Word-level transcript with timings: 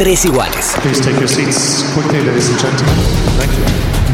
tres 0.00 0.24
iguales. 0.24 0.74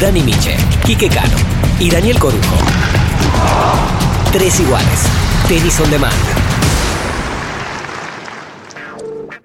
Dani 0.00 0.20
Miche, 0.20 0.56
Quique 0.84 1.08
Cano 1.08 1.36
y 1.78 1.88
Daniel 1.88 2.18
Corujo. 2.18 2.56
Tres 4.32 4.58
iguales. 4.58 5.06
Tenis 5.46 5.78
on 5.78 5.88
demand. 5.92 6.12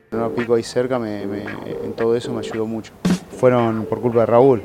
No 0.09 0.29
pico 0.31 0.55
ahí 0.55 0.63
cerca, 0.63 0.97
me- 0.97 1.27
me- 1.27 1.43
en 1.83 1.93
todo 1.95 2.15
eso 2.15 2.31
me 2.33 2.39
ayudó 2.39 2.65
mucho. 2.65 2.91
Fueron 3.39 3.85
por 3.85 4.01
culpa 4.01 4.21
de 4.21 4.25
Raúl. 4.25 4.63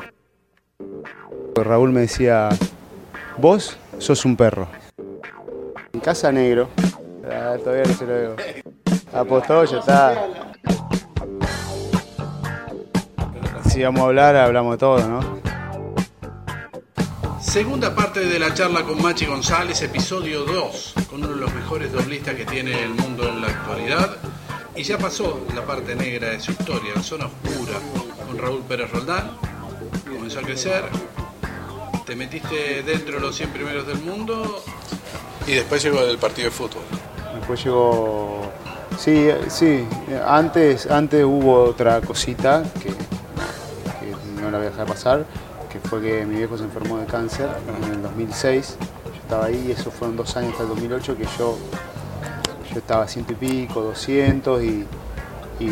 Raúl 1.54 1.92
me 1.92 2.00
decía, 2.00 2.48
vos 3.36 3.76
sos 3.98 4.24
un 4.24 4.34
perro. 4.34 4.66
En 5.92 6.00
casa 6.00 6.32
negro. 6.32 6.68
Ah, 7.30 7.56
todavía 7.62 7.84
no 7.86 7.94
se 7.94 8.06
lo 8.06 8.12
veo. 8.12 8.36
Apostó, 9.12 9.64
ya 9.64 9.78
está. 9.78 10.14
Si 13.76 13.82
vamos 13.82 14.00
a 14.00 14.04
hablar, 14.06 14.36
hablamos 14.36 14.72
de 14.72 14.78
todo, 14.78 15.06
¿no? 15.06 15.20
Segunda 17.42 17.94
parte 17.94 18.20
de 18.20 18.38
la 18.38 18.54
charla 18.54 18.82
con 18.84 19.02
Machi 19.02 19.26
González, 19.26 19.82
episodio 19.82 20.46
2, 20.46 20.94
con 21.10 21.22
uno 21.22 21.34
de 21.34 21.40
los 21.42 21.54
mejores 21.54 21.92
doblistas 21.92 22.36
que 22.36 22.46
tiene 22.46 22.82
el 22.82 22.94
mundo 22.94 23.28
en 23.28 23.42
la 23.42 23.48
actualidad. 23.48 24.16
Y 24.74 24.82
ya 24.82 24.96
pasó 24.96 25.44
la 25.54 25.60
parte 25.66 25.94
negra 25.94 26.30
de 26.30 26.40
su 26.40 26.52
historia, 26.52 26.92
la 26.94 27.02
zona 27.02 27.26
oscura, 27.26 27.78
con 28.26 28.38
Raúl 28.38 28.62
Pérez 28.62 28.90
Roldán. 28.90 29.32
Comenzó 30.10 30.38
a 30.38 30.42
crecer, 30.42 30.84
te 32.06 32.16
metiste 32.16 32.82
dentro 32.82 33.16
de 33.16 33.20
los 33.20 33.36
100 33.36 33.50
primeros 33.50 33.86
del 33.86 33.98
mundo 33.98 34.64
y 35.46 35.52
después 35.52 35.82
llegó 35.82 36.00
el 36.00 36.16
partido 36.16 36.46
de 36.46 36.50
fútbol. 36.50 36.82
Después 37.34 37.62
llegó. 37.62 38.50
Sí, 38.98 39.28
sí. 39.48 39.86
Antes, 40.26 40.86
antes 40.86 41.22
hubo 41.22 41.64
otra 41.64 42.00
cosita 42.00 42.62
que, 42.82 42.95
voy 44.56 44.66
a 44.66 44.70
dejar 44.70 44.86
pasar, 44.86 45.24
que 45.70 45.78
fue 45.80 46.00
que 46.00 46.24
mi 46.26 46.36
viejo 46.36 46.56
se 46.56 46.64
enfermó 46.64 46.98
de 46.98 47.06
cáncer 47.06 47.48
en 47.84 47.92
el 47.92 48.02
2006. 48.02 48.76
Yo 49.06 49.12
estaba 49.14 49.46
ahí, 49.46 49.74
eso 49.76 49.90
fueron 49.90 50.16
dos 50.16 50.36
años 50.36 50.52
hasta 50.52 50.64
el 50.64 50.68
2008 50.70 51.16
que 51.16 51.24
yo, 51.38 51.56
yo 52.72 52.78
estaba 52.78 53.06
ciento 53.08 53.32
y 53.32 53.36
pico, 53.36 53.82
200 53.82 54.62
y, 54.62 54.86
y, 55.60 55.64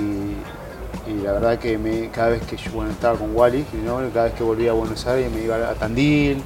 y 1.06 1.22
la 1.22 1.32
verdad 1.32 1.58
que 1.58 2.10
cada 2.12 2.30
vez 2.30 2.42
que 2.42 2.56
yo 2.56 2.72
bueno, 2.72 2.90
estaba 2.90 3.18
con 3.18 3.34
Wally, 3.34 3.66
¿no? 3.84 3.98
cada 4.12 4.26
vez 4.26 4.34
que 4.34 4.42
volvía 4.42 4.70
a 4.70 4.74
Buenos 4.74 5.06
Aires 5.06 5.30
me 5.32 5.42
iba 5.42 5.56
a 5.56 5.74
Tandil, 5.74 6.42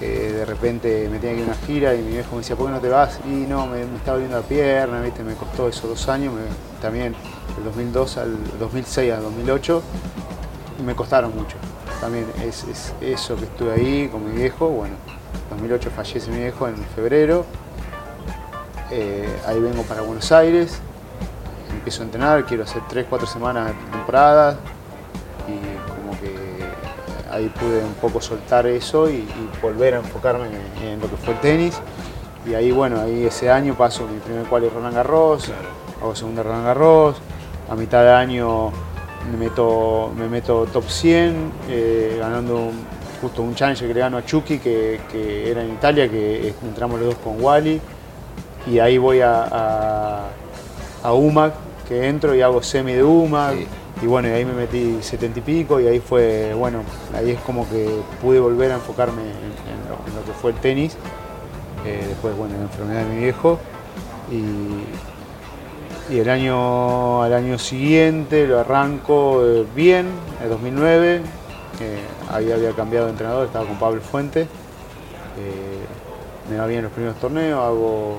eh, 0.00 0.32
de 0.34 0.44
repente 0.46 1.08
me 1.10 1.18
tenía 1.18 1.36
que 1.36 1.42
ir 1.42 1.48
a 1.48 1.52
una 1.52 1.66
gira 1.66 1.94
y 1.94 1.98
mi 1.98 2.12
viejo 2.12 2.30
me 2.32 2.38
decía, 2.38 2.56
¿por 2.56 2.66
qué 2.66 2.72
no 2.72 2.80
te 2.80 2.88
vas? 2.88 3.20
Y 3.26 3.46
no, 3.46 3.66
me, 3.66 3.82
estaba 3.82 4.16
doliendo 4.16 4.38
la 4.38 4.42
pierna, 4.42 5.02
¿viste? 5.02 5.22
me 5.22 5.34
costó 5.34 5.68
esos 5.68 5.90
dos 5.90 6.08
años, 6.08 6.32
también 6.80 7.14
del 7.54 7.64
2002 7.64 8.16
al 8.16 8.36
2006 8.58 9.12
al 9.12 9.22
2008, 9.22 9.82
me 10.82 10.94
costaron 10.94 11.34
mucho. 11.34 11.56
También 12.00 12.26
es, 12.42 12.64
es 12.64 12.94
eso 13.00 13.36
que 13.36 13.44
estuve 13.44 13.72
ahí 13.72 14.08
con 14.08 14.24
mi 14.24 14.38
viejo, 14.38 14.68
bueno, 14.68 14.94
2008 15.50 15.90
fallece 15.94 16.30
mi 16.30 16.38
viejo 16.38 16.66
en 16.68 16.76
febrero, 16.94 17.44
eh, 18.90 19.28
ahí 19.46 19.60
vengo 19.60 19.82
para 19.82 20.00
Buenos 20.00 20.32
Aires, 20.32 20.80
empiezo 21.70 22.02
a 22.02 22.06
entrenar, 22.06 22.44
quiero 22.44 22.64
hacer 22.64 22.82
3, 22.88 23.06
4 23.08 23.26
semanas 23.26 23.68
de 23.68 23.90
temporada 23.90 24.58
y 25.46 25.88
como 25.88 26.18
que 26.20 26.64
ahí 27.30 27.48
pude 27.48 27.84
un 27.84 27.94
poco 27.94 28.20
soltar 28.20 28.66
eso 28.66 29.08
y, 29.08 29.14
y 29.14 29.50
volver 29.62 29.94
a 29.94 29.98
enfocarme 29.98 30.48
en, 30.82 31.00
lo 31.00 31.08
que 31.08 31.16
fue 31.16 31.34
el 31.34 31.40
tenis. 31.40 31.80
Y 32.46 32.54
ahí, 32.54 32.72
bueno, 32.72 33.00
ahí 33.00 33.26
ese 33.26 33.50
año 33.50 33.74
paso 33.74 34.06
mi 34.06 34.18
primer 34.18 34.46
cual 34.46 34.68
Roland 34.72 34.96
Garros, 34.96 35.52
hago 36.00 36.14
segunda 36.16 36.42
Roland 36.42 36.64
Garros, 36.64 37.16
a 37.70 37.76
mitad 37.76 38.02
de 38.02 38.12
año 38.12 38.72
me 39.30 39.36
meto, 39.36 40.12
me 40.16 40.28
meto 40.28 40.66
top 40.72 40.84
100, 40.88 41.52
eh, 41.68 42.16
ganando 42.18 42.70
justo 43.20 43.42
un 43.42 43.54
challenge 43.54 43.86
que 43.86 43.94
le 43.94 44.00
gano 44.00 44.16
a 44.16 44.24
Chucky, 44.24 44.58
que, 44.58 45.00
que 45.10 45.50
era 45.50 45.62
en 45.62 45.72
Italia, 45.72 46.08
que 46.08 46.54
entramos 46.62 46.98
los 46.98 47.10
dos 47.10 47.18
con 47.22 47.42
Wally, 47.42 47.80
y 48.66 48.78
ahí 48.78 48.98
voy 48.98 49.20
a, 49.20 49.44
a, 49.44 50.28
a 51.02 51.12
UMAC, 51.12 51.52
que 51.88 52.08
entro 52.08 52.34
y 52.34 52.40
hago 52.40 52.62
semi 52.62 52.92
de 52.92 53.02
UMAC, 53.02 53.56
y 54.02 54.06
bueno, 54.06 54.28
y 54.28 54.30
ahí 54.32 54.44
me 54.44 54.54
metí 54.54 54.98
70 55.02 55.40
y 55.40 55.42
pico, 55.42 55.80
y 55.80 55.86
ahí 55.86 56.00
fue, 56.00 56.54
bueno, 56.54 56.80
ahí 57.14 57.32
es 57.32 57.40
como 57.40 57.68
que 57.68 57.88
pude 58.22 58.40
volver 58.40 58.72
a 58.72 58.76
enfocarme 58.76 59.22
en, 59.22 59.28
en 59.28 59.88
lo, 59.88 59.96
en 60.08 60.16
lo 60.16 60.24
que 60.24 60.32
fue 60.40 60.52
el 60.52 60.56
tenis, 60.56 60.96
eh, 61.84 62.04
después, 62.08 62.36
bueno, 62.36 62.54
la 62.56 62.62
enfermedad 62.62 63.04
de 63.04 63.14
mi 63.14 63.20
viejo, 63.22 63.58
y, 64.30 65.09
y 66.10 66.18
el 66.18 66.28
año, 66.28 67.22
al 67.22 67.32
año 67.32 67.56
siguiente 67.56 68.46
lo 68.46 68.58
arranco 68.58 69.46
eh, 69.46 69.64
bien, 69.76 70.06
el 70.42 70.48
2009, 70.48 71.20
eh, 71.80 72.00
ahí 72.32 72.50
había 72.50 72.72
cambiado 72.72 73.06
de 73.06 73.12
entrenador, 73.12 73.46
estaba 73.46 73.64
con 73.64 73.78
Pablo 73.78 74.00
Fuente, 74.00 74.42
eh, 74.42 74.46
me 76.50 76.58
va 76.58 76.66
bien 76.66 76.82
los 76.82 76.90
primeros 76.90 77.16
torneos, 77.20 77.60
hago, 77.60 78.18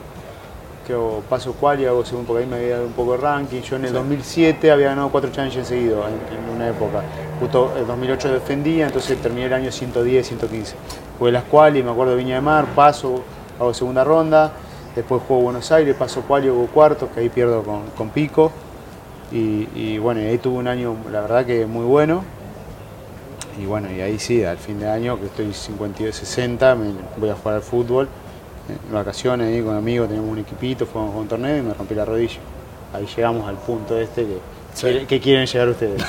creo, 0.88 1.22
paso 1.30 1.52
cual 1.54 1.82
y 1.82 1.86
hago 1.86 2.06
segundo, 2.06 2.28
porque 2.28 2.44
ahí 2.44 2.50
me 2.50 2.56
había 2.56 2.76
dado 2.76 2.88
un 2.88 2.94
poco 2.94 3.12
de 3.12 3.18
ranking, 3.18 3.62
yo 3.62 3.76
en 3.76 3.86
el 3.86 3.94
2007 3.94 4.72
había 4.72 4.88
ganado 4.88 5.10
cuatro 5.10 5.30
challenges 5.30 5.68
seguidos 5.68 6.06
en, 6.08 6.38
en 6.38 6.56
una 6.56 6.70
época, 6.70 7.04
justo 7.42 7.74
el 7.78 7.86
2008 7.86 8.32
defendía, 8.32 8.86
entonces 8.86 9.22
terminé 9.22 9.48
el 9.48 9.54
año 9.54 9.70
110, 9.70 10.28
115, 10.28 10.76
jugué 11.20 11.32
las 11.34 11.44
quali, 11.44 11.84
me 11.84 11.92
acuerdo 11.92 12.12
de 12.12 12.20
Viña 12.20 12.36
de 12.36 12.42
Mar, 12.42 12.68
paso, 12.74 13.22
hago 13.60 13.74
segunda 13.74 14.06
ronda, 14.06 14.54
después 14.96 15.22
juego 15.28 15.44
Buenos 15.44 15.72
Aires, 15.72 15.96
paso 15.96 16.22
cual 16.22 16.46
y 16.46 16.48
hago 16.50 16.68
cuartos, 16.68 17.10
que 17.14 17.22
ahí 17.22 17.30
pierdo 17.30 17.64
con, 17.64 17.84
con 17.96 18.10
Pico, 18.10 18.52
y, 19.32 19.68
y 19.76 19.98
bueno, 19.98 20.22
y 20.22 20.26
ahí 20.26 20.38
tuve 20.38 20.58
un 20.58 20.68
año, 20.68 20.96
la 21.12 21.22
verdad 21.22 21.46
que 21.46 21.66
muy 21.66 21.86
bueno, 21.86 22.24
y 23.62 23.66
bueno, 23.66 23.92
y 23.92 24.02
ahí 24.02 24.18
sí, 24.20 24.44
al 24.44 24.58
fin 24.58 24.80
de 24.80 24.90
año, 24.90 25.20
que 25.20 25.26
estoy 25.26 25.54
52, 25.54 26.16
60, 26.16 26.76
me 26.76 26.94
voy 27.18 27.30
a 27.30 27.36
jugar 27.36 27.56
al 27.58 27.62
fútbol. 27.62 28.08
En 28.70 28.94
vacaciones 28.94 29.48
ahí 29.48 29.62
con 29.62 29.76
amigos, 29.76 30.08
teníamos 30.08 30.32
un 30.32 30.40
equipito, 30.40 30.86
fuimos 30.86 31.14
a 31.16 31.20
un 31.20 31.28
torneo 31.28 31.58
y 31.58 31.62
me 31.62 31.74
rompí 31.74 31.94
la 31.94 32.06
rodilla. 32.06 32.40
Ahí 32.94 33.06
llegamos 33.16 33.48
al 33.48 33.56
punto 33.56 34.00
este 34.00 34.26
que, 34.26 34.40
que, 34.82 35.06
que 35.06 35.20
quieren 35.20 35.46
llegar 35.46 35.70
ustedes. 35.70 36.02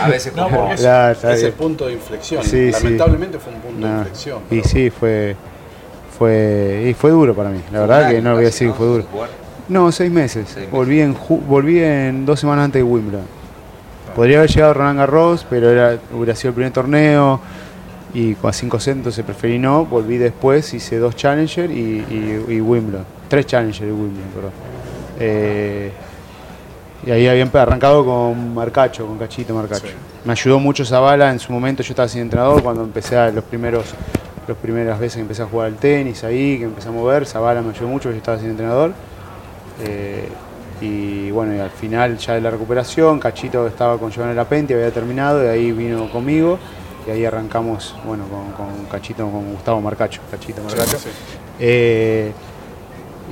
a 0.00 0.08
veces 0.08 0.34
No, 0.34 0.48
porque 0.48 0.74
es, 0.74 0.80
Claro, 0.80 1.30
es 1.30 1.42
el 1.42 1.52
punto 1.52 1.86
de 1.86 1.94
inflexión. 1.94 2.44
Sí, 2.44 2.72
sí. 2.72 2.84
Lamentablemente 2.84 3.38
fue 3.38 3.52
un 3.52 3.60
punto 3.60 3.86
de 3.86 3.92
inflexión. 3.92 4.42
Y 4.50 4.60
sí, 4.62 4.90
fue, 4.90 5.36
fue, 6.22 6.86
y 6.90 6.94
fue 6.94 7.10
duro 7.10 7.34
para 7.34 7.50
mí. 7.50 7.60
La 7.72 7.80
verdad 7.80 8.10
que 8.10 8.22
no 8.22 8.30
lo 8.30 8.36
voy 8.36 8.44
a 8.44 8.46
decir 8.46 8.68
que 8.68 8.74
fue 8.74 8.86
duro. 8.86 9.04
No, 9.68 9.90
seis 9.90 10.10
meses. 10.10 10.44
Seis 10.46 10.56
meses. 10.56 10.70
Volví, 10.70 11.00
en 11.00 11.14
ju- 11.16 11.40
volví 11.46 11.80
en 11.82 12.24
dos 12.24 12.38
semanas 12.38 12.66
antes 12.66 12.80
de 12.80 12.84
Wimbledon. 12.84 13.24
Podría 14.14 14.38
haber 14.38 14.50
llegado 14.50 14.74
Roland 14.74 14.98
Garros, 14.98 15.46
pero 15.48 15.70
era, 15.70 15.98
hubiera 16.14 16.34
sido 16.36 16.50
el 16.50 16.54
primer 16.54 16.72
torneo 16.72 17.40
y 18.14 18.34
con 18.34 18.52
5 18.52 18.78
centos 18.78 19.14
se 19.14 19.24
preferí 19.24 19.58
no. 19.58 19.84
Volví 19.86 20.18
después, 20.18 20.72
hice 20.74 20.98
dos 20.98 21.16
Challenger 21.16 21.70
y, 21.70 22.04
y- 22.10 22.44
y 22.48 22.60
Wimbledon. 22.60 23.04
Tres 23.28 23.46
Challenger 23.46 23.88
y 23.88 23.90
Wimbledon, 23.90 24.28
perdón. 24.34 24.50
Eh, 25.18 25.90
y 27.06 27.10
ahí 27.10 27.26
había 27.26 27.48
arrancado 27.54 28.04
con 28.04 28.54
Marcacho, 28.54 29.06
con 29.06 29.18
Cachito 29.18 29.54
Marcacho. 29.54 29.86
Sí. 29.86 29.92
Me 30.24 30.32
ayudó 30.32 30.60
mucho 30.60 30.84
Zavala 30.84 31.30
en 31.32 31.38
su 31.40 31.52
momento, 31.52 31.82
yo 31.82 31.92
estaba 31.92 32.06
sin 32.08 32.20
entrenador 32.22 32.62
cuando 32.62 32.82
empecé 32.84 33.16
a 33.16 33.30
los 33.30 33.42
primeros 33.44 33.86
las 34.46 34.56
primeras 34.56 34.98
veces 34.98 35.16
que 35.16 35.22
empecé 35.22 35.42
a 35.42 35.46
jugar 35.46 35.68
al 35.68 35.76
tenis 35.76 36.24
ahí, 36.24 36.58
que 36.58 36.64
empecé 36.64 36.88
a 36.88 36.92
mover, 36.92 37.26
Zavala 37.26 37.62
me 37.62 37.70
ayudó 37.70 37.88
mucho, 37.88 38.10
yo 38.10 38.16
estaba 38.16 38.38
sin 38.38 38.50
entrenador. 38.50 38.92
Eh, 39.80 40.28
y 40.80 41.30
bueno, 41.30 41.54
y 41.54 41.60
al 41.60 41.70
final 41.70 42.18
ya 42.18 42.34
de 42.34 42.40
la 42.40 42.50
recuperación, 42.50 43.20
Cachito 43.20 43.66
estaba 43.66 43.98
con 43.98 44.10
Giovanni 44.10 44.34
Lapenti, 44.34 44.74
había 44.74 44.90
terminado, 44.90 45.44
y 45.44 45.46
ahí 45.46 45.72
vino 45.72 46.10
conmigo, 46.10 46.58
y 47.06 47.10
ahí 47.10 47.24
arrancamos, 47.24 47.94
bueno, 48.04 48.24
con, 48.24 48.52
con 48.52 48.86
Cachito, 48.86 49.30
con 49.30 49.52
Gustavo 49.52 49.80
Marcacho, 49.80 50.20
Cachito 50.30 50.62
Marcacho. 50.62 50.98
Sí, 50.98 51.08
sí. 51.08 51.38
Eh, 51.60 52.32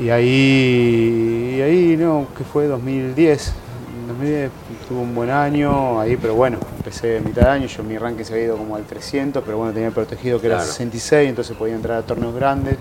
y 0.00 0.10
ahí, 0.10 1.56
y 1.58 1.60
ahí, 1.60 1.96
no, 1.96 2.28
que 2.36 2.44
fue 2.44 2.66
2010. 2.66 3.52
En 3.92 4.06
2010 4.06 4.50
tuve 4.88 5.00
un 5.00 5.14
buen 5.14 5.30
año 5.30 5.98
ahí, 6.00 6.16
pero 6.16 6.34
bueno, 6.34 6.58
empecé 6.76 7.18
a 7.18 7.20
mitad 7.20 7.42
de 7.42 7.48
año, 7.48 7.66
yo 7.66 7.82
mi 7.82 7.98
ranking 7.98 8.24
se 8.24 8.32
había 8.34 8.44
ido 8.46 8.56
como 8.56 8.76
al 8.76 8.84
300, 8.84 9.42
pero 9.44 9.58
bueno, 9.58 9.72
tenía 9.72 9.90
protegido 9.90 10.40
que 10.40 10.46
era 10.46 10.56
Claro. 10.56 10.70
66, 10.70 11.28
entonces 11.28 11.56
podía 11.56 11.74
entrar 11.74 11.98
a 11.98 12.02
torneos 12.02 12.34
grandes. 12.34 12.76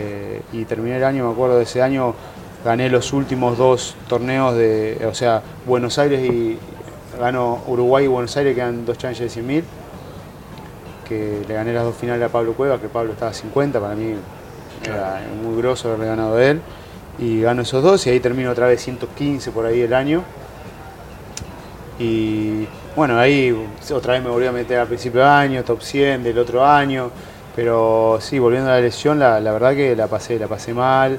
Eh, 0.00 0.42
y 0.52 0.64
terminé 0.64 0.96
el 0.98 1.04
año, 1.04 1.26
me 1.26 1.32
acuerdo 1.32 1.56
de 1.56 1.64
ese 1.64 1.82
año, 1.82 2.14
gané 2.64 2.88
los 2.88 3.12
últimos 3.12 3.58
dos 3.58 3.96
torneos 4.08 4.54
de, 4.54 5.04
o 5.10 5.14
sea, 5.14 5.42
Buenos 5.66 5.98
Aires 5.98 6.20
y 6.24 6.58
gano 7.18 7.60
Uruguay 7.66 8.04
y 8.04 8.08
Buenos 8.08 8.36
Aires, 8.36 8.54
que 8.54 8.60
eran 8.60 8.86
dos 8.86 8.98
challenges 8.98 9.34
de 9.34 9.42
100.000 9.42 9.64
que 11.08 11.42
le 11.48 11.54
gané 11.54 11.72
las 11.72 11.82
dos 11.82 11.96
finales 11.96 12.24
a 12.24 12.28
Pablo 12.28 12.52
Cueva, 12.52 12.80
que 12.80 12.88
Pablo 12.88 13.12
estaba 13.12 13.32
a 13.32 13.34
50, 13.34 13.80
para 13.80 13.96
mí 13.96 14.14
era 14.84 15.20
muy 15.42 15.56
groso 15.60 15.88
haberle 15.88 16.06
ganado 16.06 16.36
a 16.36 16.44
él. 16.44 16.60
Y 17.18 17.40
gano 17.42 17.62
esos 17.62 17.82
dos 17.82 18.06
y 18.06 18.10
ahí 18.10 18.20
termino 18.20 18.50
otra 18.50 18.66
vez 18.66 18.80
115 18.82 19.50
por 19.50 19.66
ahí 19.66 19.80
el 19.82 19.92
año. 19.92 20.22
Y 21.98 22.66
bueno, 22.96 23.18
ahí 23.18 23.54
otra 23.92 24.14
vez 24.14 24.22
me 24.22 24.30
volví 24.30 24.46
a 24.46 24.52
meter 24.52 24.78
a 24.80 24.86
principio 24.86 25.20
de 25.20 25.26
año, 25.26 25.62
top 25.64 25.82
100 25.82 26.22
del 26.22 26.38
otro 26.38 26.64
año. 26.64 27.10
Pero 27.54 28.18
sí, 28.20 28.38
volviendo 28.38 28.70
a 28.70 28.74
la 28.74 28.80
lesión, 28.80 29.18
la, 29.18 29.40
la 29.40 29.52
verdad 29.52 29.74
que 29.74 29.94
la 29.94 30.06
pasé, 30.06 30.38
la 30.38 30.46
pasé 30.46 30.72
mal. 30.72 31.18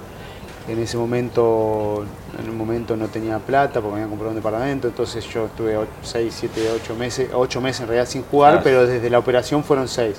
En 0.67 0.79
ese 0.79 0.97
momento 0.97 2.05
en 2.41 2.49
un 2.49 2.57
momento 2.57 2.95
no 2.95 3.07
tenía 3.07 3.37
plata 3.39 3.81
porque 3.81 3.87
me 3.89 3.93
habían 3.95 4.09
comprado 4.09 4.29
un 4.29 4.35
departamento, 4.37 4.87
entonces 4.87 5.25
yo 5.27 5.47
estuve 5.47 5.75
6, 6.01 6.33
7, 6.33 6.69
8 6.81 6.95
meses, 6.95 7.29
8 7.33 7.59
meses 7.61 7.81
en 7.81 7.87
realidad 7.87 8.07
sin 8.09 8.23
jugar, 8.23 8.51
Claro. 8.53 8.63
pero 8.63 8.87
desde 8.87 9.09
la 9.09 9.19
operación 9.19 9.63
fueron 9.63 9.87
6. 9.87 10.15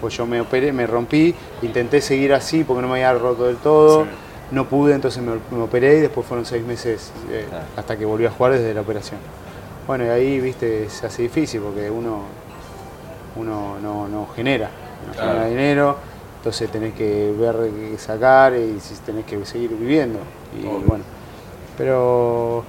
Pues 0.00 0.16
yo 0.16 0.26
me 0.26 0.40
operé, 0.40 0.72
me 0.72 0.86
rompí, 0.86 1.34
intenté 1.62 2.00
seguir 2.00 2.34
así 2.34 2.64
porque 2.64 2.82
no 2.82 2.88
me 2.88 2.94
había 2.94 3.12
roto 3.18 3.44
del 3.46 3.56
todo, 3.56 4.02
Sí. 4.04 4.08
No 4.52 4.68
pude, 4.68 4.94
entonces 4.94 5.22
me, 5.22 5.32
me 5.50 5.62
operé 5.62 5.98
y 5.98 6.00
después 6.02 6.26
fueron 6.26 6.46
6 6.46 6.64
meses 6.64 7.10
eh, 7.30 7.46
Claro. 7.48 7.64
hasta 7.76 7.96
que 7.96 8.04
volví 8.04 8.26
a 8.26 8.30
jugar 8.30 8.52
desde 8.52 8.72
la 8.74 8.82
operación. 8.82 9.18
Bueno, 9.86 10.04
y 10.04 10.08
ahí, 10.08 10.40
viste, 10.40 10.88
se 10.88 11.06
hace 11.06 11.22
difícil 11.22 11.60
porque 11.60 11.90
uno, 11.90 12.20
uno 13.36 13.78
no, 13.82 14.06
no 14.08 14.28
genera, 14.36 14.70
no 15.06 15.12
Claro. 15.14 15.30
genera 15.30 15.46
dinero, 15.48 15.96
entonces 16.36 16.70
tenés 16.70 16.94
que 16.94 17.34
ver 17.38 17.56
qué 17.90 17.98
sacar 17.98 18.54
y 18.54 18.78
tenés 19.04 19.24
que 19.24 19.44
seguir 19.44 19.70
viviendo. 19.70 20.18
Y 20.56 20.66
Obvio. 20.66 20.86
bueno, 20.86 21.04
pero 21.76 22.62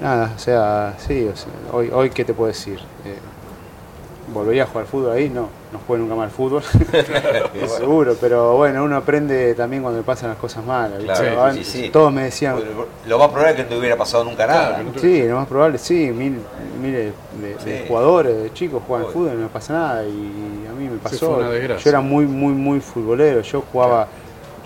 nada, 0.00 0.32
o 0.34 0.38
sea, 0.38 0.94
sí, 0.98 1.28
o 1.32 1.36
sea, 1.36 1.52
hoy, 1.72 1.90
hoy 1.92 2.10
qué 2.10 2.24
te 2.24 2.34
puedo 2.34 2.48
decir. 2.48 2.78
Eh, 3.04 3.18
¿Volvería 4.32 4.64
a 4.64 4.66
jugar 4.66 4.86
fútbol 4.86 5.12
ahí? 5.12 5.28
No, 5.28 5.48
no 5.72 5.78
jugué 5.86 5.98
nunca 5.98 6.14
más 6.14 6.24
al 6.24 6.30
fútbol, 6.30 6.62
seguro, 7.78 8.16
pero 8.20 8.56
bueno, 8.56 8.84
uno 8.84 8.96
aprende 8.96 9.54
también 9.54 9.82
cuando 9.82 10.00
le 10.00 10.04
pasan 10.04 10.30
las 10.30 10.38
cosas 10.38 10.64
malas. 10.64 10.98
¿viste? 10.98 11.12
Claro, 11.14 11.42
Antes 11.44 11.66
sí, 11.66 11.82
sí. 11.84 11.90
Todos 11.90 12.12
me 12.12 12.24
decían, 12.24 12.56
Lo 13.06 13.18
más 13.18 13.28
probable 13.28 13.50
es 13.50 13.56
que 13.56 13.62
no 13.64 13.68
te 13.70 13.78
hubiera 13.78 13.96
pasado 13.96 14.24
nunca 14.24 14.46
nada. 14.46 14.76
Claro, 14.76 14.92
Sí, 15.00 15.22
lo 15.26 15.36
más 15.36 15.48
probable, 15.48 15.78
sí, 15.78 16.10
mil, 16.10 16.38
miles 16.80 17.12
de, 17.40 17.48
de 17.48 17.58
Sí. 17.80 17.84
jugadores, 17.88 18.42
de 18.42 18.52
chicos 18.52 18.82
juegan 18.86 19.08
fútbol 19.10 19.32
y 19.34 19.42
no 19.42 19.48
pasa 19.48 19.72
nada 19.72 20.04
y 20.04 20.66
a 20.68 20.72
mí 20.72 20.88
me 20.88 20.98
pasó. 20.98 21.40
yo 21.78 21.88
era 21.90 22.00
muy, 22.00 22.26
muy, 22.26 22.52
muy 22.52 22.80
futbolero, 22.80 23.40
yo 23.42 23.62
jugaba, 23.72 24.08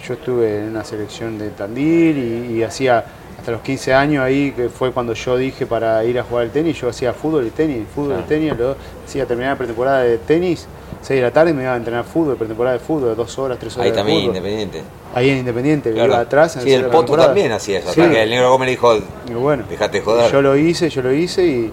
yo 0.06 0.14
estuve 0.14 0.58
en 0.60 0.70
una 0.70 0.84
selección 0.84 1.38
de 1.38 1.50
Tandil 1.50 2.18
y, 2.18 2.52
y 2.58 2.62
hacía 2.62 3.04
hasta 3.46 3.52
los 3.52 3.60
15 3.62 3.94
años 3.94 4.25
ahí, 4.25 4.50
que 4.50 4.69
fue 4.69 4.90
cuando 4.90 5.12
yo 5.12 5.37
dije 5.37 5.66
para 5.66 6.02
ir 6.04 6.19
a 6.19 6.25
jugar 6.25 6.46
al 6.46 6.50
tenis, 6.50 6.81
yo 6.81 6.88
hacía 6.88 7.12
fútbol 7.12 7.46
y 7.46 7.50
tenis, 7.50 7.87
fútbol 7.94 8.08
Claro. 8.08 8.22
y 8.25 8.28
tenis, 8.28 8.52
luego 8.58 8.75
hacía 9.06 9.25
terminar 9.25 9.52
la 9.52 9.58
pretemporada 9.58 10.02
de 10.02 10.19
tenis, 10.19 10.66
6 11.02 11.20
de 11.20 11.22
la 11.22 11.31
tarde 11.31 11.52
y 11.52 11.54
me 11.54 11.62
iba 11.62 11.72
a 11.72 11.76
entrenar 11.76 12.04
fútbol, 12.04 12.34
pretemporada 12.37 12.76
de 12.76 12.81
fútbol, 12.84 13.14
dos 13.14 13.38
horas, 13.38 13.56
tres 13.60 13.75
horas 13.76 13.84
Ahí 13.84 13.90
de 13.93 13.96
también, 13.96 14.19
fútbol. 14.22 14.37
independiente. 14.37 14.82
Ahí 15.14 15.31
en 15.31 15.38
Independiente, 15.38 15.93
Claro. 15.93 16.08
iba 16.08 16.19
atrás. 16.22 16.56
en 16.56 16.62
Sí, 16.62 16.72
el 16.72 16.87
Poto 16.87 17.16
también 17.16 17.52
hacía 17.52 17.78
eso. 17.78 17.93
Sí. 17.93 18.00
Hasta 18.00 18.12
que 18.12 18.22
el 18.25 18.31
negro 18.31 18.50
Gómez 18.50 18.66
le 18.66 18.70
dijo, 18.72 18.96
Y 19.31 19.34
bueno, 19.34 19.62
dejate 19.70 20.00
joder. 20.00 20.32
yo 20.32 20.42
lo 20.42 20.56
hice, 20.56 20.90
yo 20.90 21.02
lo 21.02 21.12
hice 21.12 21.46
y 21.46 21.72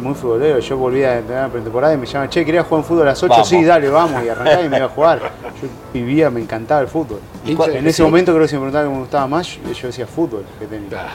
muy 0.00 0.14
futbolero. 0.14 0.58
Yo 0.58 0.76
volví 0.76 1.02
a 1.04 1.18
entrenar 1.18 1.46
en 1.46 1.50
pretemporada 1.52 1.94
y 1.94 1.96
me 1.96 2.06
llaman, 2.06 2.28
che, 2.28 2.44
¿querías 2.44 2.66
jugar 2.66 2.78
un 2.80 2.84
fútbol 2.84 3.02
a 3.02 3.10
las 3.10 3.22
8? 3.22 3.30
Vamos. 3.30 3.48
Sí, 3.48 3.64
dale, 3.64 3.88
vamos. 3.88 4.24
Y 4.24 4.28
arrancaba 4.28 4.62
y 4.62 4.68
me 4.68 4.76
iba 4.78 4.86
a 4.86 4.90
jugar. 4.90 5.18
Yo 5.62 5.68
vivía, 5.92 6.30
me 6.30 6.40
encantaba 6.40 6.80
el 6.80 6.88
fútbol. 6.88 7.20
¿Y 7.44 7.54
cuál- 7.54 7.76
en 7.76 7.86
ese 7.86 7.98
sí? 7.98 8.02
momento 8.02 8.32
creo 8.32 8.42
que 8.44 8.48
si 8.48 8.54
me 8.54 8.60
preguntaban 8.60 8.88
qué 8.88 8.94
me 8.94 9.00
gustaba 9.00 9.26
más, 9.26 9.46
yo 9.48 9.72
yo 9.72 9.86
decía 9.88 10.06
fútbol 10.06 10.44
que 10.58 10.66
tenis. 10.66 10.88
Claro. 10.88 11.08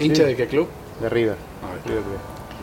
¿Hincha 0.00 0.22
Sí. 0.22 0.28
de 0.28 0.36
qué 0.36 0.46
club? 0.46 0.68
De 1.00 1.08
River. 1.08 1.36
Ah. 1.62 1.88
River. 1.88 2.02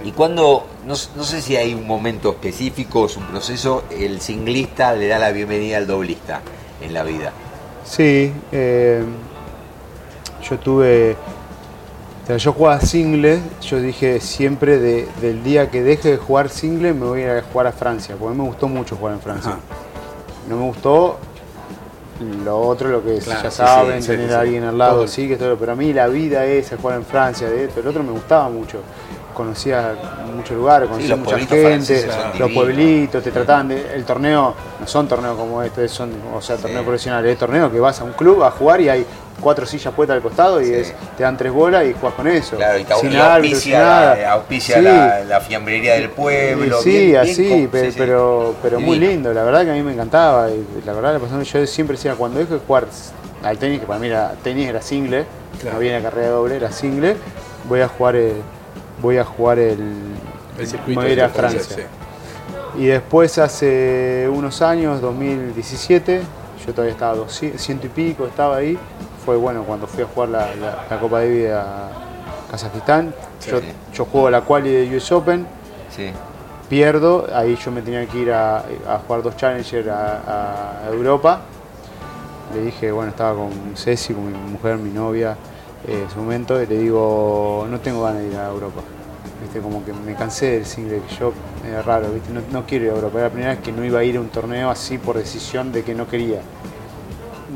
Y 0.04 0.12
cuando, 0.14 0.66
no, 0.86 0.94
no 1.16 1.24
sé 1.24 1.42
si 1.42 1.58
hay 1.58 1.74
un 1.74 1.86
momento 1.86 2.30
específico, 2.30 3.06
es 3.08 3.18
un 3.18 3.26
proceso, 3.26 3.84
el 3.90 4.22
singlista 4.22 4.94
le 4.96 5.08
da 5.08 5.20
la 5.20 5.32
bienvenida 5.32 5.76
al 5.78 5.88
doblista 5.88 6.40
en 6.82 6.94
la 6.94 7.04
vida. 7.04 7.34
Sí, 7.84 8.32
eh, 8.52 9.04
yo 10.50 10.58
tuve. 10.60 11.18
Sea, 12.30 12.38
yo 12.38 12.54
jugaba 12.54 12.80
single, 12.82 13.40
yo 13.62 13.80
dije 13.82 14.20
siempre 14.20 14.78
de- 14.78 15.08
del 15.22 15.44
día 15.44 15.70
que 15.70 15.82
deje 15.84 16.12
de 16.12 16.18
jugar 16.18 16.50
single 16.50 16.94
me 16.94 17.06
voy 17.06 17.22
a 17.22 17.24
ir 17.24 17.30
a 17.40 17.42
jugar 17.42 17.68
a 17.68 17.72
Francia, 17.72 18.16
porque 18.18 18.32
a 18.34 18.36
mí 18.36 18.42
me 18.44 18.48
gustó 18.48 18.68
mucho 18.68 18.96
jugar 18.96 19.16
en 19.16 19.22
Francia. 19.22 19.52
Ajá. 19.52 19.60
No 20.48 20.56
me 20.58 20.64
gustó 20.64 21.18
lo 22.44 22.60
otro, 22.60 22.90
lo 22.90 23.04
que 23.04 23.18
Claro, 23.20 23.44
ya 23.44 23.52
sí, 23.52 23.58
saben, 23.58 24.02
sí, 24.02 24.10
tener 24.10 24.28
sí, 24.30 24.34
a 24.34 24.40
alguien 24.42 24.64
al 24.64 24.78
lado, 24.78 24.96
Todo. 24.98 25.08
sí, 25.08 25.28
que 25.28 25.38
todo, 25.38 25.56
pero 25.58 25.72
a 25.72 25.76
mí 25.76 25.94
la 25.94 26.08
vida 26.08 26.46
esa, 26.46 26.78
jugar 26.78 26.98
en 26.98 27.06
Francia, 27.06 27.50
de 27.50 27.66
esto, 27.66 27.80
el 27.80 27.88
otro 27.88 28.04
me 28.04 28.12
gustaba 28.12 28.50
mucho. 28.50 28.80
Conocía 29.34 29.96
muchos 30.36 30.58
lugares, 30.58 30.90
conocía 30.90 31.16
mucha 31.16 31.40
gente, 31.40 32.06
los 32.08 32.34
divinos. 32.34 32.52
pueblitos, 32.54 33.24
te 33.24 33.32
trataban 33.32 33.70
de. 33.70 33.94
El 33.96 34.04
torneo, 34.04 34.54
no 34.82 34.86
son 34.88 35.08
torneos 35.08 35.38
como 35.38 35.64
este, 35.64 35.88
son, 35.88 36.12
o 36.36 36.42
sea, 36.42 36.58
torneos 36.58 36.84
profesionales, 36.84 37.32
es 37.32 37.40
torneo 37.40 37.72
que 37.72 37.80
vas 37.80 38.02
a 38.02 38.04
un 38.04 38.12
club 38.14 38.44
a 38.44 38.52
jugar 38.52 38.82
y 38.82 38.90
hay 38.90 39.06
cuatro 39.42 39.66
sillas 39.66 39.94
puestas 39.94 40.16
al 40.16 40.22
costado 40.22 40.62
y 40.62 40.66
Sí. 40.66 40.74
es- 40.74 40.94
te 41.18 41.24
dan 41.24 41.38
tres 41.38 41.52
bolas 41.52 41.86
y 41.86 41.94
juegas 41.94 42.14
con 42.14 42.28
eso. 42.28 42.56
Claro, 42.58 42.78
y, 42.80 42.84
te- 42.84 42.96
sin 42.96 43.12
y 43.14 43.16
árbitro, 43.18 43.60
sin 43.60 43.74
auspicia, 43.76 43.80
nada. 43.80 44.16
la, 44.16 44.32
auspicia 44.34 44.76
Sí. 44.78 44.82
la, 44.82 45.24
la 45.26 45.40
fiambrería 45.42 45.94
del 45.96 46.10
pueblo. 46.10 46.82
Sí, 46.82 46.90
bien- 46.90 47.06
bien 47.12 47.18
así, 47.22 47.50
con- 47.50 47.68
pe- 47.68 47.86
sí, 47.86 47.92
sí. 47.92 47.98
pero, 47.98 48.56
pero 48.62 48.80
muy 48.80 49.00
lindo, 49.00 49.34
la 49.34 49.44
verdad 49.44 49.64
que 49.64 49.72
a 49.72 49.74
mí 49.74 49.82
me 49.82 49.94
encantaba. 49.94 50.50
Y 50.50 50.66
la 50.86 50.94
verdad, 50.94 51.14
la 51.14 51.20
pasó- 51.20 51.42
yo 51.42 51.66
siempre 51.68 51.96
decía, 51.96 52.16
cuando 52.16 52.40
dejo 52.40 52.54
de 52.56 52.60
jugar 52.60 52.86
al 53.44 53.58
tenis, 53.58 53.80
que 53.80 53.86
para 53.86 54.00
mí 54.00 54.08
era, 54.08 54.34
tenis 54.44 54.68
era 54.68 54.82
single, 54.82 55.26
Claro. 55.60 55.72
no 55.74 55.78
había 55.78 55.98
una 55.98 56.10
carrera 56.10 56.30
doble, 56.30 56.56
era 56.58 56.72
single, 56.72 57.16
voy 57.68 57.82
a 57.82 57.88
jugar 57.88 58.16
el, 58.18 58.34
voy 59.02 59.18
a 59.18 59.24
jugar 59.24 59.60
el, 59.60 59.78
El 60.58 60.68
circuito 60.68 61.00
voy 61.00 61.10
a 61.10 61.14
ir 61.14 61.22
a 61.22 61.28
de 61.28 61.34
Francia, 61.34 61.60
Francia. 61.62 61.86
Y 62.78 62.86
después 62.86 63.38
hace 63.38 64.28
unos 64.32 64.62
años, 64.62 65.02
2017, 65.02 66.22
yo 66.66 66.74
todavía 66.74 66.94
estaba 66.94 67.16
200, 67.16 67.62
ciento 67.62 67.88
y 67.88 67.90
pico, 67.90 68.26
estaba 68.28 68.58
ahí. 68.58 68.78
Fue 69.30 69.38
bueno 69.38 69.64
cuando 69.64 69.86
fui 69.86 70.02
a 70.02 70.08
jugar 70.08 70.30
la, 70.30 70.56
la- 70.56 70.86
la 70.90 71.00
Copa 71.00 71.20
Davis 71.20 71.50
a 71.52 71.90
Kazajistán. 72.50 73.14
Sí, 73.38 73.52
yo, 73.52 73.60
sí. 73.60 73.66
yo 73.94 74.06
juego 74.06 74.32
la 74.32 74.42
quali 74.42 74.72
de 74.72 74.98
US 74.98 75.12
Open, 75.12 75.46
Sí. 75.96 76.10
pierdo, 76.68 77.28
ahí 77.32 77.56
yo 77.64 77.70
me 77.70 77.84
tenía 77.84 78.04
que 78.08 78.18
ir 78.18 78.32
a, 78.32 78.58
a 78.58 78.98
jugar 79.06 79.22
dos 79.22 79.38
Challenger 79.38 79.88
a, 79.92 80.82
a 80.88 80.92
Europa. 80.92 81.42
Le 82.56 82.62
dije, 82.62 82.92
bueno, 82.92 83.12
estaba 83.12 83.36
con 83.36 83.52
Ceci, 83.76 84.16
con 84.16 84.32
mi 84.32 84.52
mujer, 84.52 84.78
mi 84.78 84.90
novia, 84.90 85.38
eh, 85.88 86.06
en 86.06 86.10
su 86.10 86.18
momento, 86.18 86.60
y 86.60 86.66
le 86.66 86.80
digo, 86.80 87.68
no 87.70 87.80
tengo 87.82 88.02
ganas 88.02 88.24
de 88.24 88.30
ir 88.30 88.36
a 88.36 88.48
Europa. 88.50 88.82
Viste, 89.44 89.60
como 89.60 89.86
que 89.86 89.94
me 89.94 90.16
cansé 90.16 90.54
del 90.54 90.66
single, 90.66 91.02
que 91.08 91.16
yo, 91.18 91.34
era 91.68 91.84
raro, 91.84 92.10
¿viste? 92.12 92.34
No, 92.34 92.42
no 92.52 92.66
quiero 92.66 92.86
ir 92.86 92.92
a 92.94 92.96
Europa. 92.96 93.20
Era 93.20 93.28
la 93.28 93.32
primera 93.34 93.52
vez 93.54 93.60
que 93.62 93.72
no 93.72 93.86
iba 93.86 94.00
a 94.00 94.04
ir 94.04 94.18
a 94.18 94.22
un 94.22 94.30
torneo 94.30 94.72
así 94.72 94.98
por 94.98 95.18
decisión 95.18 95.72
de 95.72 95.84
que 95.84 95.94
no 95.94 96.08
quería. 96.08 96.40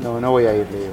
No, 0.00 0.20
no 0.20 0.30
voy 0.30 0.46
a 0.46 0.52
ir, 0.54 0.68
le 0.70 0.78
digo. 0.78 0.92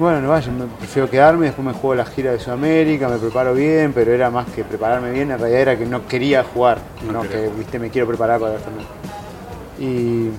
Bueno, 0.00 0.22
no 0.22 0.30
vaya, 0.30 0.50
me 0.50 0.64
prefiero 0.64 1.10
quedarme, 1.10 1.44
después 1.44 1.66
me 1.66 1.74
juego 1.74 1.94
la 1.94 2.06
gira 2.06 2.32
de 2.32 2.40
Sudamérica, 2.40 3.06
me 3.06 3.18
preparo 3.18 3.52
bien, 3.52 3.92
pero 3.92 4.14
era 4.14 4.30
más 4.30 4.46
que 4.48 4.64
prepararme 4.64 5.10
bien, 5.10 5.30
en 5.30 5.38
realidad 5.38 5.60
era 5.60 5.76
que 5.78 5.84
no 5.84 6.06
quería 6.08 6.42
jugar, 6.42 6.78
No 7.12 7.20
que 7.20 7.50
viste 7.54 7.78
me 7.78 7.90
quiero 7.90 8.06
preparar 8.08 8.40
para 8.40 8.54
el 8.54 8.60
torneo. 8.62 8.86
Y, 9.78 10.30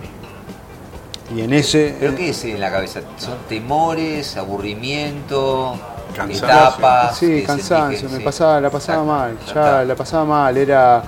y 1.36 1.42
en 1.42 1.54
ese 1.54 1.96
¿Pero 2.00 2.16
qué 2.16 2.30
es 2.30 2.44
en 2.44 2.60
la 2.60 2.72
cabeza? 2.72 3.02
¿Son 3.18 3.38
temores, 3.48 4.36
aburrimiento, 4.36 5.76
Cansancio. 6.16 6.48
etapas? 6.48 7.18
Sí, 7.18 7.44
cansancio, 7.46 8.10
me 8.10 8.18
sí. 8.18 8.24
pasaba, 8.24 8.60
la 8.62 8.72
pasaba 8.72 9.04
Exacto, 9.04 9.06
mal, 9.06 9.38
ya 9.54 9.84
la 9.86 9.96
pasaba 9.96 10.26
mal, 10.26 10.58
era, 10.58 11.04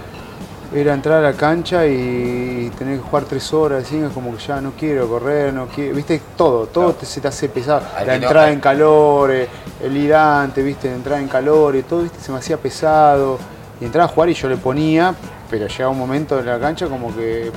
era 0.74 0.94
entrar 0.94 1.20
a 1.24 1.32
la 1.32 1.34
cancha 1.38 1.86
y 1.86 2.72
tener 2.77 2.98
que 2.98 3.03
jugar 3.03 3.25
tres 3.25 3.53
horas, 3.53 3.84
así, 3.84 3.98
es 3.98 4.12
como 4.12 4.36
que 4.36 4.44
ya 4.44 4.60
no 4.60 4.72
quiero 4.72 5.08
correr, 5.08 5.53
no 5.53 5.68
quiero, 5.68 5.96
viste, 5.96 6.20
todo, 6.36 6.65
todo 6.68 6.86
Claro. 6.86 7.00
te- 7.00 7.06
se 7.06 7.22
te 7.22 7.27
hace 7.27 7.48
pesado, 7.50 7.82
la 8.00 8.06
no- 8.06 8.13
entrada 8.13 8.50
en 8.51 8.60
calor, 8.60 9.32
el 9.32 9.98
ir 9.98 10.13
antes, 10.15 10.63
viste, 10.65 10.92
entrar 10.92 11.20
en 11.20 11.27
calor 11.27 11.75
y 11.75 11.84
todo, 11.84 12.01
viste, 12.01 12.20
se 12.20 12.32
me 12.32 12.39
hacía 12.39 12.58
pesado, 12.58 13.38
y 13.80 13.86
entraba 13.86 14.06
a 14.10 14.13
jugar 14.13 14.30
y 14.30 14.34
yo 14.34 14.50
le 14.50 14.58
ponía, 14.58 15.13
pero 15.50 15.68
llegaba 15.68 15.89
un 15.92 16.00
momento 16.00 16.39
en 16.39 16.46
la 16.48 16.60
cancha 16.60 16.88
como 16.88 17.15
que 17.15 17.51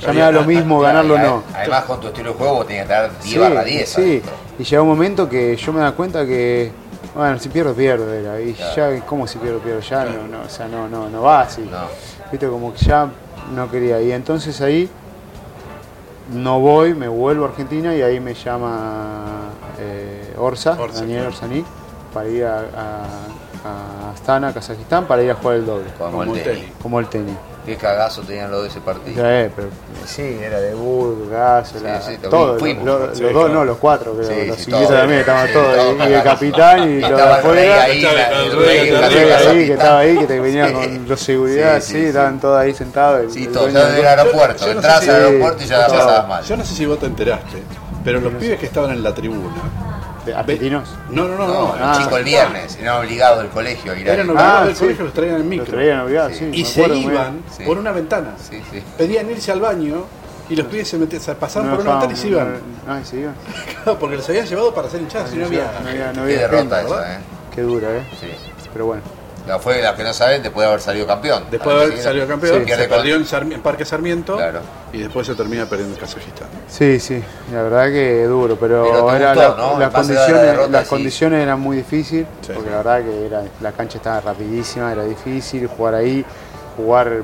ya 0.00 0.12
me 0.12 0.20
da 0.20 0.30
lo 0.30 0.44
mismo 0.44 0.78
ganarlo 0.80 1.14
o 1.14 1.18
no. 1.18 1.42
Además, 1.54 1.84
con 1.84 2.00
tu 2.00 2.08
estilo 2.08 2.32
de 2.32 2.36
juego 2.38 2.54
vos 2.56 2.66
tenías 2.66 2.86
que 2.86 2.92
estar 2.92 3.10
10 3.22 3.32
Sí, 3.32 3.38
barra 3.38 3.64
10. 3.64 3.88
sí. 3.88 4.22
Y 4.58 4.64
llega 4.64 4.82
un 4.82 4.88
momento 4.88 5.26
que 5.28 5.56
yo 5.56 5.72
me 5.72 5.80
da 5.80 5.92
cuenta 5.92 6.26
que, 6.26 6.70
bueno, 7.14 7.38
si 7.38 7.48
pierdo, 7.48 7.72
pierdo. 7.72 8.12
Era. 8.12 8.38
Y 8.40 8.52
Claro. 8.52 8.94
ya, 8.94 9.06
¿cómo 9.06 9.26
si 9.26 9.38
pierdo, 9.38 9.58
pierdo? 9.60 9.80
Ya 9.80 10.04
no, 10.04 10.26
no, 10.28 10.42
o 10.44 10.48
sea, 10.50 10.68
no, 10.68 10.86
no, 10.86 11.08
no 11.08 11.22
va 11.22 11.40
así. 11.42 11.62
No. 11.62 11.78
Viste, 12.30 12.48
como 12.48 12.72
que 12.72 12.84
ya 12.84 13.08
no 13.54 13.70
quería. 13.70 14.00
Y 14.02 14.12
entonces 14.12 14.60
ahí 14.60 14.88
no 16.32 16.60
voy, 16.60 16.94
me 16.94 17.08
vuelvo 17.08 17.44
a 17.44 17.48
Argentina 17.48 17.94
y 17.94 18.02
ahí 18.02 18.18
me 18.20 18.34
llama 18.34 19.50
eh, 19.78 20.34
Orsa, 20.38 20.76
Orsa, 20.80 21.00
Daniel 21.00 21.20
claro. 21.20 21.34
Orsani, 21.34 21.64
para 22.12 22.28
ir 22.28 22.44
a, 22.44 22.58
a, 22.58 24.08
a 24.08 24.10
Astana, 24.12 24.52
Kazajistán, 24.52 25.04
para 25.06 25.22
ir 25.22 25.30
a 25.30 25.34
jugar 25.36 25.56
el 25.56 25.66
doble, 25.66 25.86
Como, 25.98 26.10
Como 26.10 26.22
el 26.24 26.28
el 26.38 26.44
tenis. 26.44 26.60
tenis. 26.60 26.74
como 26.82 27.00
el 27.00 27.06
tenis. 27.06 27.36
Qué 27.66 27.74
cagazo 27.76 28.22
tenían 28.22 28.48
los 28.50 28.62
de 28.62 28.68
ese 28.68 28.80
partido. 28.80 29.16
Ya, 29.22 29.40
eh, 29.42 29.50
pero 29.56 29.68
sí, 30.06 30.22
era 30.40 30.60
de 30.60 30.72
Burg, 30.74 31.28
Gas, 31.28 31.70
Sí, 31.76 31.78
la- 31.82 32.00
sí, 32.00 32.16
lo 32.22 32.28
todo, 32.30 32.54
vi, 32.54 32.60
fuimos. 32.60 32.84
lo- 32.84 33.06
los 33.08 33.18
Sí, 33.18 33.24
dos, 33.24 33.50
no, 33.50 33.64
los 33.64 33.76
cuatro, 33.78 34.12
creo, 34.14 34.28
Sí, 34.28 34.46
los 34.46 34.56
sí, 34.56 34.70
todos. 34.70 34.88
también 34.88 35.18
estaban 35.20 35.48
Sí, 35.48 35.52
todos, 35.52 35.74
todos 35.76 36.08
y 36.08 36.12
el 36.12 36.22
capitán 36.22 36.78
y 36.88 36.92
Y 36.92 37.00
los 37.00 37.10
de 37.16 37.22
afuera, 37.22 37.82
ahí, 37.82 39.66
que 39.66 39.72
estaba 39.72 39.98
ahí, 39.98 40.16
que 40.18 40.26
te 40.26 40.40
venía 40.40 40.68
Sí. 40.68 40.72
con 40.74 41.08
los 41.08 41.20
seguridad, 41.20 41.80
Sí, 41.80 41.86
sí, 41.86 41.92
sí, 41.94 42.00
sí. 42.02 42.06
estaban 42.06 42.40
todos 42.40 42.58
ahí 42.60 42.72
sentados. 42.74 43.32
Sí, 43.32 43.44
el 43.46 43.52
todos 43.52 43.72
ya 43.72 43.86
del- 43.86 44.06
aeropuerto. 44.06 44.64
si- 44.64 44.70
al 44.70 45.10
aeropuerto 45.10 45.62
y 45.64 45.66
ya 45.66 45.78
la 45.78 45.86
pasabas 45.88 46.28
mal. 46.28 46.44
Yo 46.44 46.56
no 46.56 46.64
sé 46.64 46.74
si 46.74 46.86
vos 46.86 46.98
te 47.00 47.06
enteraste, 47.06 47.62
pero 48.04 48.20
los 48.20 48.32
pibes 48.34 48.58
que 48.60 48.66
estaban 48.66 48.90
en 48.92 49.02
la 49.02 49.12
tribuna. 49.14 49.54
¿Argentinos? 50.34 50.88
No, 51.10 51.28
no, 51.28 51.36
no, 51.36 51.46
No, 51.46 51.52
no. 51.54 51.74
Ah. 51.80 51.98
chicos 52.02 52.18
el 52.18 52.24
viernes, 52.24 52.76
eran 52.80 52.98
obligados 52.98 53.38
del 53.38 53.48
colegio 53.48 53.92
a 53.92 53.96
ir 53.98 54.08
Eran 54.08 54.30
obligados 54.30 54.60
Ah, 54.60 54.64
del 54.66 54.74
sí. 54.74 54.80
colegio, 54.80 55.04
los 55.04 55.14
traían 55.14 55.34
en 55.36 55.40
Los 55.42 55.48
micro. 55.48 55.66
traían 55.66 56.00
obligados, 56.00 56.36
sí. 56.36 56.50
y 56.52 56.64
se 56.64 56.82
acuerdo 56.84 57.00
iban 57.02 57.42
Sí. 57.56 57.62
por 57.64 57.78
una 57.78 57.92
ventana. 57.92 58.30
Sí, 58.38 58.62
sí. 58.72 58.82
Pedían 58.98 59.30
irse 59.30 59.52
al 59.52 59.60
baño 59.60 60.04
y 60.48 60.56
los 60.56 60.66
pibes 60.66 60.88
se, 60.88 60.98
metían, 60.98 61.20
se 61.22 61.34
pasaban 61.34 61.70
No 61.70 61.76
por 61.76 61.84
una 61.84 61.92
ventana 61.98 62.12
y 62.12 62.16
se 62.16 62.28
iban. 62.28 62.58
No, 62.86 63.00
y 63.00 63.04
se 63.04 63.16
iban. 63.20 63.34
Porque 64.00 64.16
los 64.16 64.28
habían 64.28 64.46
llevado 64.46 64.74
para 64.74 64.88
hacer 64.88 65.00
hinchadas 65.00 65.32
y 65.32 65.36
no 65.36 65.46
había. 65.46 65.70
No 65.82 65.88
había, 65.88 66.06
no 66.08 66.12
Qué 66.12 66.20
había 66.20 66.36
derrota 66.38 66.58
gente, 66.58 66.76
esa, 66.80 66.94
¿verdad? 66.96 67.12
eh. 67.14 67.18
qué 67.54 67.62
dura, 67.62 67.88
¿eh? 67.96 68.02
Sí. 68.20 68.26
Pero 68.72 68.86
bueno. 68.86 69.02
No 69.46 69.60
fue, 69.60 69.80
los 69.82 69.92
que 69.92 70.02
no 70.02 70.12
saben, 70.12 70.42
después 70.42 70.64
de 70.64 70.68
haber 70.68 70.80
salido 70.80 71.06
campeón. 71.06 71.44
Después 71.50 71.76
de 71.76 71.82
haber 71.84 71.96
Sí, 71.98 72.02
salido 72.02 72.26
campeón, 72.26 72.64
Sí. 72.66 72.72
se 72.74 72.88
perdió 72.88 73.14
en, 73.16 73.24
Sarmi- 73.24 73.54
en 73.54 73.62
Parque 73.62 73.84
Sarmiento 73.84 74.36
Claro. 74.36 74.60
y 74.92 74.98
después 75.02 75.24
se 75.26 75.34
termina 75.36 75.66
perdiendo 75.66 75.94
en 75.94 76.00
Kazajistán. 76.00 76.48
Sí, 76.68 76.98
sí, 76.98 77.22
la 77.52 77.62
verdad 77.62 77.86
que 77.86 78.24
duro, 78.24 78.56
pero, 78.58 78.82
Pero 78.90 79.06
te 79.06 79.16
era 79.16 79.34
gustó, 79.34 79.48
la- 79.48 79.56
¿no? 79.56 79.70
las 79.78 79.78
la 79.78 79.90
condiciones, 79.98 80.42
derrota, 80.42 80.68
las 80.70 80.82
sí. 80.84 80.90
condiciones 80.90 81.42
eran 81.42 81.60
muy 81.60 81.76
difíciles, 81.76 82.26
Sí. 82.42 82.52
porque 82.54 82.70
la 82.70 82.76
verdad 82.78 83.02
que 83.02 83.26
era, 83.26 83.42
la 83.60 83.72
cancha 83.72 83.98
estaba 83.98 84.20
rapidísima, 84.20 84.90
era 84.92 85.04
difícil 85.04 85.66
jugar 85.68 85.94
ahí, 85.94 86.24
jugar 86.76 87.22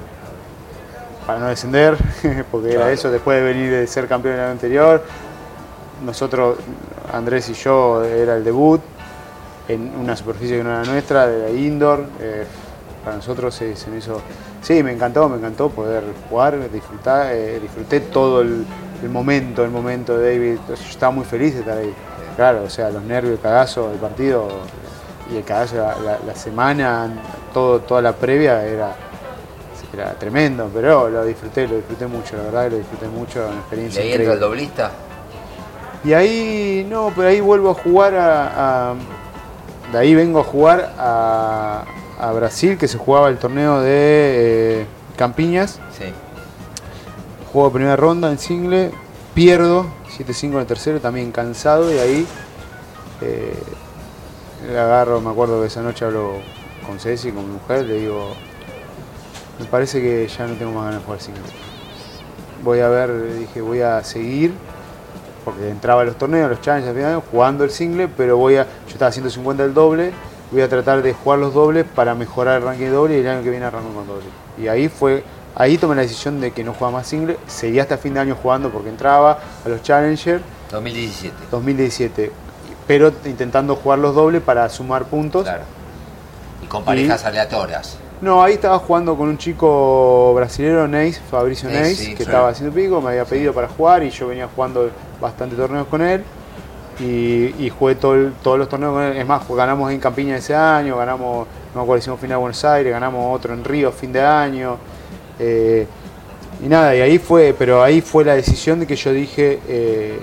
para 1.26 1.38
no 1.40 1.48
descender, 1.48 1.96
porque 2.52 2.68
Claro. 2.68 2.82
era 2.84 2.92
eso, 2.92 3.10
después 3.10 3.36
de 3.38 3.44
venir 3.44 3.70
de 3.72 3.86
ser 3.88 4.06
campeón 4.06 4.34
el 4.34 4.40
año 4.42 4.50
anterior, 4.52 5.02
nosotros, 6.04 6.56
Andrés 7.12 7.48
y 7.48 7.54
yo, 7.54 8.04
era 8.04 8.36
el 8.36 8.44
debut 8.44 8.80
en 9.68 9.92
una 9.96 10.16
superficie 10.16 10.58
que 10.58 10.64
no 10.64 10.70
era 10.70 10.84
nuestra, 10.84 11.26
de 11.26 11.42
la 11.52 11.58
indoor, 11.58 12.04
eh, 12.20 12.44
para 13.04 13.16
nosotros 13.16 13.54
se, 13.54 13.74
se 13.76 13.90
me 13.90 13.98
hizo, 13.98 14.20
sí, 14.62 14.82
me 14.82 14.92
encantó, 14.92 15.28
me 15.28 15.36
encantó 15.38 15.68
poder 15.70 16.04
jugar, 16.28 16.70
disfrutar, 16.70 17.32
eh, 17.32 17.58
disfruté 17.60 18.00
todo 18.00 18.40
el, 18.42 18.64
el 19.02 19.08
momento, 19.08 19.64
el 19.64 19.70
momento 19.70 20.16
de 20.18 20.32
David, 20.32 20.58
yo 20.68 20.74
estaba 20.74 21.12
muy 21.12 21.24
feliz 21.24 21.54
de 21.54 21.60
estar 21.60 21.78
ahí, 21.78 21.92
claro, 22.36 22.62
o 22.64 22.70
sea, 22.70 22.90
los 22.90 23.02
nervios, 23.02 23.34
el 23.34 23.40
cagazo 23.40 23.90
del 23.90 23.98
partido 23.98 24.48
y 25.32 25.36
el 25.36 25.44
cagazo 25.44 25.76
la, 25.76 25.96
la- 25.98 26.18
la 26.26 26.34
semana, 26.36 27.08
todo, 27.52 27.80
toda 27.80 28.02
la 28.02 28.12
previa 28.12 28.64
era 28.64 28.94
era 29.94 30.14
tremendo, 30.14 30.70
pero 30.72 31.10
lo 31.10 31.22
disfruté, 31.22 31.68
lo 31.68 31.76
disfruté 31.76 32.06
mucho, 32.06 32.34
la 32.38 32.44
verdad 32.44 32.64
que 32.64 32.70
lo 32.70 32.76
disfruté 32.78 33.08
mucho, 33.08 33.40
una 33.40 33.56
¿Y 33.56 33.58
experiencia 33.58 34.02
ahí 34.02 34.12
entra 34.12 34.32
el 34.32 34.40
doblista? 34.40 34.90
Y 36.02 36.12
ahí, 36.14 36.86
no, 36.88 37.12
pero 37.14 37.28
ahí 37.28 37.40
vuelvo 37.42 37.70
a 37.70 37.74
jugar 37.74 38.14
a, 38.14 38.90
a- 38.90 38.94
de 39.90 39.98
ahí 39.98 40.14
vengo 40.14 40.40
a 40.40 40.44
jugar 40.44 40.94
a, 40.98 41.84
a 42.20 42.32
Brasil, 42.32 42.78
que 42.78 42.88
se 42.88 42.98
jugaba 42.98 43.28
el 43.28 43.38
torneo 43.38 43.80
de 43.80 44.82
eh, 44.82 44.86
Campiñas, 45.16 45.80
Sí. 45.98 46.04
juego 47.52 47.68
de 47.68 47.74
primera 47.74 47.96
ronda 47.96 48.30
en 48.30 48.38
single, 48.38 48.90
pierdo 49.34 49.86
7-5 50.18 50.52
en 50.52 50.58
el 50.58 50.66
tercero, 50.66 51.00
también 51.00 51.32
cansado, 51.32 51.92
y 51.92 51.98
ahí 51.98 52.26
eh, 53.20 53.54
le 54.70 54.78
agarro, 54.78 55.20
me 55.20 55.30
acuerdo 55.30 55.60
que 55.60 55.66
esa 55.66 55.82
noche 55.82 56.04
hablo 56.04 56.34
con 56.86 56.98
Ceci, 56.98 57.30
con 57.32 57.46
mi 57.46 57.52
mujer, 57.54 57.84
le 57.84 57.94
digo, 57.98 58.34
me 59.58 59.64
parece 59.66 60.00
que 60.00 60.26
ya 60.28 60.46
no 60.46 60.54
tengo 60.54 60.72
más 60.72 60.84
ganas 60.86 61.00
de 61.00 61.04
jugar 61.04 61.20
single. 61.20 61.42
Voy 62.64 62.80
a 62.80 62.88
ver, 62.88 63.38
dije, 63.38 63.60
voy 63.60 63.80
a 63.80 64.02
seguir, 64.04 64.54
porque 65.44 65.68
entraba 65.68 66.02
a 66.02 66.04
los 66.04 66.16
torneos, 66.16 66.50
los 66.50 66.60
challenges, 66.60 67.22
jugando 67.30 67.64
el 67.64 67.70
single, 67.70 68.08
pero 68.08 68.36
voy 68.36 68.56
a, 68.56 68.64
yo 68.64 68.92
estaba 68.92 69.08
haciendo 69.08 69.30
50 69.30 69.64
el 69.64 69.74
doble, 69.74 70.12
voy 70.50 70.62
a 70.62 70.68
tratar 70.68 71.02
de 71.02 71.12
jugar 71.12 71.38
los 71.38 71.54
dobles 71.54 71.84
para 71.84 72.14
mejorar 72.14 72.58
el 72.58 72.62
ranking 72.64 72.84
de 72.84 72.90
doble 72.90 73.16
y 73.16 73.20
el 73.20 73.28
año 73.28 73.42
que 73.42 73.50
viene 73.50 73.64
arranco 73.64 73.92
con 73.94 74.06
doble. 74.06 74.26
Y 74.58 74.68
ahí 74.68 74.88
fue, 74.88 75.24
ahí 75.54 75.78
tomé 75.78 75.94
la 75.94 76.02
decisión 76.02 76.40
de 76.40 76.52
que 76.52 76.62
no 76.62 76.74
jugaba 76.74 76.98
más 76.98 77.06
single, 77.06 77.38
seguí 77.46 77.80
hasta 77.80 77.98
fin 77.98 78.14
de 78.14 78.20
año 78.20 78.36
jugando 78.40 78.70
porque 78.70 78.88
entraba 78.88 79.38
a 79.64 79.68
los 79.68 79.82
challenger 79.82 80.40
2017. 80.70 81.34
2017, 81.50 82.32
pero 82.86 83.12
intentando 83.24 83.76
jugar 83.76 83.98
los 83.98 84.14
dobles 84.14 84.42
para 84.42 84.68
sumar 84.68 85.04
puntos. 85.04 85.44
Claro. 85.44 85.64
Y 86.62 86.66
con 86.66 86.84
parejas 86.84 87.24
aleatorias. 87.24 87.98
No, 88.22 88.40
ahí 88.40 88.54
estaba 88.54 88.78
jugando 88.78 89.16
con 89.16 89.28
un 89.28 89.36
chico 89.36 90.32
brasilero, 90.34 90.86
Neis, 90.86 91.20
Fabricio 91.28 91.68
Neis, 91.68 91.98
sí, 91.98 92.10
que 92.12 92.18
sí. 92.18 92.22
estaba 92.22 92.50
haciendo 92.50 92.72
pico, 92.72 93.00
me 93.00 93.10
había 93.10 93.24
pedido 93.24 93.52
para 93.52 93.66
jugar 93.66 94.04
y 94.04 94.10
yo 94.10 94.28
venía 94.28 94.48
jugando 94.54 94.88
bastante 95.22 95.56
torneos 95.56 95.86
con 95.86 96.02
él. 96.02 96.22
Y, 97.00 97.54
y 97.64 97.72
jugué 97.76 97.94
todo 97.94 98.14
el- 98.14 98.32
todos 98.42 98.58
los 98.58 98.68
torneos 98.68 98.92
con 98.92 99.02
él. 99.02 99.16
Es 99.16 99.26
más, 99.26 99.48
ganamos 99.48 99.90
en 99.90 99.98
Campiña 99.98 100.36
ese 100.36 100.54
año, 100.54 100.98
ganamos, 100.98 101.46
no 101.74 101.80
me 101.80 101.82
acuerdo, 101.82 101.98
hicimos 102.00 102.20
final 102.20 102.36
de 102.36 102.40
Buenos 102.42 102.64
Aires, 102.66 102.92
ganamos 102.92 103.34
otro 103.34 103.54
en 103.54 103.64
Río 103.64 103.90
fin 103.92 104.12
de 104.12 104.20
año. 104.20 104.76
Eh, 105.38 105.86
y 106.62 106.68
nada, 106.68 106.94
y 106.94 107.00
ahí 107.00 107.18
fue, 107.18 107.54
pero 107.58 107.82
ahí 107.82 108.02
fue 108.02 108.24
la 108.24 108.34
decisión 108.34 108.78
de 108.80 108.86
que 108.86 108.94
yo 108.94 109.10
dije, 109.12 109.58
eh, 109.66 110.20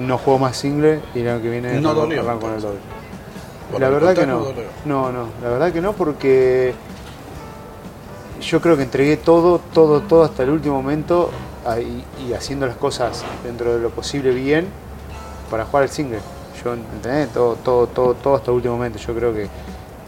no 0.00 0.16
juego 0.16 0.38
más 0.38 0.56
single 0.56 1.00
y 1.14 1.20
el 1.20 1.28
año 1.28 1.42
que 1.42 1.50
viene 1.50 1.80
No 1.80 1.92
con 2.40 2.54
el 2.54 2.60
doble. 2.62 2.78
La 3.78 3.88
verdad 3.90 4.14
que 4.14 4.26
no. 4.26 4.38
dolió. 4.40 4.62
No, 4.86 5.12
no, 5.12 5.26
la 5.42 5.48
verdad 5.50 5.72
que 5.72 5.80
no 5.80 5.92
porque 5.92 6.74
yo 8.40 8.60
creo 8.60 8.76
que 8.76 8.82
entregué 8.82 9.16
todo, 9.18 9.60
todo, 9.72 10.00
todo 10.00 10.24
hasta 10.24 10.42
el 10.42 10.50
último 10.50 10.74
momento 10.76 11.30
y, 11.80 12.04
y 12.28 12.32
haciendo 12.34 12.66
las 12.66 12.76
cosas 12.76 13.24
dentro 13.44 13.74
de 13.74 13.80
lo 13.80 13.90
posible 13.90 14.30
bien 14.32 14.66
para 15.50 15.64
jugar 15.64 15.84
el 15.84 15.90
single. 15.90 16.20
Yo 16.64 16.74
entendé 16.74 17.26
todo, 17.26 17.56
todo, 17.56 17.86
todo, 17.86 18.14
todo 18.14 18.36
hasta 18.36 18.50
el 18.50 18.56
último 18.56 18.74
momento. 18.76 18.98
Yo 18.98 19.14
creo 19.14 19.34
que, 19.34 19.48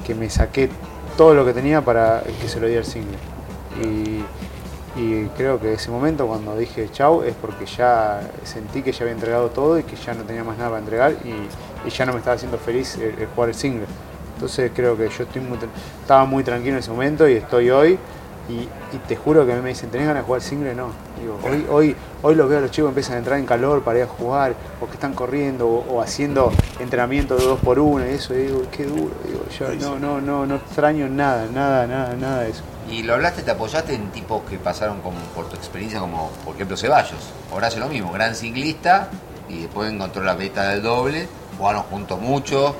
que 0.07 0.15
me 0.15 0.29
saqué 0.31 0.71
todo 1.17 1.35
lo 1.35 1.45
que 1.45 1.53
tenía 1.53 1.81
para 1.81 2.23
que 2.41 2.49
se 2.49 2.61
lo 2.61 2.67
diera 2.67 2.83
el 2.83 2.87
single. 2.87 3.19
Y, 3.83 4.25
y 4.97 5.27
creo 5.37 5.59
que 5.61 5.75
ese 5.75 5.91
momento 5.91 6.27
cuando 6.27 6.57
dije 6.57 6.89
chau 6.93 7.23
es 7.25 7.35
porque 7.35 7.67
ya 7.67 8.21
sentí 8.45 8.83
que 8.83 8.93
ya 8.93 9.03
había 9.03 9.15
entregado 9.15 9.51
todo 9.51 9.79
y 9.79 9.83
que 9.83 9.97
ya 9.97 10.15
no 10.15 10.23
tenía 10.23 10.45
más 10.45 10.57
nada 10.57 10.71
para 10.71 10.81
entregar 10.81 11.13
y, 11.25 11.89
y 11.89 11.91
ya 11.91 12.07
no 12.07 12.13
me 12.13 12.19
estaba 12.19 12.37
haciendo 12.37 12.59
feliz 12.59 12.97
el, 12.97 13.19
el 13.19 13.27
jugar 13.35 13.49
el 13.49 13.55
single. 13.57 13.87
Entonces 14.35 14.71
creo 14.75 14.97
que 14.97 15.09
yo 15.09 15.25
estoy 15.25 15.43
muy, 15.43 15.59
estaba 16.01 16.25
muy 16.25 16.45
tranquilo 16.45 16.75
en 16.75 16.79
ese 16.81 16.91
momento 16.91 17.29
y 17.29 17.35
estoy 17.35 17.71
hoy. 17.71 17.99
Y, 18.49 18.69
y 18.95 18.99
te 19.09 19.17
juro 19.17 19.47
que 19.47 19.53
a 19.53 19.57
mí 19.57 19.63
me 19.63 19.71
dicen, 19.71 19.91
¿tenés 19.91 20.07
ganas 20.07 20.23
de 20.23 20.27
jugar 20.27 20.43
single? 20.43 20.75
No. 20.75 20.89
Digo, 21.19 21.39
hoy, 21.43 21.67
hoy, 21.71 21.97
hoy 22.23 22.35
los 22.35 22.49
veo 22.49 22.59
a 22.59 22.61
los 22.61 22.71
chicos 22.71 22.89
que 22.89 22.91
empiezan 22.91 23.15
a 23.15 23.19
entrar 23.19 23.39
en 23.39 23.47
calor 23.47 23.83
para 23.83 24.01
ir 24.01 24.05
a 24.05 24.07
jugar, 24.07 24.55
o 24.81 24.87
que 24.87 24.93
están 24.93 25.15
corriendo, 25.15 25.67
o, 25.67 25.95
o 25.95 26.03
haciendo 26.03 26.53
entrenamiento 26.79 27.37
de 27.37 27.45
dos 27.45 27.59
por 27.61 27.79
uno 27.79 28.07
y 28.07 28.11
eso, 28.11 28.35
y 28.35 28.43
digo, 28.43 28.63
qué 28.71 28.85
duro. 28.85 29.13
Digo, 29.27 29.47
yo 29.59 29.75
no, 29.77 29.99
no, 29.99 30.21
no, 30.21 30.45
no 30.45 30.57
extraño 30.57 31.09
nada, 31.09 31.47
nada, 31.53 31.87
nada, 31.87 32.15
nada 32.17 32.41
de 32.43 32.51
eso. 32.51 32.63
Y 32.91 33.03
lo 33.03 33.15
hablaste, 33.15 33.43
te 33.43 33.51
apoyaste 33.51 33.95
en 33.95 34.11
tipos 34.11 34.43
que 34.43 34.59
pasaron 34.59 35.01
como, 35.01 35.17
por 35.35 35.49
tu 35.49 35.57
experiencia, 35.57 36.01
como 36.01 36.31
por 36.45 36.55
ejemplo 36.55 36.77
Ceballos. 36.77 37.33
Ahora 37.51 37.69
hace 37.69 37.81
lo 37.81 37.89
mismo, 37.89 38.13
gran 38.13 38.35
ciclista 38.35 39.09
y 39.49 39.63
después 39.63 39.91
encontró 39.91 40.23
la 40.23 40.35
meta 40.35 40.69
del 40.69 40.83
doble, 40.83 41.29
jugaron 41.57 41.85
juntos 41.85 42.21
mucho. 42.21 42.77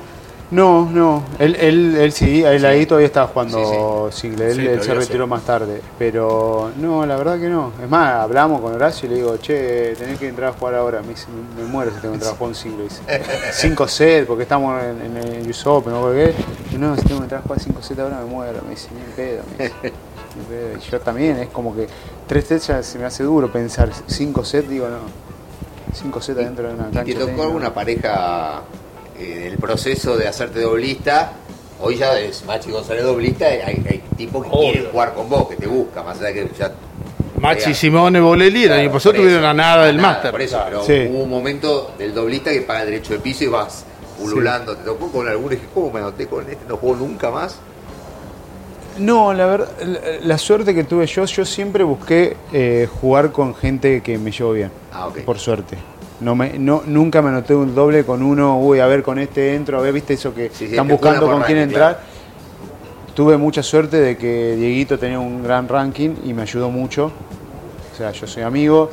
No, 0.51 0.87
no, 0.91 1.23
él, 1.39 1.55
él, 1.59 1.95
él 1.97 2.11
sí, 2.11 2.43
él 2.43 2.59
Sí. 2.59 2.65
ahí 2.67 2.85
todavía 2.85 3.07
estaba 3.07 3.27
jugando 3.27 4.09
single, 4.11 4.51
él, 4.51 4.55
Sí, 4.55 4.67
él 4.67 4.81
se 4.83 4.93
retiró 4.93 5.23
sí. 5.25 5.29
más 5.31 5.41
tarde, 5.41 5.81
pero 5.97 6.69
no, 6.77 7.03
la 7.05 7.15
verdad 7.17 7.39
que 7.39 7.47
no. 7.49 7.71
Es 7.83 7.89
más, 7.89 8.13
hablamos 8.21 8.61
con 8.61 8.71
Horacio 8.73 9.07
y 9.07 9.09
le 9.09 9.15
digo, 9.15 9.37
che, 9.37 9.95
tenés 9.97 10.19
que 10.19 10.27
entrar 10.27 10.51
a 10.51 10.53
jugar 10.53 10.75
ahora, 10.75 11.01
me 11.01 11.09
dice, 11.09 11.25
me 11.57 11.63
muero 11.63 11.89
si 11.91 11.97
tengo 11.97 12.11
que 12.11 12.17
entrar 12.17 12.33
a 12.33 12.37
jugar 12.37 12.49
un 12.49 12.55
single, 12.55 12.83
dice. 12.83 13.01
5 13.53 13.87
sets, 13.87 14.27
porque 14.27 14.43
estamos 14.43 14.81
en, 14.83 15.01
en 15.01 15.17
el 15.17 15.49
US 15.49 15.65
Open, 15.65 15.91
no 15.93 16.11
qué, 16.11 16.33
y 16.71 16.77
no, 16.77 16.95
si 16.95 17.01
tengo 17.01 17.21
que 17.21 17.23
entrar 17.23 17.41
a 17.41 17.43
jugar 17.43 17.59
5 17.59 17.81
sets 17.81 17.99
ahora 17.99 18.19
me 18.19 18.25
muero, 18.25 18.59
me 18.63 18.69
dice, 18.69 18.89
ni 18.93 19.01
en 19.01 19.11
pedo, 19.11 19.43
me 19.57 19.63
dice. 19.65 19.75
Ni. 20.35 20.77
Y 20.85 20.91
yo 20.91 20.99
también, 20.99 21.37
es 21.37 21.47
como 21.49 21.75
que 21.75 21.87
3 22.27 22.45
sets 22.45 22.67
ya 22.67 22.83
se 22.83 22.99
me 22.99 23.05
hace 23.05 23.23
duro 23.23 23.51
pensar, 23.51 23.89
5 24.05 24.45
sets, 24.45 24.69
digo, 24.69 24.87
no. 24.89 24.97
5 25.93 26.21
sets 26.21 26.39
adentro 26.39 26.67
de 26.67 26.73
una 26.75 26.89
¿Y 26.89 26.93
cancha. 26.93 27.13
te 27.13 27.25
de 27.25 27.31
tocó 27.31 27.43
alguna 27.43 27.73
pareja 27.73 28.61
eh, 29.19 29.43
en 29.47 29.53
el 29.53 29.57
proceso 29.57 30.17
de 30.17 30.27
hacerte 30.27 30.61
doblista? 30.61 31.33
Hoy 31.81 31.97
ya 31.97 32.17
es 32.19 32.45
Machi 32.45 32.71
González 32.71 33.03
doblista, 33.03 33.45
hay, 33.45 33.59
hay 33.61 34.03
tipos 34.17 34.43
que 34.45 34.49
Obvio. 34.51 34.71
quieren 34.71 34.91
jugar 34.91 35.13
con 35.13 35.29
vos, 35.29 35.49
que 35.49 35.55
te 35.57 35.67
buscan, 35.67 36.05
más 36.05 36.17
allá 36.19 36.27
de 36.27 36.33
que 36.47 36.49
ya... 36.57 36.71
Machi. 37.39 37.73
Simone 37.73 38.19
Bolelli, 38.21 38.63
el 38.63 38.71
año 38.71 38.91
pasado 38.91 39.15
tuvieron 39.15 39.39
eso. 39.39 39.47
a 39.49 39.53
nada 39.53 39.85
del 39.85 39.97
máster. 39.99 40.31
Por 40.31 40.41
eso, 40.41 40.57
pero 40.65 40.83
Sí. 40.85 41.07
hubo 41.11 41.23
un 41.23 41.29
momento 41.29 41.93
del 41.97 42.13
doblista 42.13 42.49
que 42.51 42.61
paga 42.61 42.81
el 42.83 42.91
derecho 42.91 43.11
de 43.13 43.19
piso 43.19 43.43
y 43.43 43.47
vas 43.47 43.83
pululando. 44.17 44.75
¿Te 44.77 44.85
tocó 44.85 45.11
con 45.11 45.27
alguno 45.27 45.51
y 45.51 45.55
dije, 45.57 45.67
¿cómo 45.73 45.91
me 45.91 45.99
anoté 45.99 46.27
con 46.27 46.49
este? 46.49 46.65
No 46.67 46.77
juego 46.77 46.95
nunca 46.95 47.29
más. 47.29 47.57
No, 48.97 49.33
la 49.33 49.45
verdad, 49.45 49.67
la, 49.81 49.99
la 50.25 50.37
suerte 50.37 50.73
que 50.73 50.85
tuve 50.85 51.05
yo, 51.07 51.25
yo 51.25 51.43
siempre 51.45 51.83
busqué 51.83 52.37
eh, 52.53 52.87
jugar 53.01 53.33
con 53.33 53.53
gente 53.53 54.01
que 54.01 54.17
me 54.17 54.31
llevo 54.31 54.53
bien, 54.53 54.71
Ah, 54.93 55.07
ok. 55.07 55.19
por 55.19 55.37
suerte. 55.37 55.77
No 56.21 56.33
me, 56.35 56.57
no, 56.57 56.81
nunca 56.85 57.21
me 57.21 57.29
anoté 57.29 57.53
un 57.53 57.75
doble 57.75 58.05
con 58.05 58.23
uno, 58.23 58.57
uy, 58.59 58.79
a 58.79 58.87
ver, 58.87 59.03
con 59.03 59.19
este 59.19 59.53
entro, 59.55 59.77
a 59.77 59.81
ver, 59.81 59.91
viste 59.93 60.13
eso 60.13 60.33
que 60.33 60.49
Sí, 60.49 60.59
sí, 60.59 60.65
están 60.67 60.87
buscando 60.87 61.25
con 61.25 61.41
quién 61.43 61.57
ranking, 61.57 61.73
entrar. 61.73 61.99
Tuve 63.13 63.37
mucha 63.37 63.63
suerte 63.63 63.97
de 63.97 64.17
que 64.17 64.55
Dieguito 64.55 64.97
tenía 64.99 65.19
un 65.19 65.43
gran 65.43 65.67
ranking 65.67 66.15
y 66.25 66.33
me 66.33 66.41
ayudó 66.43 66.69
mucho. 66.69 67.11
O 67.93 67.97
sea, 67.97 68.11
yo 68.11 68.27
soy 68.27 68.43
amigo, 68.43 68.89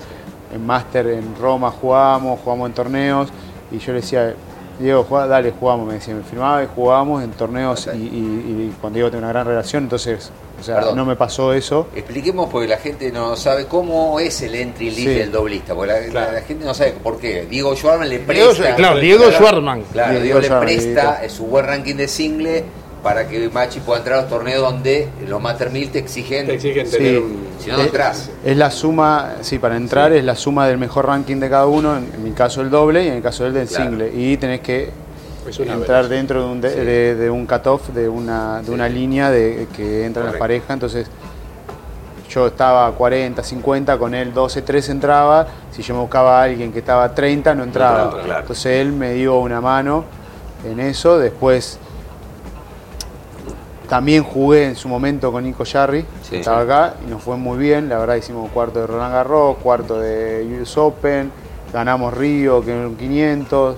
en 0.55 0.65
máster 0.67 1.07
en 1.09 1.35
Roma 1.41 1.71
jugamos, 1.71 2.39
jugamos 2.41 2.69
en 2.69 2.75
torneos 2.75 3.29
y 3.73 3.79
yo 3.79 3.93
le 3.93 4.01
decía, 4.01 4.35
Diego, 4.79 5.05
jugá, 5.05 5.27
dale, 5.27 5.53
jugamos, 5.59 5.87
me 5.89 5.95
decía, 5.95 6.15
me 6.15 6.23
firmaba 6.23 6.63
y 6.63 6.67
jugábamos 6.73 7.23
en 7.23 7.31
torneos 7.31 7.89
y, 7.95 7.99
y- 7.99 8.73
y 8.73 8.77
con 8.81 8.93
Diego 8.93 9.11
tengo 9.11 9.23
una 9.25 9.33
gran 9.33 9.47
relación, 9.47 9.85
entonces, 9.85 10.31
o 10.63 10.65
sea, 10.65 10.77
Perdón. 10.77 10.97
no 10.97 11.05
me 11.05 11.17
pasó 11.17 11.53
eso. 11.53 11.89
Expliquemos 11.95 12.49
porque 12.49 12.69
la 12.69 12.79
gente 12.79 13.11
no 13.11 13.35
sabe 13.37 13.67
cómo 13.67 14.21
es 14.21 14.41
el 14.43 14.55
entry 14.55 14.91
league 14.91 15.13
Sí. 15.13 15.19
del 15.19 15.33
doblista. 15.33 15.75
Porque 15.75 15.93
la, 15.93 16.01
la- 16.01 16.07
Claro. 16.07 16.33
la 16.33 16.41
gente 16.43 16.65
no 16.65 16.73
sabe 16.73 16.93
por 17.03 17.19
qué. 17.19 17.47
Diego 17.51 17.75
Schwarman 17.75 18.09
le 18.09 18.19
Diego, 18.21 18.53
presta. 18.53 18.77
claro, 18.77 18.99
Diego 19.01 19.31
Schwarman. 19.33 19.83
Claro, 19.93 20.11
Diego 20.13 20.25
Diego 20.25 20.39
le 20.41 20.47
Schwarman, 20.47 20.67
presta 20.69 21.29
su 21.29 21.47
buen 21.47 21.67
ranking 21.67 21.97
de 21.97 22.07
single 22.09 22.65
para 23.03 23.27
que 23.27 23.49
Machi 23.49 23.81
pueda 23.81 23.99
entrar 23.99 24.19
a 24.19 24.21
los 24.23 24.31
torneos 24.31 24.63
donde 24.63 25.09
los 25.27 25.43
Master 25.43 25.71
1000 25.71 25.91
te 25.91 25.99
exigen. 25.99 26.47
Te 26.47 26.55
exigen 26.55 26.87
Sí. 26.87 26.97
tener 26.99 27.19
un. 27.19 27.43
Si 27.59 27.69
no, 27.71 27.79
no 27.79 27.83
entras. 27.83 28.31
Es 28.45 28.57
la 28.57 28.71
suma, 28.71 29.35
sí, 29.41 29.59
para 29.59 29.77
entrar 29.77 30.13
es 30.13 30.23
la 30.25 30.37
suma 30.37 30.69
del 30.69 30.79
mejor 30.79 31.07
ranking 31.07 31.37
de 31.41 31.51
cada 31.51 31.67
uno, 31.67 31.97
en, 31.97 32.09
en 32.15 32.23
mi 32.23 32.31
caso 32.31 32.61
el 32.61 32.71
doble 32.71 33.03
y 33.05 33.09
en 33.09 33.15
el 33.15 33.23
caso 33.23 33.43
del 33.45 33.55
del 33.55 33.67
Claro. 33.67 33.85
single. 33.91 34.13
Y 34.15 34.37
tenés 34.37 34.61
que 34.61 34.91
Es 35.49 35.59
una 35.59 35.73
entrar 35.75 36.09
dentro 36.09 36.43
de 36.45 36.49
un, 36.53 36.61
de, 36.61 36.71
de- 36.85 37.15
de 37.17 37.31
un 37.31 37.47
cutoff, 37.47 37.89
de 37.89 38.09
una, 38.09 38.63
de 38.63 38.71
una 38.71 38.89
línea 38.89 39.31
de, 39.31 39.67
que 39.77 40.05
entran 40.07 40.27
las 40.27 40.35
Correcto. 40.37 40.39
parejas. 40.39 40.71
Entonces 40.71 41.07
yo 42.31 42.47
estaba 42.47 42.87
a 42.87 42.93
40, 42.93 43.43
50, 43.43 43.99
con 43.99 44.15
él 44.15 44.33
12, 44.33 44.63
13 44.63 44.93
entraba. 44.93 45.47
Si 45.73 45.83
yo 45.83 45.95
me 45.95 46.01
buscaba 46.01 46.41
a 46.41 46.45
alguien 46.45 46.73
que 46.73 46.79
estaba 46.79 47.05
a 47.05 47.15
30, 47.15 47.55
no 47.55 47.65
entraba. 47.65 48.23
claro. 48.23 48.41
Entonces 48.41 48.67
él 48.81 48.93
me 48.93 49.13
dio 49.15 49.39
una 49.39 49.61
mano 49.61 50.05
en 50.65 50.81
eso. 50.81 51.19
Después 51.19 51.79
también 53.89 54.23
jugué 54.23 54.67
en 54.69 54.77
su 54.77 54.89
momento 54.89 55.31
con 55.33 55.45
Nico 55.45 55.65
Jarry, 55.71 56.07
Sí. 56.23 56.37
estaba 56.37 56.61
acá, 56.63 56.95
y 57.07 57.11
nos 57.11 57.23
fue 57.23 57.37
muy 57.37 57.59
bien. 57.59 57.89
La 57.91 57.99
verdad 57.99 58.15
hicimos 58.17 58.51
cuarto 58.53 58.81
de 58.81 58.87
Roland 58.87 59.13
Garros, 59.13 59.57
cuarto 59.63 60.01
de 60.01 60.59
US 60.63 60.79
Open, 60.79 61.31
ganamos 61.73 62.15
Río, 62.15 62.65
que 62.65 62.71
era 62.75 62.87
un 62.89 62.97
500, 62.97 63.77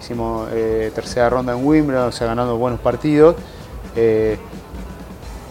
hicimos 0.00 0.48
eh, 0.52 0.90
tercera 0.94 1.28
ronda 1.30 1.52
en 1.52 1.64
Wimbledon, 1.64 2.08
o 2.08 2.12
sea, 2.12 2.26
ganando 2.28 2.56
buenos 2.56 2.80
partidos. 2.80 3.36
Eh, 3.96 4.38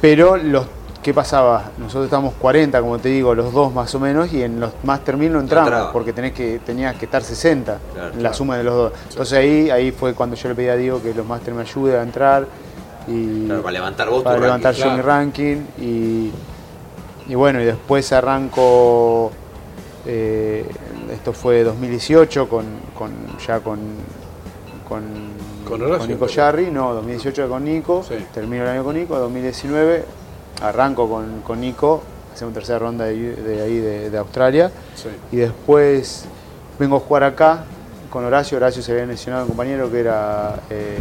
pero 0.02 0.38
los 0.38 0.66
¿qué 1.02 1.14
pasaba? 1.14 1.72
Nosotros 1.78 2.06
estábamos 2.06 2.34
40, 2.34 2.82
como 2.82 3.00
te 3.00 3.08
digo, 3.10 3.34
los 3.34 3.54
dos 3.54 3.74
más 3.74 3.94
o 3.96 4.00
menos, 4.00 4.32
y 4.34 4.44
en 4.44 4.60
los 4.60 4.72
Master 4.84 5.16
1000 5.16 5.32
no 5.34 5.40
entramos, 5.40 5.90
porque 5.94 6.12
tenés 6.12 6.34
que, 6.34 6.60
tenías 6.66 6.96
que 6.98 7.06
estar 7.06 7.24
60 7.24 7.78
Claro, 7.94 8.08
en 8.10 8.14
la 8.16 8.20
claro. 8.20 8.34
suma 8.36 8.58
de 8.58 8.64
los 8.66 8.74
dos. 8.76 8.92
Entonces 9.10 9.38
ahí, 9.38 9.70
ahí 9.70 9.92
fue 9.92 10.14
cuando 10.14 10.36
yo 10.36 10.50
le 10.50 10.56
pedí 10.56 10.68
a 10.68 10.76
Diego 10.76 11.02
que 11.02 11.14
los 11.14 11.26
Master 11.26 11.54
me 11.54 11.62
ayude 11.62 11.98
a 11.98 12.04
entrar. 12.04 12.46
Y 13.08 13.46
Claro, 13.46 13.62
para 13.62 13.72
levantar 13.74 14.10
vos 14.10 14.18
tu 14.18 14.24
para 14.26 14.38
levantar 14.40 14.74
ranking. 14.76 14.90
yo 14.90 14.96
mi 14.98 15.02
ranking. 15.02 15.58
Y, 15.80 16.32
y 17.32 17.36
bueno, 17.36 17.62
y 17.62 17.66
después 17.66 18.12
arranco, 18.12 19.32
eh, 20.06 20.66
esto 21.14 21.32
fue 21.32 21.64
2018, 21.64 22.50
con, 22.50 22.66
con- 22.98 23.38
ya 23.48 23.62
con, 23.62 23.80
con, 24.88 25.04
Con 25.68 25.82
Horacio, 25.82 26.00
con 26.00 26.08
Nico 26.10 26.26
pero- 26.28 26.34
Jarry, 26.36 26.72
no, 26.72 26.94
2018 26.94 27.50
con 27.50 27.64
Nico, 27.66 28.04
Sí. 28.08 28.16
termino 28.34 28.64
el 28.64 28.70
año 28.70 28.84
con 28.84 28.96
Nico, 28.96 29.18
2019 29.18 30.06
arranco 30.62 31.10
con, 31.10 31.42
con 31.42 31.60
Nico, 31.62 32.02
hacemos 32.34 32.54
tercera 32.54 32.80
ronda 32.80 33.06
de, 33.06 33.36
de 33.36 33.62
ahí 33.62 33.78
de, 33.78 34.10
de 34.10 34.18
Australia, 34.18 34.72
Sí. 34.96 35.10
y 35.32 35.38
después 35.38 36.26
vengo 36.80 36.98
a 36.98 37.00
jugar 37.00 37.24
acá 37.24 37.64
con 38.10 38.24
Horacio, 38.26 38.58
Horacio 38.58 38.82
se 38.82 38.92
había 38.94 39.06
mencionado 39.06 39.44
un 39.44 39.50
compañero 39.50 39.92
que 39.92 40.00
era 40.00 40.56
eh, 40.70 40.98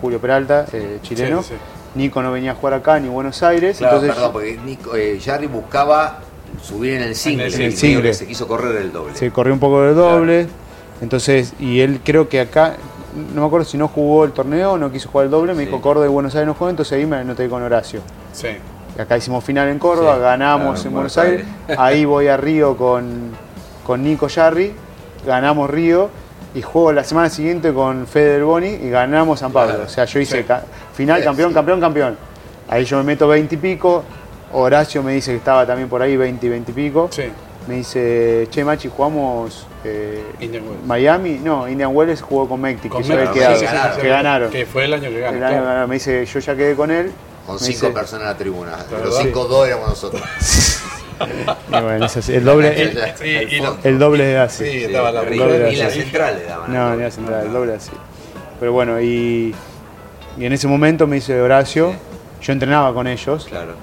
Julio 0.00 0.20
Peralta, 0.20 0.66
eh, 0.72 0.98
chileno, 1.02 1.42
Sí, 1.42 1.50
sí. 1.50 1.54
Nico 1.98 2.20
no 2.22 2.30
venía 2.32 2.52
a 2.52 2.54
jugar 2.56 2.74
acá 2.74 2.98
ni 3.00 3.08
Buenos 3.08 3.42
Aires, 3.42 3.78
Claro, 3.78 3.94
entonces 3.96 4.14
perdón, 4.16 4.32
porque 4.32 4.58
Nico, 4.64 4.94
eh, 4.96 5.18
Jarry 5.24 5.46
buscaba 5.46 6.18
subir 6.62 6.94
en 6.94 7.02
el 7.02 7.14
single. 7.16 7.46
En 7.54 7.62
el 7.62 7.76
single. 7.76 8.12
Se 8.14 8.26
quiso 8.26 8.46
correr 8.46 8.76
el 8.76 8.92
doble. 8.92 9.14
se 9.16 9.30
corrió 9.30 9.54
un 9.54 9.60
poco 9.60 9.80
de 9.82 9.94
doble. 9.94 10.46
Entonces, 11.00 11.52
y 11.58 11.80
él 11.80 12.00
creo 12.04 12.28
que 12.28 12.40
acá, 12.40 12.76
no 13.34 13.40
me 13.42 13.46
acuerdo 13.46 13.64
si 13.66 13.78
no 13.78 13.88
jugó 13.88 14.24
el 14.24 14.32
torneo 14.32 14.76
no 14.76 14.90
quiso 14.90 15.08
jugar 15.08 15.26
el 15.26 15.30
doble, 15.30 15.54
me 15.54 15.60
Sí. 15.60 15.66
dijo 15.66 15.80
Córdoba 15.80 16.06
y 16.06 16.10
Buenos 16.10 16.34
Aires 16.34 16.46
no 16.46 16.54
juega, 16.54 16.70
entonces 16.70 16.98
ahí 16.98 17.06
me 17.06 17.16
anoté 17.16 17.48
con 17.48 17.62
Horacio. 17.62 18.00
Sí. 18.32 18.48
Acá 18.98 19.16
hicimos 19.16 19.42
final 19.44 19.68
en 19.68 19.78
Córdoba, 19.78 20.14
Sí, 20.16 20.20
ganamos 20.22 20.64
claro, 20.74 20.80
en 20.80 20.86
en 20.86 20.92
Buenos 20.92 21.18
Aires, 21.18 21.46
ahí 21.78 22.04
voy 22.04 22.28
a 22.28 22.36
Río 22.36 22.76
con, 22.76 23.30
con 23.84 24.02
Nico 24.02 24.28
Jarry, 24.32 24.72
ganamos 25.26 25.68
Río 25.70 26.10
y 26.54 26.62
juego 26.62 26.92
la 26.92 27.02
semana 27.02 27.28
siguiente 27.30 27.72
con 27.72 28.06
Fede 28.06 28.34
Del 28.34 28.44
Boni 28.44 28.68
y 28.68 28.88
ganamos 28.90 29.40
San 29.40 29.50
Pablo. 29.52 29.72
Claro. 29.74 29.86
O 29.86 29.88
sea, 29.88 30.04
yo 30.04 30.20
hice 30.20 30.38
Sí. 30.38 30.44
ca- 30.44 30.62
final, 30.92 31.22
campeón, 31.24 31.52
campeón, 31.52 31.80
campeón. 31.80 32.16
Ahí 32.68 32.84
yo 32.84 32.96
me 32.98 33.02
meto 33.02 33.26
20 33.26 33.54
y 33.56 33.58
pico, 33.58 34.04
Horacio 34.52 35.02
me 35.02 35.12
dice 35.14 35.32
que 35.32 35.38
estaba 35.38 35.66
también 35.66 35.88
por 35.88 36.00
ahí 36.00 36.16
20 36.16 36.46
y 36.46 36.48
20 36.50 36.70
y 36.70 36.74
pico. 36.74 37.08
Sí. 37.10 37.24
Me 37.66 37.76
dice, 37.76 38.46
che 38.50 38.62
Machi, 38.62 38.88
jugamos 38.94 39.66
eh, 39.84 40.22
Indian. 40.40 40.64
Miami. 40.86 41.40
No, 41.42 41.66
Indian 41.68 41.94
Wells 41.96 42.20
jugó 42.20 42.46
con 42.48 42.60
Mectic, 42.60 42.92
Con 42.92 43.02
que 43.02 43.08
ya 43.08 43.14
había 43.14 43.26
Messi, 43.26 43.38
quedado, 43.38 43.56
sí, 43.58 43.66
sí, 43.66 43.72
sí, 43.96 44.00
que 44.02 44.08
ganaron. 44.08 44.50
Que 44.50 44.66
fue 44.66 44.84
el 44.84 44.92
año 44.94 45.08
que 45.08 45.20
ganó. 45.20 45.36
El 45.38 45.44
año 45.44 45.64
ganaron. 45.64 45.88
Me 45.88 45.94
dice, 45.94 46.26
yo 46.26 46.38
ya 46.40 46.54
quedé 46.56 46.74
con 46.74 46.90
él. 46.90 47.10
Con 47.46 47.54
Me 47.56 47.60
cinco 47.60 47.86
dice- 47.86 47.90
personas 47.90 48.22
en 48.22 48.28
la 48.28 48.36
tribuna. 48.36 48.76
Los 49.02 49.18
cinco 49.18 49.44
dos 49.46 49.66
éramos 49.66 49.88
nosotros. 49.88 50.22
Y 51.68 51.70
bueno, 51.70 52.06
es 52.06 52.16
así, 52.16 52.34
el 52.34 52.42
doble, 52.44 52.82
el, 52.82 52.98
Sí, 53.16 53.28
y 53.28 53.60
lo- 53.60 53.76
el 53.84 53.98
doble 54.00 54.24
de 54.26 54.38
así. 54.38 54.68
Sí, 54.68 54.84
estaba 54.84 55.12
la 55.12 55.20
doble 55.22 55.72
Y 55.72 55.76
la 55.76 55.88
central 55.88 56.38
le 56.40 56.44
daban. 56.44 56.72
No, 56.74 56.96
ni 56.96 57.02
la 57.04 57.10
central, 57.12 57.46
el 57.46 57.52
doble 57.52 57.74
así. 57.74 57.92
Pero 58.58 58.72
bueno, 58.72 59.00
y, 59.00 59.54
y 60.36 60.44
en 60.44 60.52
ese 60.52 60.66
momento 60.66 61.06
me 61.06 61.14
dice 61.16 61.40
Horacio, 61.40 61.94
yo 62.42 62.52
entrenaba 62.52 62.92
con 62.92 63.06
ellos, 63.06 63.44
Claro. 63.48 63.74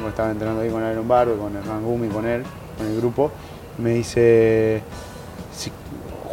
yo 0.00 0.08
estaba 0.08 0.32
entrenando 0.32 0.62
ahí 0.62 0.68
con 0.68 0.82
Aaron 0.82 1.06
Barber, 1.06 1.36
con 1.36 1.56
Hernán 1.56 1.84
Gumi, 1.84 2.08
con 2.08 2.26
él, 2.26 2.42
con 2.80 2.90
el 2.90 3.00
grupo. 3.00 3.30
Me 3.78 3.90
dice, 3.90 4.82
si 5.52 5.70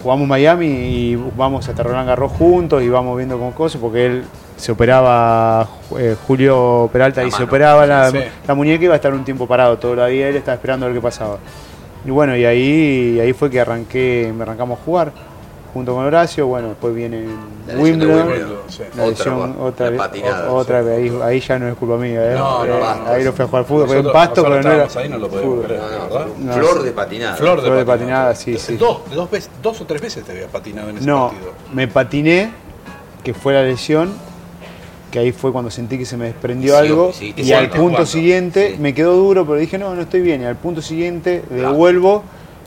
jugamos 0.02 0.28
Miami 0.28 0.68
y 0.68 1.16
vamos 1.16 1.68
hasta 1.68 1.84
Roland 1.84 2.08
Garros 2.08 2.32
juntos 2.32 2.84
y 2.84 2.90
vamos 2.90 3.18
viendo 3.18 3.38
con 3.38 3.52
cosas, 3.52 3.80
porque 3.80 4.06
él 4.06 4.24
se 4.56 4.72
operaba, 4.72 5.68
eh, 5.98 6.16
Julio 6.26 6.90
Peralta, 6.92 7.22
La 7.22 7.28
y 7.28 7.32
se 7.32 7.44
operaba 7.44 7.86
la, 7.86 8.12
sí. 8.12 8.20
la 8.48 8.54
muñeca 8.56 8.82
y 8.82 8.86
iba 8.86 8.94
a 8.94 8.98
estar 8.98 9.14
un 9.14 9.24
tiempo 9.24 9.48
parado 9.48 9.78
todo 9.78 10.06
el 10.06 10.12
día, 10.12 10.30
él 10.30 10.36
estaba 10.36 10.56
esperando 10.56 10.86
a 10.86 10.90
ver 10.90 10.98
qué 10.98 11.02
pasaba. 11.02 11.38
Y 12.06 12.10
bueno, 12.10 12.36
y 12.36 12.46
ahí, 12.46 13.20
ahí 13.20 13.34
fue 13.34 13.50
que 13.50 13.60
arranqué, 13.60 14.34
me 14.36 14.44
arrancamos 14.44 14.80
a 14.80 14.84
jugar 14.84 15.12
junto 15.78 15.94
con 15.94 16.06
Horacio, 16.06 16.48
bueno, 16.48 16.70
después 16.70 16.96
viene 16.96 17.26
Wimbledon. 17.78 18.30
Sí. 18.68 18.82
La 18.96 19.04
Otra, 19.04 19.06
lesión, 19.10 19.56
otra, 19.62 19.92
la 19.92 19.98
patinada, 19.98 20.52
o- 20.52 20.56
otra 20.56 20.82
vez, 20.82 20.98
ahí, 21.12 21.20
ahí 21.24 21.40
ya 21.40 21.60
no 21.60 21.68
es 21.68 21.76
culpa 21.76 21.98
mía, 21.98 22.32
¿eh? 22.32 22.36
No, 22.36 22.66
no, 22.66 22.74
Eh, 22.76 22.80
basta. 22.80 23.14
ahí 23.14 23.24
no 23.24 23.32
fui 23.34 23.46
a 23.46 23.48
jugar 23.48 23.66
fútbol, 23.66 23.88
fue 23.88 24.00
un 24.00 24.12
pasto, 24.12 24.44
pero 24.44 24.62
no 24.64 24.72
era 24.72 24.88
ahí, 24.96 25.08
no 25.10 25.18
lo 25.20 25.28
podemos 25.30 25.66
creer. 25.66 25.80
No, 25.82 26.20
no. 26.20 26.26
No. 26.40 26.54
Flor 26.54 26.82
de 26.84 26.92
patinada. 26.92 27.36
Flor 27.36 27.58
de, 27.62 27.68
Flor 27.68 27.78
de 27.78 27.86
patinada. 27.86 28.36
sí, 28.36 28.58
sí. 28.58 28.76
Dos, 28.76 29.02
dos, 29.14 29.30
veces, 29.30 29.52
dos 29.62 29.80
o 29.82 29.86
tres 29.86 30.02
veces 30.02 30.24
te 30.24 30.32
había 30.32 30.48
patinado 30.48 30.90
en 30.90 30.98
ese 30.98 31.06
No, 31.06 31.28
partido. 31.30 31.52
me 31.74 31.88
patiné, 31.88 32.52
que 33.24 33.34
fue 33.36 33.54
la 33.54 33.62
lesión, 33.62 34.12
que 35.12 35.20
ahí 35.20 35.32
fue 35.32 35.52
cuando 35.52 35.70
sentí 35.70 35.98
que 36.00 36.06
se 36.06 36.18
me 36.18 36.26
desprendió 36.26 36.74
Sí, 36.74 36.80
algo, 36.80 37.14
sí, 37.14 37.34
y 37.38 37.52
al 37.54 37.68
punto 37.70 37.82
jugando. 37.82 38.06
siguiente 38.08 38.72
Sí. 38.72 38.78
me 38.82 38.94
quedó 38.96 39.14
duro, 39.16 39.46
pero 39.46 39.60
dije, 39.60 39.78
no, 39.78 39.94
no 39.94 40.02
estoy 40.02 40.22
bien, 40.22 40.42
y 40.42 40.46
al 40.46 40.56
punto 40.56 40.82
siguiente 40.82 41.44
Claro. 41.48 41.76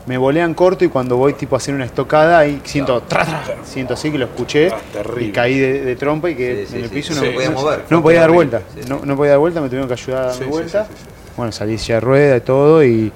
Me 0.07 0.17
volean 0.19 0.55
corto 0.55 0.85
y 0.85 0.89
cuando 0.89 1.17
voy 1.17 1.35
tipo 1.35 1.55
a 1.55 1.59
hacer 1.59 1.75
una 1.75 1.85
estocada, 1.85 2.39
ahí 2.39 2.61
siento, 2.65 3.03
tra, 3.03 3.25
tra, 3.25 3.57
siento 3.65 3.95
así 3.95 4.11
que 4.11 4.19
lo 4.19 4.25
escuché, 4.25 4.71
Ah, 4.71 4.79
y 5.21 5.31
caí 5.31 5.59
de, 5.59 5.83
de 5.85 5.97
trompa 5.97 6.31
y 6.31 6.35
que 6.35 6.65
Sí, 6.67 6.73
sí, 6.73 6.77
en 6.79 6.83
el 6.85 6.89
sí. 6.89 6.95
piso 6.95 7.15
No 7.15 7.33
podía 7.33 7.51
mover. 7.51 7.85
no 7.91 8.03
podía 8.03 8.21
dar 8.21 8.31
vuelta, 8.31 8.63
Sí, 8.75 8.83
sí. 8.83 8.89
no, 8.89 9.01
no 9.05 9.17
podía 9.17 9.33
dar 9.33 9.41
vuelta, 9.41 9.61
me 9.61 9.69
tuvieron 9.69 9.87
que 9.89 9.95
ayudar 9.95 10.29
a 10.29 10.33
sí, 10.35 10.45
vuelta. 10.45 10.85
sí, 10.87 10.93
sí, 10.97 11.03
sí. 11.05 11.09
Bueno, 11.37 11.53
salí 11.53 11.79
silla 11.79 11.95
de 11.97 12.01
rueda 12.01 12.37
y 12.37 12.41
todo, 12.41 12.85
y, 12.85 13.13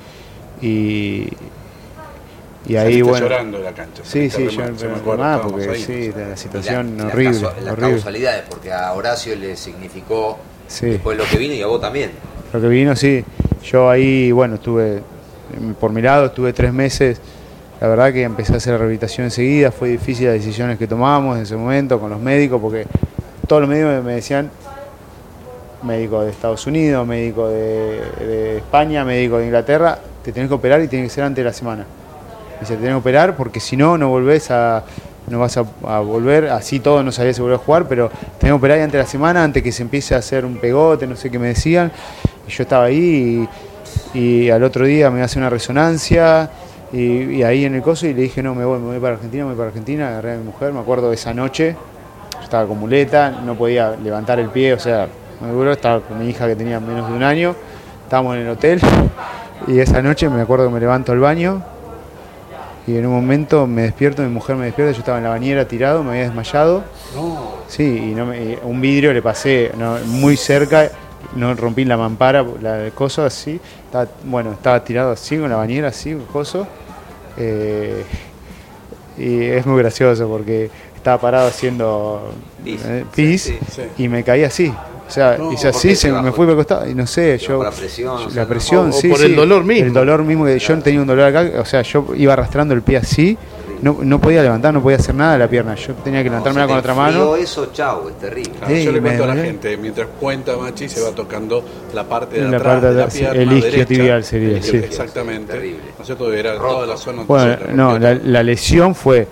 y, 0.62 1.29
y 2.66 2.77
ahí 2.77 2.85
Saliste 2.85 3.03
bueno. 3.03 3.27
llorando 3.27 3.59
la 3.59 3.73
cancha. 3.73 4.03
Sí, 4.05 4.31
sí, 4.31 4.47
yo 4.49 4.62
me 4.62 4.70
me 4.73 4.97
acuerdo, 4.97 5.23
más 5.23 5.40
porque 5.40 5.68
ahí. 5.70 5.83
sí, 5.83 6.09
de 6.09 6.20
la 6.23 6.29
la- 6.31 6.37
situación 6.37 6.97
las 6.97 7.07
horrible, 7.12 7.40
Las 7.40 7.73
horrible. 7.73 7.90
causalidades, 7.92 8.42
porque 8.49 8.73
a 8.73 8.92
Horacio 8.92 9.37
le 9.37 9.57
significó 9.57 10.38
Sí. 10.66 10.87
después 10.87 11.18
lo 11.18 11.25
que 11.25 11.37
vino 11.38 11.55
y 11.55 11.61
a 11.62 11.66
vos 11.66 11.81
también. 11.81 12.12
Lo 12.53 12.61
que 12.61 12.68
vino, 12.68 12.94
sí. 12.97 13.25
Yo 13.64 13.90
ahí, 13.90 14.33
bueno, 14.33 14.55
estuve, 14.55 15.03
por 15.78 15.92
mi 15.92 16.02
lado, 16.02 16.26
estuve 16.26 16.52
tres 16.52 16.72
meses. 16.72 17.20
La 17.80 17.88
verdad 17.88 18.12
que 18.12 18.22
empecé 18.22 18.54
a 18.54 18.57
hacer 18.57 18.72
la 18.72 18.78
rehabilitación 18.78 19.26
enseguida. 19.26 19.70
Fue 19.70 19.88
difícil 19.88 20.26
las 20.26 20.35
decisiones 20.35 20.78
que 20.78 20.87
tomamos 20.87 21.37
en 21.37 21.42
ese 21.42 21.57
momento 21.57 22.00
con 22.00 22.11
los 22.11 22.20
médicos, 22.20 22.61
porque 22.61 22.87
todos 23.46 23.62
los 23.62 23.68
médicos 23.68 24.02
me 24.04 24.14
decían, 24.14 24.50
médico 25.83 26.22
de 26.22 26.30
Estados 26.30 26.66
Unidos, 26.66 27.07
médico 27.07 27.48
de, 27.48 28.57
España, 28.57 29.04
médico 29.04 29.38
de 29.38 29.46
Inglaterra, 29.46 29.98
te 30.24 30.33
tenés 30.33 30.48
que 30.48 30.54
operar 30.54 30.80
y 30.80 30.88
tiene 30.88 31.04
que 31.04 31.11
ser 31.11 31.24
antes 31.24 31.44
de 31.44 31.50
la 31.50 31.52
semana. 31.52 31.85
Dice, 32.61 32.74
te 32.74 32.80
tenés 32.80 32.94
que 32.94 33.00
operar 33.00 33.37
porque 33.37 33.61
si 33.61 33.76
no, 33.76 33.98
no 33.98 34.09
volvés 34.09 34.50
a. 34.50 34.85
No 35.26 35.38
vas 35.38 35.57
a, 35.57 35.62
volver, 36.00 36.50
así 36.50 36.80
todo 36.80 37.02
no 37.02 37.11
sabía 37.11 37.33
si 37.33 37.40
volver 37.40 37.57
a 37.57 37.59
jugar, 37.59 37.88
pero 37.88 38.11
tenés 38.38 38.50
que 38.50 38.52
operar 38.52 38.78
antes 38.80 38.92
de 38.92 38.98
la 38.98 39.07
semana, 39.07 39.42
antes 39.42 39.62
que 39.62 39.72
se 39.72 39.83
empiece 39.83 40.14
a 40.14 40.18
hacer 40.18 40.44
un 40.44 40.59
pegote, 40.59 41.07
no 41.07 41.16
sé 41.16 41.30
qué 41.30 41.38
me 41.38 41.46
decían. 41.48 41.90
Y 42.46 42.50
yo 42.50 42.62
estaba 42.62 42.85
ahí 42.85 43.48
y, 44.14 44.50
al 44.50 44.62
otro 44.62 44.87
día 44.87 45.11
me 45.11 45.22
hace 45.22 45.38
una 45.38 45.50
resonancia 45.50 46.48
y, 46.92 47.37
y 47.37 47.42
ahí 47.42 47.64
en 47.64 47.74
el 47.74 47.83
coso 47.83 48.07
y 48.07 48.14
le 48.14 48.22
dije, 48.22 48.42
no, 48.42 48.55
me 48.55 48.64
voy, 48.64 48.79
me 48.79 48.87
voy 48.87 48.98
para 49.00 49.14
Argentina, 49.14 49.44
me 49.44 49.50
voy 49.50 49.57
para 49.57 49.68
Argentina, 49.68 50.09
agarré 50.09 50.35
a 50.35 50.37
mi 50.37 50.44
mujer, 50.44 50.72
me 50.72 50.81
acuerdo 50.81 51.09
de 51.09 51.14
esa 51.16 51.35
noche, 51.35 51.77
yo 52.35 52.40
estaba 52.42 52.66
con 52.66 52.79
muleta, 52.79 53.31
no 53.44 53.55
podía 53.57 53.96
levantar 53.96 54.38
el 54.38 54.48
pie, 54.50 54.72
o 54.74 54.79
sea, 54.79 55.09
muy 55.40 55.50
duro, 55.50 55.72
estaba 55.72 56.00
con 56.00 56.18
mi 56.18 56.29
hija 56.31 56.46
que 56.46 56.57
tenía 56.57 56.79
menos 56.81 57.09
de 57.09 57.14
un 57.14 57.22
año, 57.22 57.55
estábamos 58.05 58.37
en 58.37 58.42
el 58.42 58.48
hotel 58.50 58.81
y 59.66 59.79
esa 59.81 60.00
noche 60.03 60.29
me 60.29 60.40
acuerdo 60.40 60.68
que 60.68 60.74
me 60.74 60.81
levanto 60.81 61.12
al 61.12 61.18
baño 61.18 61.62
y 62.87 62.96
en 62.96 63.07
un 63.07 63.14
momento 63.14 63.66
me 63.66 63.83
despierto, 63.83 64.22
mi 64.22 64.29
mujer 64.29 64.57
me 64.57 64.66
despierta, 64.66 64.92
yo 64.92 64.98
estaba 64.98 65.18
en 65.18 65.24
la 65.24 65.31
bañera 65.31 65.66
tirado, 65.66 66.03
me 66.05 66.11
había 66.11 66.24
desmayado, 66.24 66.85
No, 67.14 67.55
sí, 67.66 68.11
y, 68.11 68.14
no 68.14 68.27
me- 68.27 68.38
y 68.38 68.59
un 68.62 68.81
vidrio 68.81 69.12
le 69.12 69.22
pasé 69.22 69.72
no, 69.79 69.96
muy 70.07 70.37
cerca, 70.37 70.90
no 71.37 71.55
rompí 71.55 71.85
la 71.85 71.97
mampara, 71.97 72.44
la 72.62 72.90
coso 72.94 73.25
así, 73.25 73.61
estaba, 73.87 74.09
bueno, 74.25 74.53
estaba 74.53 74.83
tirado 74.85 75.11
así 75.12 75.37
con 75.38 75.51
la 75.51 75.57
bañera 75.57 75.88
así, 75.88 76.12
un 76.14 76.25
coso, 76.27 76.66
eh, 77.37 78.05
y 79.18 79.42
es 79.42 79.64
muy 79.66 79.79
gracioso 79.81 80.29
porque 80.29 80.70
estaba 80.97 81.20
parado 81.20 81.49
haciendo 81.49 82.33
Pis. 82.64 82.81
eh, 82.85 83.05
pis 83.14 83.42
Sí, 83.42 83.59
sí. 83.70 83.83
y 83.99 84.09
me 84.09 84.23
caí 84.25 84.42
así. 84.44 84.73
O 85.07 85.11
sea, 85.11 85.37
No, 85.37 85.53
hice 85.53 85.68
¿por 85.68 85.77
así, 85.77 85.94
se 85.94 86.11
me 86.11 86.33
fui 86.33 86.47
para 86.47 86.53
el 86.53 86.57
costado 86.57 86.88
y 86.88 86.94
no 86.94 87.07
sé, 87.07 87.37
yo... 87.38 87.57
por 87.59 87.66
la 87.66 87.70
presión, 87.73 88.14
o 88.16 88.18
sea, 88.20 88.29
la 88.37 88.42
no- 88.42 88.49
presión, 88.49 88.88
o 88.88 88.92
sí, 88.92 89.09
por 89.09 89.18
sí. 89.18 89.27
el 89.27 89.37
dolor 89.37 89.62
mismo. 89.62 89.87
El 89.87 89.92
dolor 89.92 90.23
mismo, 90.25 90.47
que 90.47 90.59
yo 90.59 90.79
tenía 90.79 91.01
un 91.01 91.07
dolor 91.07 91.27
acá, 91.27 91.61
o 91.61 91.64
sea, 91.66 91.83
yo 91.83 92.07
iba 92.16 92.33
arrastrando 92.33 92.73
el 92.73 92.81
pie 92.81 92.97
así 92.97 93.37
no, 93.85 93.99
no 94.03 94.18
podía 94.20 94.42
levantar, 94.42 94.73
no 94.73 94.83
podía 94.83 94.97
hacer 94.97 95.14
nada 95.14 95.35
de 95.35 95.38
la 95.40 95.49
pierna. 95.49 95.75
Yo 95.75 95.92
tenía 95.94 96.23
que 96.23 96.31
levantármela 96.31 96.64
No, 96.66 96.68
con 96.70 96.79
otra 96.79 96.94
mano. 96.94 97.37
eso, 97.37 97.66
chau, 97.73 98.09
es 98.09 98.18
terrible. 98.18 98.53
Claro, 98.59 98.75
Sí, 98.75 98.85
yo 98.85 98.92
le 98.92 99.01
cuento 99.01 99.25
a 99.25 99.27
la 99.27 99.37
gente, 99.37 99.77
mientras 99.77 100.09
cuenta 100.18 100.57
Machi 100.57 100.88
se 100.88 101.03
va 101.03 101.11
tocando 101.11 101.62
la 101.92 102.05
parte 102.05 102.37
de 102.40 102.49
La 102.49 102.57
atrás 102.57 102.73
parte 102.75 102.87
de 102.87 102.94
de 102.94 103.01
la 103.01 103.07
pierna 103.09 103.42
el 103.42 103.53
isquiotibial 103.59 104.25
sería, 104.25 104.57
El 104.57 104.62
sí. 104.62 104.77
Exactamente. 104.79 105.53
Terrible. 105.53 105.81
¿No 105.97 106.01
es 106.01 106.07
cierto? 106.07 106.33
Era 106.33 106.55
Roto. 106.55 106.75
toda 106.75 106.87
la 106.87 106.97
zona. 106.97 107.23
Bueno, 107.27 107.57
no, 107.75 107.99
la, 107.99 108.42
lesión 108.42 108.94
fue. 108.94 109.29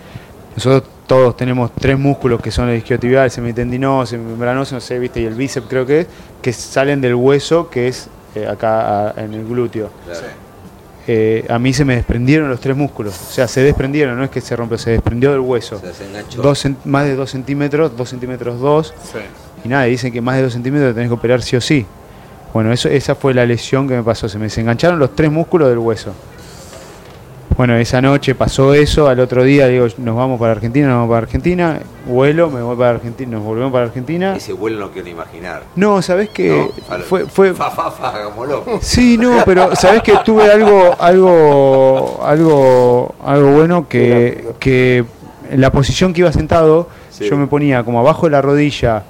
Nosotros 0.55 0.83
todos 1.07 1.37
tenemos 1.37 1.71
tres 1.79 1.99
músculos 1.99 2.41
que 2.41 2.51
son 2.51 2.69
el 2.69 2.77
isquiotibial, 2.79 3.25
el 3.25 3.31
semitendinoso, 3.31 4.15
el 4.15 4.21
membranoso, 4.21 4.75
no 4.75 4.81
sé, 4.81 4.99
viste, 4.99 5.21
y 5.21 5.25
el 5.25 5.35
bíceps 5.35 5.67
creo 5.69 5.87
que 5.87 6.01
es, 6.01 6.07
que 6.43 6.53
salen 6.53 7.01
del 7.01 7.15
hueso 7.15 7.71
que 7.71 7.88
es 7.88 8.09
eh, 8.35 8.47
acá 8.47 9.09
a- 9.09 9.15
en 9.23 9.33
el 9.35 9.47
glúteo. 9.47 9.88
Claro. 10.05 10.21
Eh, 11.09 11.45
a 11.49 11.59
mí 11.59 11.73
se 11.73 11.85
me 11.85 11.97
desprendieron 11.97 12.49
los 12.49 12.61
tres 12.61 12.77
músculos, 12.77 13.15
o 13.29 13.33
sea, 13.33 13.49
se 13.49 13.61
desprendieron, 13.61 14.17
no 14.17 14.23
es 14.25 14.31
que 14.31 14.41
se 14.41 14.55
rompió, 14.55 14.79
se 14.79 14.91
desprendió 14.91 15.33
del 15.33 15.41
hueso. 15.41 15.81
Se 15.93 16.07
enganchó. 16.07 16.41
Dos 16.43 16.65
más 16.85 17.05
de 17.07 17.17
dos 17.17 17.31
centímetros, 17.31 17.97
dos 17.97 18.09
centímetros 18.09 18.61
dos, 18.61 18.95
Sí. 19.11 19.19
y 19.65 19.69
nada, 19.69 19.85
dicen 19.85 20.12
que 20.12 20.21
más 20.21 20.37
de 20.37 20.43
dos 20.43 20.53
centímetros 20.53 20.95
tenés 20.95 21.09
que 21.09 21.15
operar 21.15 21.43
sí 21.43 21.57
o 21.57 21.61
sí. 21.61 21.87
Bueno, 22.55 22.73
eso, 22.73 22.88
esa 22.88 23.15
fue 23.17 23.35
la 23.35 23.45
lesión 23.47 23.88
que 23.88 23.95
me 23.97 24.03
pasó, 24.03 24.29
se 24.29 24.38
me 24.38 24.45
desengancharon 24.45 24.99
los 24.99 25.17
tres 25.17 25.33
músculos 25.33 25.69
del 25.71 25.79
hueso. 25.79 26.12
Bueno, 27.57 27.77
esa 27.77 28.01
noche 28.01 28.35
pasó 28.35 28.73
eso, 28.75 29.09
al 29.09 29.21
otro 29.21 29.45
día 29.45 29.69
digo, 29.69 29.87
nos 29.99 30.17
vamos 30.17 30.41
para 30.41 30.53
Argentina, 30.53 30.87
nos 30.88 30.97
vamos 30.97 31.09
para 31.11 31.19
Argentina, 31.27 31.79
vuelo, 32.07 32.51
me 32.51 32.62
voy 32.62 32.77
para 32.77 32.91
Argentina, 32.91 33.33
nos 33.33 33.45
volvemos 33.45 33.71
para 33.73 33.85
Argentina. 33.87 34.35
Ese 34.37 34.53
vuelo 34.55 34.81
no 34.81 34.91
quiero 34.91 35.05
ni 35.07 35.11
imaginar. 35.12 35.62
No, 35.77 36.01
¿sabés 36.03 36.31
qué? 36.31 36.71
¿no? 36.88 36.99
Fue, 37.01 37.27
fue, 37.27 37.53
Fa, 37.55 37.71
fa, 37.71 37.91
fa, 37.91 38.25
como 38.25 38.47
loco. 38.47 38.79
Sí, 38.81 39.19
no, 39.19 39.43
pero 39.45 39.77
sabes 39.77 40.03
que 40.03 40.15
tuve 40.25 40.51
algo, 40.51 40.97
algo, 40.99 42.21
algo, 42.25 43.15
algo 43.25 43.51
bueno 43.53 43.87
que, 43.88 44.45
que 44.59 45.05
en 45.51 45.61
la 45.61 45.71
posición 45.71 46.12
que 46.12 46.21
iba 46.21 46.33
sentado, 46.33 46.88
Sí. 47.11 47.29
yo 47.29 47.37
me 47.37 47.47
ponía 47.47 47.85
como 47.85 48.01
abajo 48.01 48.25
de 48.25 48.31
la 48.33 48.41
rodilla 48.41 49.03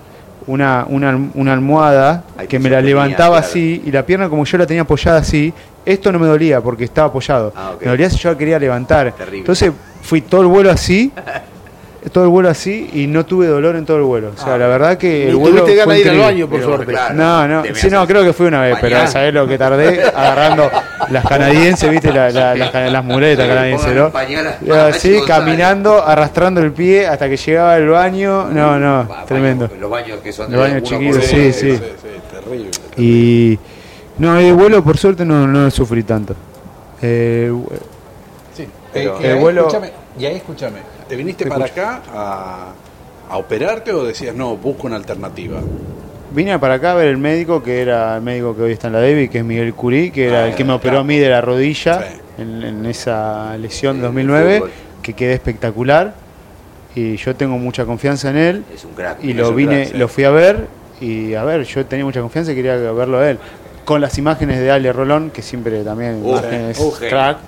una, 0.49 0.85
una, 0.89 1.17
una 1.35 1.53
almohada 1.53 2.25
que 2.49 2.59
me 2.59 2.69
la 2.69 2.81
levantaba 2.81 3.37
claro. 3.37 3.47
así 3.47 3.81
y 3.87 3.93
la 3.93 4.05
pierna 4.05 4.29
como 4.29 4.45
yo 4.45 4.59
la 4.59 4.67
tenía 4.67 4.83
apoyada 4.83 5.19
así, 5.19 5.55
esto 5.85 6.13
no 6.13 6.19
me 6.19 6.27
dolía 6.27 6.61
porque 6.61 6.85
estaba 6.85 7.09
apoyado. 7.09 7.53
Ah. 7.57 7.73
Me 7.81 7.89
dolía 7.89 8.09
si 8.11 8.19
yo 8.19 8.31
la 8.33 8.39
quería 8.39 8.59
levantar. 8.59 9.13
Terrible. 9.13 9.39
Entonces 9.39 9.73
fui 10.03 10.21
todo 10.23 10.43
el 10.43 10.47
vuelo 10.49 10.71
así. 10.71 11.13
Todo 12.11 12.25
el 12.25 12.31
vuelo 12.31 12.49
así 12.49 12.91
y 12.95 13.07
no 13.07 13.25
tuve 13.25 13.47
dolor 13.47 13.77
en 13.77 13.87
todo 13.87 13.97
el 13.99 14.03
vuelo. 14.03 14.33
O 14.35 14.37
sea, 14.37 14.55
Ah. 14.55 14.59
la 14.59 14.67
verdad 14.67 14.99
que 14.99 15.29
el 15.29 15.37
vuelo. 15.37 15.59
tuviste 15.61 15.77
ganas 15.77 15.95
de 15.95 16.01
ir 16.01 16.09
al 16.11 16.19
baño, 16.19 16.49
por 16.49 16.61
suerte. 16.61 16.87
claro. 16.87 17.15
No, 17.15 17.47
no, 17.47 17.63
sí, 17.77 17.89
no, 17.91 18.05
creo 18.09 18.25
que 18.25 18.33
fui 18.33 18.47
una 18.47 18.61
vez, 18.61 18.77
pero. 18.81 19.07
¿sabés 19.07 19.33
lo 19.33 19.47
que 19.47 19.57
tardé? 19.57 20.03
Agarrando 20.17 20.69
las 21.11 21.25
canadienses, 21.25 21.89
¿viste? 21.89 22.13
La- 22.13 22.29
la- 22.33 22.57
las, 22.91 23.05
muletas 23.05 23.45
Sí, 23.45 23.49
canadienses, 23.49 23.95
¿no? 23.95 24.07
un 24.07 24.11
pañal 24.11 24.47
a- 24.49 24.59
Y 24.67 24.71
a 24.73 24.87
así, 24.89 25.11
Nacho 25.11 25.19
González. 25.21 25.23
caminando, 25.29 26.05
arrastrando 26.05 26.61
el 26.61 26.73
pie 26.73 27.07
hasta 27.07 27.29
que 27.29 27.37
llegaba 27.37 27.75
al 27.75 27.87
baño. 27.89 28.49
No, 28.51 28.81
no, 28.81 29.09
tremendo. 29.29 29.69
baños- 29.69 29.81
los 29.81 29.91
baños 29.91 30.19
que 30.25 30.33
son 30.33 30.51
Los 30.51 30.61
de 30.65 30.71
baños 30.75 30.91
uno 30.91 30.99
chiquitos, 31.01 31.25
sí, 31.25 31.53
sí. 31.53 31.81
terrible. 32.33 32.71
Y. 32.97 33.59
No, 34.19 34.39
el 34.39 34.55
vuelo, 34.55 34.83
por 34.85 34.99
suerte, 34.99 35.25
no, 35.25 35.47
no 35.47 35.71
sufrí 35.71 36.03
tanto. 36.03 36.35
Eh, 37.01 37.53
Sí. 38.55 38.67
Pero- 38.93 39.19
y, 39.21 39.25
el 39.25 39.39
vuelo- 39.39 39.61
escúchame, 39.63 39.91
y 40.19 40.27
ahí 40.27 40.37
escúchame, 40.37 40.79
¿te 41.09 41.17
viniste 41.17 41.47
para 41.47 41.65
acá 41.65 42.03
a, 42.15 42.73
a 43.31 43.37
operarte 43.39 43.93
o 43.93 44.05
decías, 44.05 44.35
no, 44.35 44.57
busco 44.59 44.87
una 44.87 44.97
alternativa? 44.97 45.61
Vine 46.35 46.59
para 46.59 46.75
acá 46.75 46.93
a 46.93 46.95
ver 46.95 47.09
el 47.09 47.17
médico, 47.19 47.63
que 47.63 47.81
era 47.81 48.17
el 48.17 48.23
médico 48.23 48.55
que 48.55 48.63
hoy 48.63 48.73
está 48.73 48.89
en 48.89 48.93
la 48.95 49.01
Devi, 49.01 49.29
que 49.29 49.39
es 49.39 49.45
Miguel 49.45 49.73
Curí, 49.75 50.11
que 50.11 50.27
era 50.29 50.45
Ah, 50.45 50.49
el 50.49 50.55
que 50.55 50.65
me 50.65 50.73
operó 50.75 50.93
claro. 50.93 51.01
a 51.01 51.05
mí 51.05 51.19
de 51.19 51.29
la 51.31 51.41
rodilla 51.41 52.01
Sí. 52.03 52.21
en, 52.43 52.63
en 52.63 52.87
esa 52.87 53.57
lesión 53.59 53.95
Sí, 53.95 54.01
de 54.01 54.05
2009, 54.07 54.59
fútbol. 54.59 54.71
que 55.03 55.13
quedé 55.15 55.33
espectacular. 55.35 56.15
Y 56.95 57.17
yo 57.17 57.35
tengo 57.35 57.57
mucha 57.59 57.87
confianza 57.87 58.29
en 58.31 58.37
él. 58.37 58.65
Es 58.75 58.85
un 58.85 58.93
crack. 58.93 59.25
Y 59.25 59.33
lo 59.33 59.53
vine, 59.55 59.77
crack, 59.83 59.93
sí. 59.93 59.99
lo 59.99 60.09
fui 60.09 60.25
a 60.25 60.31
ver. 60.31 60.67
Y 61.01 61.35
a 61.35 61.43
ver, 61.45 61.65
yo 61.65 61.85
tenía 61.87 62.05
mucha 62.05 62.21
confianza 62.21 62.53
y 62.53 62.55
quería 62.55 62.77
verlo 62.77 63.19
a 63.19 63.31
él. 63.31 63.39
Con 63.85 64.01
las 64.01 64.17
imágenes 64.19 64.61
de 64.61 64.71
Ale 64.71 64.93
Rolón, 64.93 65.31
que 65.31 65.43
siempre 65.43 65.83
también 65.85 66.21
Uh, 66.23 66.31
imágenes 66.31 66.79
uh, 66.79 66.93
crack. 67.09 67.39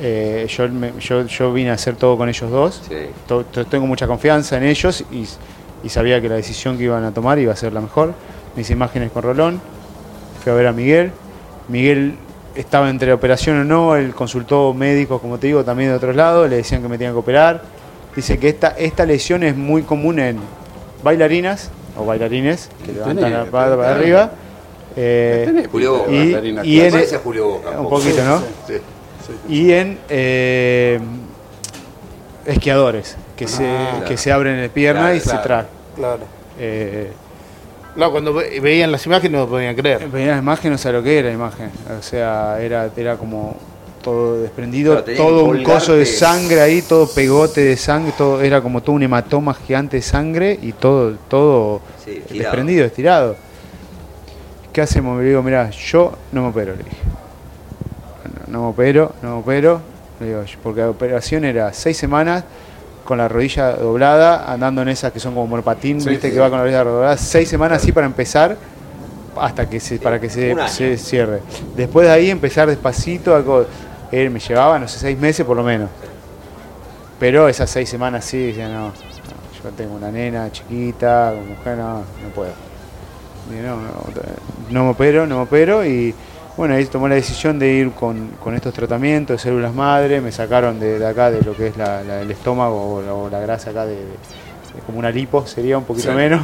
eh, 0.00 0.46
yo, 0.48 0.68
me- 0.68 0.92
yo, 1.00 1.26
yo 1.26 1.52
vine 1.52 1.70
a 1.70 1.74
hacer 1.74 1.96
todo 1.96 2.16
con 2.16 2.28
ellos 2.28 2.50
dos. 2.50 2.82
Sí. 2.88 2.94
To- 3.26 3.44
to- 3.44 3.66
tengo 3.66 3.86
mucha 3.86 4.06
confianza 4.06 4.56
en 4.56 4.64
ellos 4.64 5.04
y, 5.10 5.26
y 5.82 5.88
sabía 5.88 6.20
que 6.20 6.28
la 6.28 6.36
decisión 6.36 6.76
que 6.78 6.84
iban 6.84 7.02
a 7.04 7.12
tomar 7.12 7.38
iba 7.38 7.52
a 7.52 7.56
ser 7.56 7.72
la 7.72 7.80
mejor. 7.80 8.14
Mis 8.54 8.70
imágenes 8.70 9.10
con 9.10 9.22
Rolón, 9.22 9.60
fui 10.42 10.52
a 10.52 10.54
ver 10.54 10.66
a 10.68 10.72
Miguel. 10.72 11.10
Miguel 11.68 12.14
estaba 12.54 12.88
entre 12.88 13.12
operación 13.12 13.60
o 13.60 13.64
no, 13.64 13.96
él 13.96 14.14
consultó 14.14 14.72
médicos, 14.72 15.20
como 15.20 15.38
te 15.38 15.48
digo, 15.48 15.64
también 15.64 15.90
de 15.90 15.96
otros 15.96 16.14
lados, 16.16 16.48
le 16.48 16.56
decían 16.56 16.80
que 16.80 16.88
me 16.88 16.96
tenían 16.96 17.12
que 17.12 17.18
operar. 17.18 17.62
Dice 18.14 18.38
que 18.38 18.48
esta, 18.48 18.68
esta 18.78 19.04
lesión 19.04 19.42
es 19.42 19.56
muy 19.56 19.82
común 19.82 20.18
en 20.20 20.38
bailarinas 21.02 21.70
o 21.98 22.06
bailarines 22.06 22.70
que 22.84 22.92
levantan 22.92 23.32
la 23.32 23.44
pata 23.46 23.76
para 23.76 23.94
arriba. 23.94 24.30
Eh, 24.96 25.66
Julio 25.70 25.98
Boca. 25.98 26.10
y, 26.10 26.58
y 26.64 26.80
en, 26.80 26.90
Parece 26.92 27.18
Julio 27.18 27.48
Boca. 27.48 27.70
un 27.80 27.88
poquito, 27.90 28.24
¿no? 28.24 28.40
Sí. 28.66 28.74
y 29.48 29.72
en 29.72 29.98
eh, 30.08 30.98
esquiadores 32.46 33.16
que 33.36 33.48
se, 33.48 33.62
claro. 33.64 34.04
que 34.06 34.16
se 34.16 34.32
abren 34.32 34.60
de 34.60 34.68
pierna 34.68 35.00
Claro, 35.02 35.16
y 35.16 35.20
claro. 35.20 35.38
se 35.38 35.44
traen. 35.46 35.66
Claro. 35.96 36.20
Eh, 36.58 37.10
No, 37.96 38.10
cuando 38.10 38.32
ve- 38.34 38.60
veían 38.60 38.92
las 38.92 39.04
imágenes 39.06 39.40
no 39.40 39.46
podían 39.48 39.74
creer. 39.74 40.08
veía 40.08 40.32
la 40.32 40.38
imagen, 40.38 40.70
no 40.72 40.78
sé 40.78 40.92
lo 40.92 41.02
que 41.02 41.18
era 41.18 41.28
la 41.28 41.34
imagen. 41.34 41.70
O 41.98 42.02
sea, 42.02 42.58
era, 42.60 42.90
era 42.96 43.16
como 43.16 43.56
todo 44.02 44.40
desprendido, 44.42 45.02
todo 45.02 45.46
un 45.46 45.64
coso 45.64 45.94
de 45.96 46.06
sangre 46.06 46.60
ahí, 46.60 46.80
todo 46.82 47.08
pegote 47.08 47.62
de 47.62 47.76
sangre, 47.76 48.12
todo 48.16 48.40
era 48.40 48.60
como 48.60 48.80
todo 48.80 48.94
un 48.94 49.02
hematoma 49.02 49.52
gigante 49.54 49.96
de 49.96 50.02
sangre 50.02 50.56
y 50.62 50.72
todo, 50.72 51.14
todo 51.28 51.80
Sí, 52.04 52.10
estirado. 52.18 52.38
desprendido, 52.38 52.84
estirado. 52.86 53.36
¿Qué 54.76 54.82
hacemos? 54.82 55.18
Le 55.18 55.28
digo, 55.28 55.42
mira, 55.42 55.70
yo 55.70 56.12
no 56.32 56.42
me 56.42 56.48
opero, 56.48 56.72
le 56.76 56.82
dije. 56.82 56.98
No, 58.46 58.52
no 58.52 58.60
me 58.60 58.66
opero, 58.66 59.14
no 59.22 59.30
me 59.30 59.40
opero. 59.40 59.80
Le 60.20 60.26
digo, 60.26 60.44
porque 60.62 60.82
la 60.82 60.90
operación 60.90 61.46
era 61.46 61.72
seis 61.72 61.96
semanas 61.96 62.44
con 63.06 63.16
la 63.16 63.26
rodilla 63.26 63.70
doblada, 63.70 64.52
andando 64.52 64.82
en 64.82 64.90
esas 64.90 65.12
que 65.12 65.18
son 65.18 65.32
como 65.32 65.46
monopatín, 65.46 65.98
Sí, 65.98 66.10
viste 66.10 66.28
sí. 66.28 66.34
que 66.34 66.40
va 66.40 66.50
con 66.50 66.58
la 66.58 66.64
rodilla 66.64 66.84
doblada, 66.84 67.16
seis 67.16 67.48
semanas 67.48 67.82
así 67.82 67.90
para 67.90 68.06
empezar, 68.06 68.54
hasta 69.40 69.66
que 69.66 69.80
se, 69.80 69.98
para 69.98 70.20
que 70.20 70.28
se, 70.28 70.98
cierre. 70.98 71.40
Después 71.74 72.06
de 72.06 72.12
ahí 72.12 72.28
empezar 72.28 72.68
despacito, 72.68 73.34
algo, 73.34 73.64
él 74.12 74.28
me 74.28 74.40
llevaba, 74.40 74.78
no 74.78 74.88
sé, 74.88 74.98
seis 74.98 75.18
meses 75.18 75.46
por 75.46 75.56
lo 75.56 75.62
menos. 75.62 75.88
Pero 77.18 77.48
esas 77.48 77.70
seis 77.70 77.88
semanas 77.88 78.26
sí, 78.26 78.48
decía, 78.48 78.68
no, 78.68 78.88
no, 78.88 78.92
yo 78.92 79.70
tengo 79.74 79.94
una 79.94 80.10
nena 80.10 80.52
chiquita, 80.52 81.32
mujer, 81.48 81.78
no, 81.78 82.00
no 82.00 82.28
puedo. 82.34 82.65
Y 83.50 83.54
no, 83.62 83.76
no, 84.70 84.84
me 84.84 84.90
opero, 84.90 85.26
no 85.26 85.36
me 85.36 85.42
opero 85.42 85.84
y 85.84 86.14
bueno, 86.56 86.74
ahí 86.74 86.84
tomé 86.86 87.08
la 87.10 87.14
decisión 87.16 87.58
de 87.58 87.68
ir 87.68 87.92
con, 87.92 88.30
con 88.42 88.54
estos 88.54 88.72
tratamientos 88.72 89.36
de 89.36 89.42
células 89.42 89.74
madre, 89.74 90.20
me 90.20 90.32
sacaron 90.32 90.80
de, 90.80 90.98
de 90.98 91.06
acá 91.06 91.30
de 91.30 91.42
lo 91.42 91.54
que 91.54 91.66
es 91.68 91.76
la, 91.76 92.02
la- 92.02 92.22
el 92.22 92.30
estómago 92.30 92.94
o 92.96 93.02
la, 93.02 93.12
o 93.14 93.28
la 93.28 93.40
grasa 93.40 93.70
acá 93.70 93.84
de, 93.84 93.94
de- 93.96 94.00
de 94.02 94.82
como 94.84 94.98
una 94.98 95.10
lipo 95.10 95.46
sería 95.46 95.78
un 95.78 95.84
poquito 95.84 96.10
Sí. 96.10 96.14
menos. 96.14 96.42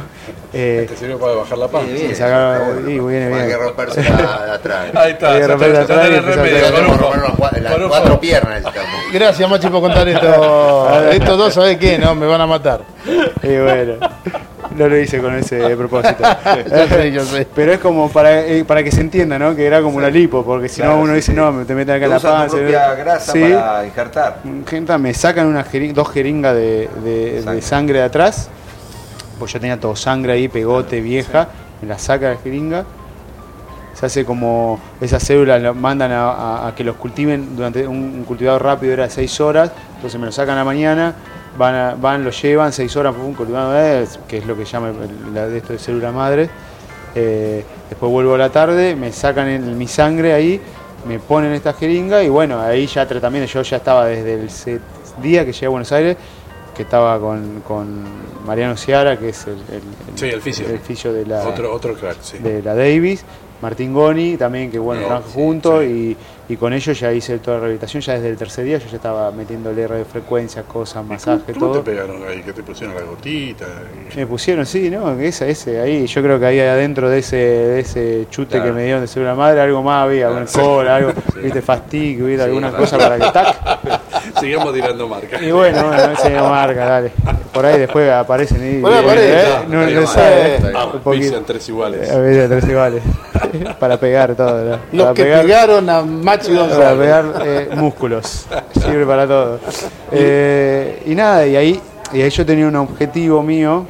Eh, 0.53 0.85
¿Te 0.89 0.95
sirvió 0.95 1.19
para 1.19 1.33
bajar 1.33 1.57
la 1.57 1.67
panza? 1.67 1.85
Viene 1.85 1.99
bien. 1.99 2.09
me 2.11 2.15
sacaron, 2.15 2.53
Está 2.55 2.73
bueno. 2.73 2.89
y 2.89 2.99
viene 2.99 3.29
No 3.29 3.35
hay 3.35 3.41
bien. 3.45 3.47
que 3.57 3.63
romperse 3.63 4.03
la 4.03 4.53
atrás. 4.53 4.85
Ahí 4.95 5.11
está, 5.11 5.27
Voy 5.29 5.37
a 5.37 5.41
se 5.41 5.47
romper 5.47 5.67
está- 5.67 5.67
la 5.67 5.75
se 5.75 5.81
está 5.81 5.93
atrás 5.93 6.05
y 6.05 6.07
en 6.07 6.13
el 6.13 6.17
empezar 6.19 6.39
a 6.39 6.43
remedio, 6.43 6.57
hacer- 6.65 6.73
con 6.73 6.83
un 6.83 6.97
Tenemos 6.97 6.97
que 6.97 7.21
poco. 7.21 7.27
romper 7.43 7.61
las 7.63 7.75
cuatro 7.89 8.19
piernas 8.19 8.49
necesitamos. 8.61 8.99
Gracias, 9.13 9.49
Machi, 9.49 9.67
por 9.67 9.81
contar 9.81 10.07
esto. 10.07 11.09
Estos 11.11 11.37
dos, 11.37 11.53
¿sabes 11.53 11.77
qué? 11.77 11.97
No, 11.99 12.15
me 12.15 12.25
van 12.25 12.41
a 12.41 12.47
matar. 12.47 12.81
Y 13.43 13.57
bueno, 13.57 13.93
no 14.75 14.87
lo 14.87 14.97
hice 14.97 15.19
con 15.21 15.35
ese 15.35 15.57
propósito. 15.77 16.23
Yo 16.69 16.87
sé, 16.87 17.11
yo 17.11 17.23
sé. 17.25 17.47
Pero 17.53 17.73
es 17.73 17.79
como 17.79 18.09
para, 18.09 18.41
eh, 18.45 18.63
para 18.65 18.83
que 18.83 18.91
se 18.91 19.01
entienda, 19.01 19.37
¿no? 19.39 19.55
Que 19.55 19.65
era 19.65 19.81
como 19.81 19.97
una 19.97 20.09
lipo, 20.09 20.43
porque 20.43 20.69
si 20.69 20.77
Claro, 20.81 20.97
no 20.97 21.01
uno 21.03 21.11
sí, 21.11 21.15
dice, 21.17 21.31
sí. 21.31 21.37
no, 21.37 21.51
me 21.51 21.65
te 21.65 21.73
meten 21.75 21.95
acá 21.95 22.07
la 22.07 22.17
usan 22.17 22.31
tu 22.31 22.37
panza. 22.37 22.57
propia 22.57 22.95
grasa 22.95 23.31
Sí. 23.31 23.41
para 23.53 23.85
injertar. 23.85 24.39
Gente, 24.67 24.97
me 24.97 25.13
sacan 25.13 25.47
una 25.47 25.63
jeri- 25.65 25.93
dos 25.93 26.09
jeringas 26.09 26.53
de, 26.55 26.89
de- 27.03 27.41
de 27.41 27.61
Sangre. 27.61 27.99
de 27.99 28.05
atrás, 28.05 28.49
pues 29.39 29.51
yo 29.53 29.59
tenía 29.59 29.79
todo 29.79 29.95
sangre 29.95 30.33
ahí, 30.33 30.47
pegote, 30.47 31.01
vieja, 31.01 31.47
me 31.81 31.87
la 31.87 31.97
saca 31.97 32.29
la 32.29 32.37
jeringa. 32.37 32.85
Se 33.93 34.07
hace 34.07 34.25
como 34.25 34.79
esas 35.01 35.21
células 35.21 35.61
las 35.61 35.75
mandan 35.75 36.11
a, 36.11 36.31
a- 36.31 36.67
a 36.67 36.75
que 36.75 36.83
los 36.83 36.95
cultiven 36.95 37.55
durante 37.55 37.85
un, 37.87 37.97
un 37.97 38.23
cultivado 38.23 38.57
rápido, 38.59 38.91
era 38.93 39.07
seis 39.09 39.39
horas, 39.39 39.71
entonces 39.95 40.19
me 40.19 40.25
lo 40.25 40.31
sacan 40.31 40.55
a 40.55 40.59
la 40.59 40.65
mañana, 40.65 41.13
van, 41.57 41.75
a- 41.75 41.95
van 41.95 42.23
lo 42.23 42.31
llevan, 42.31 42.71
seis 42.73 42.95
horas, 42.95 43.13
un 43.17 43.33
cultivado, 43.33 43.73
eh, 43.77 44.05
que 44.27 44.37
es 44.37 44.45
lo 44.45 44.55
que 44.57 44.65
llama 44.65 44.91
la 45.33 45.47
de 45.47 45.57
esto 45.57 45.73
de 45.73 45.79
célula 45.79 46.11
madre. 46.11 46.49
Eh, 47.15 47.63
después 47.89 48.11
vuelvo 48.11 48.35
a 48.35 48.37
la 48.37 48.49
tarde, 48.49 48.95
me 48.95 49.11
sacan 49.11 49.47
el- 49.47 49.61
mi 49.75 49.87
sangre 49.87 50.33
ahí, 50.33 50.59
me 51.07 51.19
ponen 51.19 51.51
esta 51.53 51.73
jeringa 51.73 52.23
y 52.23 52.29
bueno, 52.29 52.59
ahí 52.61 52.87
ya 52.87 53.07
tratamiento. 53.07 53.51
Yo 53.51 53.61
ya 53.61 53.77
estaba 53.77 54.05
desde 54.05 54.33
el 54.71 54.81
día 55.21 55.45
que 55.45 55.51
llegué 55.53 55.65
a 55.67 55.69
Buenos 55.69 55.91
Aires, 55.91 56.17
que 56.75 56.83
estaba 56.83 57.19
con, 57.19 57.61
con 57.67 58.03
Mariano 58.47 58.75
Ciara, 58.75 59.19
que 59.19 59.29
es 59.29 59.45
el, 59.45 59.53
el- 59.53 60.17
Sí, 60.17 60.25
el 60.27 60.41
fisio. 60.41 60.67
el 60.67 60.79
fisio 60.79 61.13
de 61.13 61.25
la, 61.25 61.47
Otro, 61.47 61.71
otro 61.71 61.93
crack, 61.93 62.17
sí. 62.21 62.39
de 62.39 62.63
la 62.63 62.73
Davis, 62.73 63.23
Martín 63.61 63.93
Goni 63.93 64.37
también, 64.37 64.71
que 64.71 64.79
bueno, 64.79 65.01
Sí, 65.01 65.07
trabajan 65.07 65.29
sí, 65.29 65.35
juntos 65.35 65.83
y 65.83 66.17
y 66.49 66.57
con 66.57 66.73
ellos 66.73 66.99
ya 66.99 67.11
hice 67.13 67.37
toda 67.39 67.55
la 67.57 67.61
rehabilitación, 67.61 68.01
ya 68.01 68.13
desde 68.15 68.29
el 68.29 68.37
tercer 68.37 68.65
día 68.65 68.77
yo 68.77 68.87
ya 68.89 68.97
estaba 68.97 69.31
metiéndole 69.31 69.87
radiofrecuencia, 69.87 70.63
cosas, 70.63 71.05
masaje, 71.05 71.53
¿Cómo 71.53 71.67
todo. 71.71 71.81
te 71.81 71.91
pegaron 71.91 72.21
ahí? 72.27 72.41
¿Qué 72.41 72.51
te 72.51 72.63
pusieron 72.63 72.95
la 72.95 73.01
gotita? 73.03 73.65
Me 74.15 74.27
pusieron, 74.27 74.65
sí, 74.65 74.89
¿no? 74.89 75.17
Esa, 75.19 75.47
ese, 75.47 75.79
ahí, 75.79 76.05
yo 76.05 76.21
creo 76.21 76.39
que 76.39 76.45
ahí 76.45 76.59
adentro 76.59 77.09
de 77.09 77.19
ese, 77.19 77.37
de 77.37 77.79
ese 77.79 78.27
chute 78.29 78.51
Claro. 78.57 78.65
que 78.65 78.71
me 78.73 78.83
dieron 78.83 79.01
de 79.01 79.07
ser 79.07 79.23
una 79.23 79.35
madre, 79.35 79.61
algo 79.61 79.81
más 79.81 80.03
había, 80.03 80.29
una 80.29 80.45
cola, 80.45 80.97
algo, 80.97 81.11
viste, 81.41 81.61
fastidio, 81.61 82.25
hubiera 82.25 82.43
Sí, 82.43 82.49
alguna 82.49 82.69
claro. 82.69 82.83
cosa 82.83 82.97
para 82.97 83.15
que 83.17 83.31
tac. 83.31 83.99
Sigamos 84.39 84.73
tirando 84.73 85.07
marca. 85.07 85.41
Y 85.41 85.51
bueno, 85.51 85.87
bueno, 85.87 86.11
ese 86.11 86.29
no 86.31 86.49
marca, 86.49 86.85
dale. 86.85 87.11
Por 87.53 87.65
ahí 87.65 87.79
después 87.79 88.09
aparecen 88.11 88.61
ahí. 88.61 88.81
Por 88.81 88.91
ahí 88.91 89.03
aparece, 89.03 89.33
¿eh? 89.41 89.45
No, 89.69 89.81
no. 89.85 90.01
¿eh? 90.17 90.59
Ah, 90.75 90.85
Un 90.93 90.99
poquito. 91.01 91.25
pisan 91.25 91.45
tres 91.45 91.69
iguales. 91.69 92.09
A 92.11 92.17
veces 92.19 92.49
tres 92.49 92.67
iguales. 92.67 93.03
Para 93.79 93.99
pegar 93.99 94.35
todo, 94.35 94.63
¿no? 94.63 94.79
Los 94.91 95.03
Para 95.03 95.13
que 95.13 95.23
pegar, 95.23 95.41
pegaron 95.43 95.89
a 95.89 96.01
Machi 96.01 96.51
para 96.53 96.59
González. 96.61 96.99
pegar 96.99 97.25
eh, 97.45 97.69
músculos. 97.75 98.45
Sirve 98.73 99.05
para 99.05 99.27
todo. 99.27 99.59
Eh, 100.11 101.03
y 101.05 101.15
nada, 101.15 101.45
y 101.45 101.55
ahí, 101.55 101.81
y 102.11 102.21
ahí 102.21 102.29
yo 102.29 102.45
tenía 102.45 102.67
un 102.67 102.75
objetivo 102.75 103.41
mío, 103.43 103.85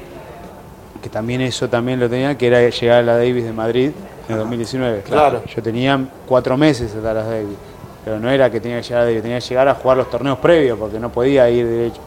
que 1.01 1.09
también 1.09 1.41
eso 1.41 1.69
también 1.69 1.99
lo 1.99 2.09
tenía, 2.09 2.37
que 2.37 2.47
era 2.47 2.67
llegar 2.69 2.99
a 2.99 3.03
la 3.03 3.17
Davis 3.17 3.43
de 3.43 3.53
Madrid 3.53 3.91
en 4.27 4.33
el 4.33 4.39
2019. 4.39 5.01
Claro. 5.01 5.43
Yo 5.53 5.61
tenía 5.61 5.99
cuatro 6.27 6.57
meses 6.57 6.93
hasta 6.95 7.13
las 7.13 7.25
Davis. 7.27 7.57
Pero 8.05 8.19
no 8.19 8.29
era 8.29 8.49
que 8.51 8.59
tenía 8.59 8.81
que 8.81 8.87
llegar 8.87 9.03
a 9.03 9.05
Davis, 9.05 9.21
tenía 9.21 9.39
que 9.39 9.47
llegar 9.47 9.67
a 9.69 9.75
jugar 9.75 9.97
los 9.97 10.09
torneos 10.09 10.37
previos, 10.39 10.77
porque 10.77 10.99
no 10.99 11.09
podía 11.09 11.49
ir 11.49 11.65
derecho. 11.65 12.01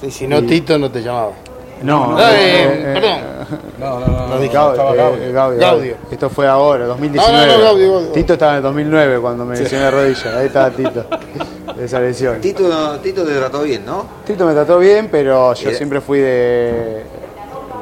Sí, 0.00 0.10
si 0.10 0.26
no, 0.26 0.42
Tito 0.42 0.78
no 0.78 0.90
te 0.90 1.02
llamaba. 1.02 1.32
No, 1.82 2.18
eh, 2.20 2.24
eh, 2.28 2.84
eh, 2.86 2.92
perdón. 2.94 3.20
No, 3.78 4.00
no, 4.00 4.06
no. 4.06 4.12
no, 4.26 4.28
Gaudio, 4.28 4.70
estaba 4.72 4.92
eh, 4.92 4.96
Gaudio. 4.96 5.32
Gaudio, 5.32 5.60
Gaudio. 5.60 5.96
Esto 6.10 6.28
fue 6.30 6.46
ahora, 6.46 6.84
2019. 6.86 7.32
No, 7.32 7.46
no, 7.46 7.58
no, 7.58 7.64
Gaudio, 7.64 7.92
Gaudio. 7.94 8.08
Tito 8.12 8.32
estaba 8.34 8.52
en 8.52 8.56
el 8.58 8.62
2009 8.64 9.20
cuando 9.20 9.44
me 9.46 9.56
lesioné 9.56 9.84
la 9.86 9.90
rodilla. 9.90 10.38
Ahí 10.38 10.46
estaba 10.46 10.70
Tito. 10.70 11.06
De 11.76 11.84
esa 11.84 12.00
lesión. 12.00 12.40
Tito, 12.40 12.98
Tito 12.98 13.24
te 13.24 13.34
trató 13.38 13.62
bien, 13.62 13.84
¿no? 13.86 14.06
Tito 14.26 14.44
me 14.46 14.52
trató 14.52 14.78
bien, 14.78 15.08
pero 15.10 15.54
yo 15.54 15.68
Era- 15.68 15.76
siempre 15.78 16.00
fui 16.02 16.18
de, 16.18 16.24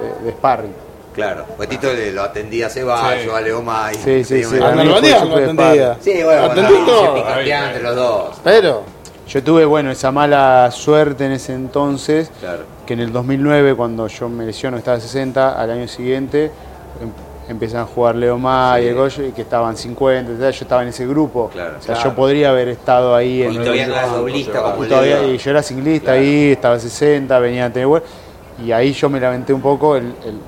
de, 0.00 0.24
de 0.24 0.30
sparring. 0.32 0.72
Claro. 1.14 1.44
Pues 1.56 1.68
Tito 1.68 1.92
le- 1.92 2.12
lo 2.12 2.22
atendía 2.22 2.68
a 2.68 2.70
Ceballos, 2.70 3.24
Sí. 3.24 3.30
a 3.36 3.40
Leomay. 3.40 3.94
Sí, 3.96 4.22
sí, 4.22 4.44
sí. 4.44 4.58
A 4.60 4.68
A 4.68 4.72
mí 4.72 4.84
Normandía 4.84 5.24
lo 5.24 5.34
atendía. 5.36 5.96
Sí, 6.00 6.22
bueno, 6.22 6.42
¿Atendí 6.44 6.72
bueno, 6.72 6.86
todo? 6.86 7.16
se 7.16 7.20
picanteaban 7.22 7.66
entre 7.68 7.82
los 7.82 7.96
dos. 7.96 8.36
Pero, 8.44 8.82
Yo 9.28 9.42
tuve, 9.42 9.64
bueno, 9.66 9.90
esa 9.90 10.10
mala 10.10 10.70
suerte 10.70 11.26
en 11.26 11.32
ese 11.32 11.52
entonces, 11.52 12.30
Claro. 12.40 12.60
Que 12.88 12.94
en 12.94 13.00
el 13.00 13.12
2009, 13.12 13.74
cuando 13.74 14.06
yo 14.06 14.30
me 14.30 14.46
lesiono, 14.46 14.78
estaba 14.78 14.96
a 14.96 15.00
60, 15.00 15.60
al 15.60 15.70
año 15.70 15.86
siguiente 15.86 16.46
em- 17.02 17.50
empiezan 17.50 17.82
a 17.82 17.84
jugar 17.84 18.14
Leo 18.14 18.38
May, 18.38 18.82
Sí. 18.82 18.88
el 18.88 19.28
y 19.28 19.32
que 19.32 19.42
estaban 19.42 19.76
50, 19.76 20.32
o 20.32 20.36
sea, 20.38 20.48
yo 20.50 20.62
estaba 20.64 20.82
en 20.82 20.88
ese 20.88 21.06
grupo. 21.06 21.50
Claro. 21.52 21.76
o 21.78 21.82
sea, 21.82 21.94
Claro. 21.96 22.10
yo 22.10 22.16
podría 22.16 22.48
haber 22.48 22.68
estado 22.68 23.14
ahí 23.14 23.42
Y 23.42 23.42
en 23.42 23.52
todavía 23.58 23.86
no 23.88 23.92
eras 23.92 24.04
Banco, 24.06 24.18
doblista 24.20 24.52
se 24.52 24.58
va. 24.58 24.70
como 24.70 24.82
y, 24.82 24.84
el 24.84 24.88
todavía, 24.90 25.22
y 25.26 25.36
yo 25.36 25.50
era 25.50 25.62
singlista 25.62 26.04
Claro. 26.12 26.20
ahí, 26.20 26.52
estaba 26.52 26.74
a 26.76 26.78
60, 26.78 27.38
venía 27.40 27.66
a 27.66 27.70
tener 27.72 28.02
y 28.64 28.72
ahí 28.72 28.92
yo 28.94 29.10
me 29.10 29.20
lamenté 29.20 29.52
un 29.52 29.60
poco, 29.60 29.96
el, 29.96 30.04
el- 30.24 30.40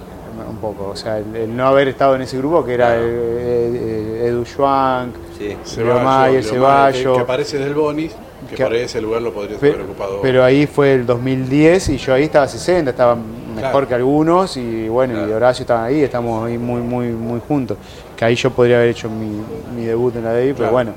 un 0.49 0.57
poco, 0.57 0.89
o 0.89 0.97
sea, 0.97 1.19
el, 1.19 1.37
el 1.37 1.55
no 1.55 1.67
haber 1.67 1.89
estado 1.89 2.15
en 2.17 2.23
ese 2.23 2.39
grupo, 2.39 2.65
que 2.65 2.73
era 2.73 2.87
Claro. 2.89 3.03
el- 3.05 3.77
el- 3.77 4.21
Edu 4.29 4.45
Schwank, 4.47 5.15
Sí. 5.39 5.57
Leo 5.83 6.01
May, 6.01 6.37
el 6.37 6.45
Ceballo. 6.45 7.13
Que, 7.13 7.17
que 7.19 7.23
aparece 7.23 7.59
del 7.59 7.75
Bonis, 7.75 8.13
que, 8.51 8.57
Que- 8.57 8.65
por 8.65 8.73
ahí 8.73 8.81
ese 8.83 9.01
lugar 9.01 9.23
lo 9.23 9.33
podrías 9.33 9.63
haber 9.63 9.81
ocupado. 9.83 10.21
Pero 10.21 10.45
ahí 10.45 10.67
fue 10.67 10.93
el 10.95 11.07
2010 11.07 11.89
y 11.91 11.97
yo 11.97 12.13
ahí 12.15 12.25
estaba 12.25 12.45
a 12.45 12.49
60, 12.49 12.91
estaba 12.91 13.15
mejor 13.15 13.71
Claro. 13.73 13.89
que 13.89 13.95
algunos 13.95 14.57
y 14.57 14.89
bueno, 14.89 15.27
y. 15.27 15.33
Horacio 15.33 15.63
estaba 15.63 15.85
ahí, 15.85 16.03
estamos 16.03 16.47
ahí 16.47 16.59
muy 16.59 16.81
muy 16.83 17.09
muy 17.09 17.41
juntos. 17.47 17.79
Que 18.17 18.25
ahí 18.27 18.35
yo 18.35 18.51
podría 18.51 18.77
haber 18.77 18.91
hecho 18.91 19.09
mi, 19.09 19.41
mi 19.75 19.87
debut 19.87 20.15
en 20.17 20.25
la 20.25 20.33
Davis, 20.35 20.55
pero 20.57 20.71
bueno, 20.71 20.93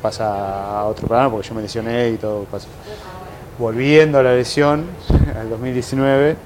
pasa 0.00 0.78
a 0.80 0.84
otro 0.84 1.06
programa 1.06 1.30
porque 1.30 1.48
yo 1.48 1.54
me 1.54 1.62
lesioné 1.62 2.10
y 2.10 2.16
todo 2.16 2.44
pasó. 2.44 2.68
Volviendo 3.58 4.18
a 4.18 4.22
la 4.22 4.34
lesión, 4.34 4.84
al 5.40 5.48
2019, 5.50 6.36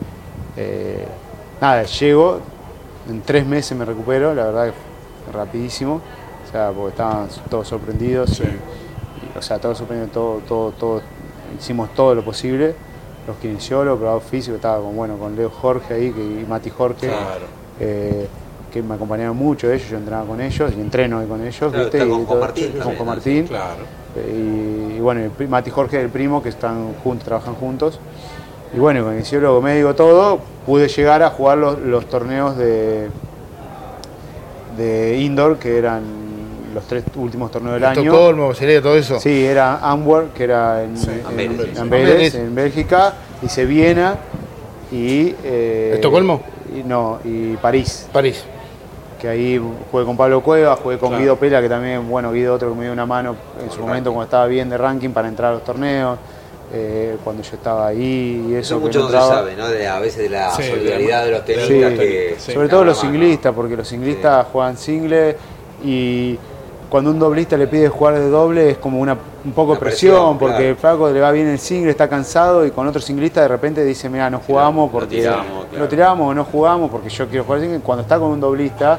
eh, 0.56 1.04
nada, 1.60 1.82
llego, 1.84 2.40
en 3.08 3.22
tres 3.22 3.46
meses 3.46 3.76
me 3.78 3.84
recupero, 3.84 4.34
la 4.34 4.44
verdad 4.46 4.66
que 4.66 4.72
fue 5.24 5.32
rapidísimo, 5.32 6.00
o 6.46 6.50
sea, 6.52 6.70
porque 6.74 6.90
estaban 6.90 7.28
todos 7.48 7.68
sorprendidos. 7.68 8.30
Sí. 8.30 8.42
y, 8.42 8.85
o 9.38 9.42
sea, 9.42 9.58
todos 9.58 9.78
sorprendidos, 9.78 10.12
todo, 10.12 10.40
todo, 10.48 10.70
todo, 10.72 11.02
hicimos 11.58 11.92
todo 11.94 12.14
lo 12.14 12.24
posible. 12.24 12.74
Los 13.26 13.36
kinesiólogos, 13.38 13.98
probador 13.98 14.22
físico, 14.22 14.54
estaba 14.56 14.80
con, 14.80 14.94
bueno, 14.94 15.16
con 15.18 15.34
Leo 15.34 15.50
Jorge 15.50 15.94
ahí 15.94 16.12
que, 16.12 16.20
y 16.20 16.46
Mati 16.48 16.70
Jorge, 16.70 17.08
Claro. 17.08 17.46
eh, 17.80 18.28
que 18.72 18.82
me 18.82 18.94
acompañaron 18.94 19.36
mucho 19.36 19.70
ellos, 19.72 19.88
yo 19.88 19.96
entrenaba 19.96 20.26
con 20.26 20.40
ellos 20.40 20.72
y 20.76 20.80
entreno 20.80 21.18
hoy 21.18 21.26
con 21.26 21.40
ellos, 21.40 21.56
Claro, 21.58 21.78
¿viste? 21.84 21.98
está 21.98 22.06
Y 22.08 22.24
con 22.24 22.40
Martín 22.40 22.64
con 22.72 22.78
también, 22.78 22.82
Juan 22.82 22.96
¿no? 22.98 23.04
Martín. 23.04 23.46
Claro. 23.46 23.82
Eh, 24.16 24.90
Y, 24.94 24.96
y 24.96 25.00
bueno, 25.00 25.22
el 25.38 25.48
Mati 25.48 25.70
Jorge 25.70 26.00
el 26.00 26.08
primo 26.10 26.42
que 26.42 26.50
están 26.50 26.92
juntos, 27.02 27.24
trabajan 27.24 27.54
juntos. 27.54 27.98
Y 28.74 28.78
bueno, 28.78 29.02
con 29.04 29.14
el 29.14 29.20
fisiólogo 29.20 29.60
médico 29.62 29.94
todo, 29.94 30.38
pude 30.66 30.88
llegar 30.88 31.22
a 31.22 31.30
jugar 31.30 31.58
los, 31.58 31.78
los 31.80 32.06
torneos 32.06 32.56
de, 32.56 33.08
de 34.76 35.18
indoor, 35.18 35.58
que 35.58 35.78
eran 35.78 36.02
los 36.76 36.84
tres 36.86 37.04
últimos 37.16 37.50
torneos 37.50 37.74
del 37.74 37.84
año. 37.84 38.02
Estocolmo, 38.02 38.54
sería 38.54 38.80
todo 38.80 38.96
eso. 38.96 39.18
Sí, 39.18 39.44
era 39.44 39.78
Antwerp, 39.78 40.32
que 40.34 40.44
era 40.44 40.82
en, 40.84 40.96
Sí, 40.96 41.08
en- 41.10 41.26
Amberes. 41.26 41.50
en 41.50 41.78
Amberes, 41.78 41.78
Amberes. 42.12 42.34
en 42.34 42.54
Bélgica, 42.54 43.14
hice 43.42 43.64
Viena 43.64 44.16
y... 44.92 45.34
eh, 45.42 45.92
¿Estocolmo? 45.94 46.42
Y, 46.76 46.82
no, 46.82 47.18
y 47.24 47.56
París 47.56 48.06
París. 48.12 48.44
que 49.20 49.28
ahí 49.28 49.60
jugué 49.90 50.04
con 50.04 50.16
Pablo 50.16 50.42
Cueva, 50.42 50.76
jugué 50.76 50.98
con 50.98 51.08
Claro. 51.10 51.22
Guido 51.22 51.36
Pela, 51.36 51.60
que 51.62 51.68
también, 51.68 52.08
bueno, 52.08 52.30
Guido 52.32 52.54
otro 52.54 52.68
que 52.70 52.74
me 52.76 52.84
dio 52.84 52.92
una 52.92 53.06
mano 53.06 53.34
en 53.64 53.70
su 53.70 53.80
momento 53.80 54.10
cuando 54.10 54.24
estaba 54.24 54.46
bien 54.46 54.68
de 54.68 54.76
ranking 54.76 55.10
para 55.10 55.28
entrar 55.28 55.50
a 55.52 55.54
los 55.54 55.64
torneos, 55.64 56.18
eh, 56.72 57.16
cuando 57.24 57.42
yo 57.42 57.54
estaba 57.54 57.86
ahí 57.86 58.46
y 58.50 58.54
eso. 58.54 58.78
Mucho 58.80 58.98
no 59.00 59.06
se 59.08 59.12
sabe, 59.12 59.54
¿no? 59.56 59.68
De, 59.68 59.86
a 59.86 60.00
veces 60.00 60.24
de 60.24 60.28
la 60.30 60.50
Sí, 60.50 60.62
de 60.62 60.70
solidaridad 60.70 61.24
de 61.24 61.30
los 61.30 61.44
tenistas 61.44 61.90
Sí, 61.92 61.96
que... 61.98 62.34
Sí. 62.38 62.52
sobre 62.52 62.68
todo 62.68 62.84
los 62.84 62.98
singlistas, 62.98 63.54
porque 63.54 63.76
los 63.76 63.86
singlistas 63.88 64.46
juegan 64.52 64.76
single 64.76 65.36
y 65.84 66.36
cuando 66.88 67.10
un 67.10 67.18
doblista 67.18 67.56
le 67.56 67.66
pide 67.66 67.88
jugar 67.88 68.14
de 68.14 68.28
doble 68.30 68.70
es 68.70 68.78
como 68.78 69.00
una 69.00 69.16
un 69.44 69.52
poco 69.52 69.72
Una 69.72 69.80
presión, 69.80 70.12
presión, 70.14 70.38
porque 70.38 70.54
claro. 70.56 70.68
el 70.70 70.76
flaco 70.76 71.10
le 71.10 71.20
va 71.20 71.30
bien 71.30 71.46
el 71.46 71.58
single, 71.60 71.90
está 71.90 72.08
cansado 72.08 72.66
y 72.66 72.72
con 72.72 72.86
otro 72.88 73.00
singlista 73.00 73.40
de 73.42 73.48
repente 73.48 73.84
dice, 73.84 74.08
mira, 74.08 74.28
no 74.28 74.40
jugamos 74.44 74.86
lo 74.86 74.92
porque 74.98 75.18
tiramos, 75.18 75.66
claro. 75.66 75.78
lo 75.84 75.88
tiramos 75.88 76.30
o 76.30 76.34
no 76.34 76.44
jugamos 76.44 76.90
porque 76.90 77.08
yo 77.08 77.28
quiero 77.28 77.44
jugar 77.44 77.60
single. 77.60 77.78
Cuando 77.80 78.02
está 78.02 78.18
con 78.18 78.30
un 78.30 78.40
doblista 78.40 78.98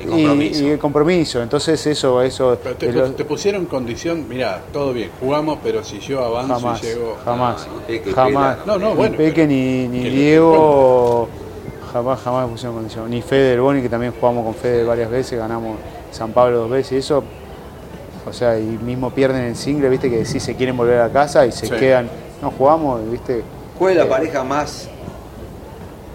el 0.00 0.06
y- 0.06 0.10
compromiso. 0.10 0.64
Y, 0.64 0.68
el 0.70 0.78
compromiso, 0.78 1.42
entonces 1.42 1.86
eso, 1.86 2.20
eso 2.22 2.58
Pero 2.62 2.74
te, 2.76 2.86
de 2.86 2.92
los- 2.92 3.14
te 3.16 3.24
pusieron 3.24 3.66
condición, 3.66 4.26
mira, 4.28 4.62
todo 4.72 4.92
bien, 4.92 5.10
jugamos, 5.20 5.58
pero 5.62 5.84
si 5.84 6.00
yo 6.00 6.24
avanzo 6.24 6.54
jamás, 6.54 6.82
y 6.82 6.86
llego. 6.86 7.16
jamás, 7.24 7.66
No, 7.68 7.72
ni 7.74 7.80
Peque, 7.98 8.12
jamás, 8.12 8.56
Pela, 8.56 8.66
No, 8.66 8.78
no, 8.80 8.90
ni 8.90 8.96
bueno, 8.96 9.16
Peque 9.16 9.32
pero- 9.34 9.46
ni, 9.48 9.86
ni 9.88 10.10
Diego, 10.10 11.28
jamás, 11.92 12.20
jamás 12.20 12.46
me 12.46 12.52
pusieron 12.52 12.74
condición, 12.76 13.10
ni 13.10 13.22
Fede 13.22 13.50
del 13.50 13.60
Boni 13.60 13.80
que 13.82 13.88
también 13.88 14.12
jugamos 14.18 14.44
con 14.44 14.54
Fede 14.54 14.84
varias 14.84 15.10
veces, 15.10 15.38
ganamos 15.38 15.76
San 16.10 16.32
Pablo 16.32 16.58
dos 16.58 16.70
veces 16.70 16.92
y 16.92 16.96
eso, 16.96 17.22
o 18.28 18.32
sea, 18.32 18.58
y 18.58 18.62
mismo 18.64 19.10
pierden 19.10 19.42
el 19.44 19.56
single, 19.56 19.88
viste 19.88 20.10
que 20.10 20.24
sí 20.24 20.40
se 20.40 20.54
quieren 20.56 20.76
volver 20.76 21.00
a 21.00 21.10
casa 21.10 21.46
y 21.46 21.52
se 21.52 21.66
Sí. 21.66 21.72
quedan, 21.74 22.08
no 22.42 22.50
jugamos, 22.50 23.00
viste, 23.10 23.42
¿Cuál 23.78 23.92
es 23.92 23.98
la 23.98 24.04
Eh, 24.04 24.08
pareja 24.08 24.42
más 24.44 24.88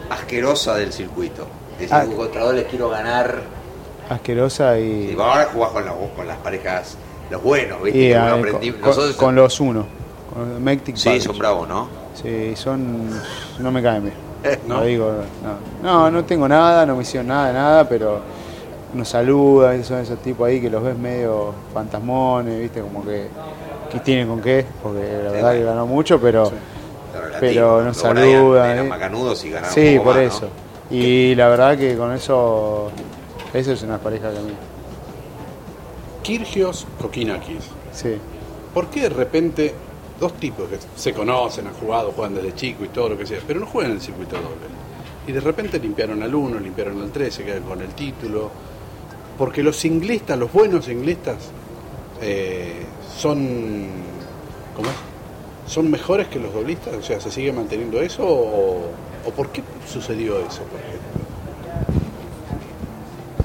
asquerosa 0.09 0.75
del 0.75 0.91
circuito? 0.91 1.47
Es 1.79 1.89
decir, 1.89 1.95
Ah. 2.11 2.15
contra 2.15 2.43
dos 2.43 2.53
les 2.55 2.65
quiero 2.65 2.89
ganar. 2.89 3.41
asquerosa 4.09 4.77
Y 4.77 5.11
y, 5.11 5.17
ahora 5.17 5.47
jugás 5.51 5.71
con, 5.71 5.85
la- 5.85 5.93
con 6.15 6.27
las 6.27 6.37
parejas, 6.37 6.97
los 7.31 7.41
buenos, 7.41 7.81
¿viste? 7.81 7.99
y, 7.99 8.13
ah, 8.13 8.35
aprendí- 8.35 8.71
con, 8.73 8.81
nosotros- 8.89 9.15
con 9.15 9.33
los 9.35 9.59
uno, 9.61 9.85
con 10.33 10.61
Mectic 10.63 10.97
Sí, 10.97 11.21
son 11.21 11.37
bravos, 11.37 11.67
¿no? 11.69 11.87
Sí, 12.21 12.53
son. 12.55 13.09
No 13.59 13.71
me 13.71 13.81
caen 13.81 14.03
bien. 14.03 14.15
¿No? 14.67 14.79
Lo 14.79 14.83
digo, 14.85 15.11
no. 15.81 15.89
no, 15.89 16.11
no 16.11 16.25
tengo 16.25 16.47
nada, 16.49 16.85
no 16.85 16.97
me 16.97 17.03
hicieron 17.03 17.27
nada 17.27 17.47
de 17.47 17.53
nada, 17.53 17.87
pero 17.89 18.19
nos 18.93 19.09
saludan, 19.09 19.79
y 19.79 19.83
son 19.83 19.99
esos 19.99 20.19
tipos 20.19 20.47
ahí 20.47 20.61
que 20.61 20.69
los 20.69 20.83
ves 20.83 20.97
medio 20.97 21.53
fantasmones, 21.73 22.59
viste, 22.59 22.81
como 22.81 23.03
que, 23.03 23.27
que 23.91 23.99
tienen 23.99 24.27
con 24.27 24.41
qué, 24.41 24.65
porque 24.81 25.19
la 25.23 25.31
verdad 25.31 25.53
que 25.53 25.63
ganó 25.63 25.85
mucho, 25.85 26.19
pero 26.19 26.51
relativo. 27.13 27.39
Pero 27.39 27.83
nos 27.83 27.97
saludan, 27.97 28.69
Eran 28.71 28.85
¿eh? 28.85 28.89
macanudos 28.89 29.43
y 29.45 29.49
ganaron 29.49 29.73
sí, 29.73 29.97
por 30.03 30.15
más, 30.15 30.23
eso. 30.23 30.41
¿no? 30.89 30.95
Y 30.95 31.33
la 31.35 31.47
verdad 31.47 31.77
que 31.77 31.97
con 31.97 32.11
eso, 32.13 32.91
eso 33.53 33.71
es 33.71 33.81
una 33.83 33.97
pareja 33.97 34.31
que 34.31 34.37
a 34.37 34.41
mí, 34.41 34.53
Kirgios 36.21 36.87
Kokinakis. 37.01 37.65
sí. 37.91 38.17
¿Por 38.73 38.87
qué 38.87 39.01
de 39.01 39.09
repente 39.09 39.75
dos 40.19 40.33
tipos 40.33 40.67
que 40.67 40.79
se 40.95 41.13
conocen, 41.13 41.67
han 41.67 41.75
jugado, 41.75 42.11
juegan 42.11 42.33
desde 42.33 42.55
chico 42.55 42.83
y 42.83 42.87
todo 42.87 43.09
lo 43.09 43.17
que 43.19 43.25
sea, 43.27 43.39
pero 43.45 43.59
no 43.59 43.67
juegan 43.67 43.91
en 43.91 43.97
el 43.97 44.03
circuito 44.03 44.35
doble? 44.37 44.73
Y 45.27 45.31
de 45.31 45.39
repente 45.39 45.77
limpiaron 45.77 46.23
al 46.23 46.33
1, 46.33 46.59
limpiaron 46.59 46.99
al 47.01 47.11
3, 47.11 47.33
se 47.33 47.43
quedan 47.43 47.61
con 47.63 47.81
el 47.81 47.89
título. 47.89 48.49
Porque 49.37 49.63
los 49.63 49.75
singlistas, 49.77 50.37
los 50.37 50.51
buenos 50.51 50.85
singlistas, 50.85 51.37
eh, 52.21 52.85
son. 53.17 53.87
¿Cómo 54.75 54.89
es? 54.89 55.71
¿Son 55.71 55.89
mejores 55.89 56.27
que 56.27 56.39
los 56.39 56.53
doblistas? 56.53 56.93
O 56.95 57.01
sea, 57.01 57.19
¿se 57.19 57.31
sigue 57.31 57.51
manteniendo 57.53 58.01
eso? 58.01 58.23
¿O, 58.27 58.81
o 59.25 59.31
por 59.35 59.49
qué 59.49 59.63
sucedió 59.91 60.37
eso, 60.39 60.61
por 60.63 60.79
ejemplo? 60.79 61.21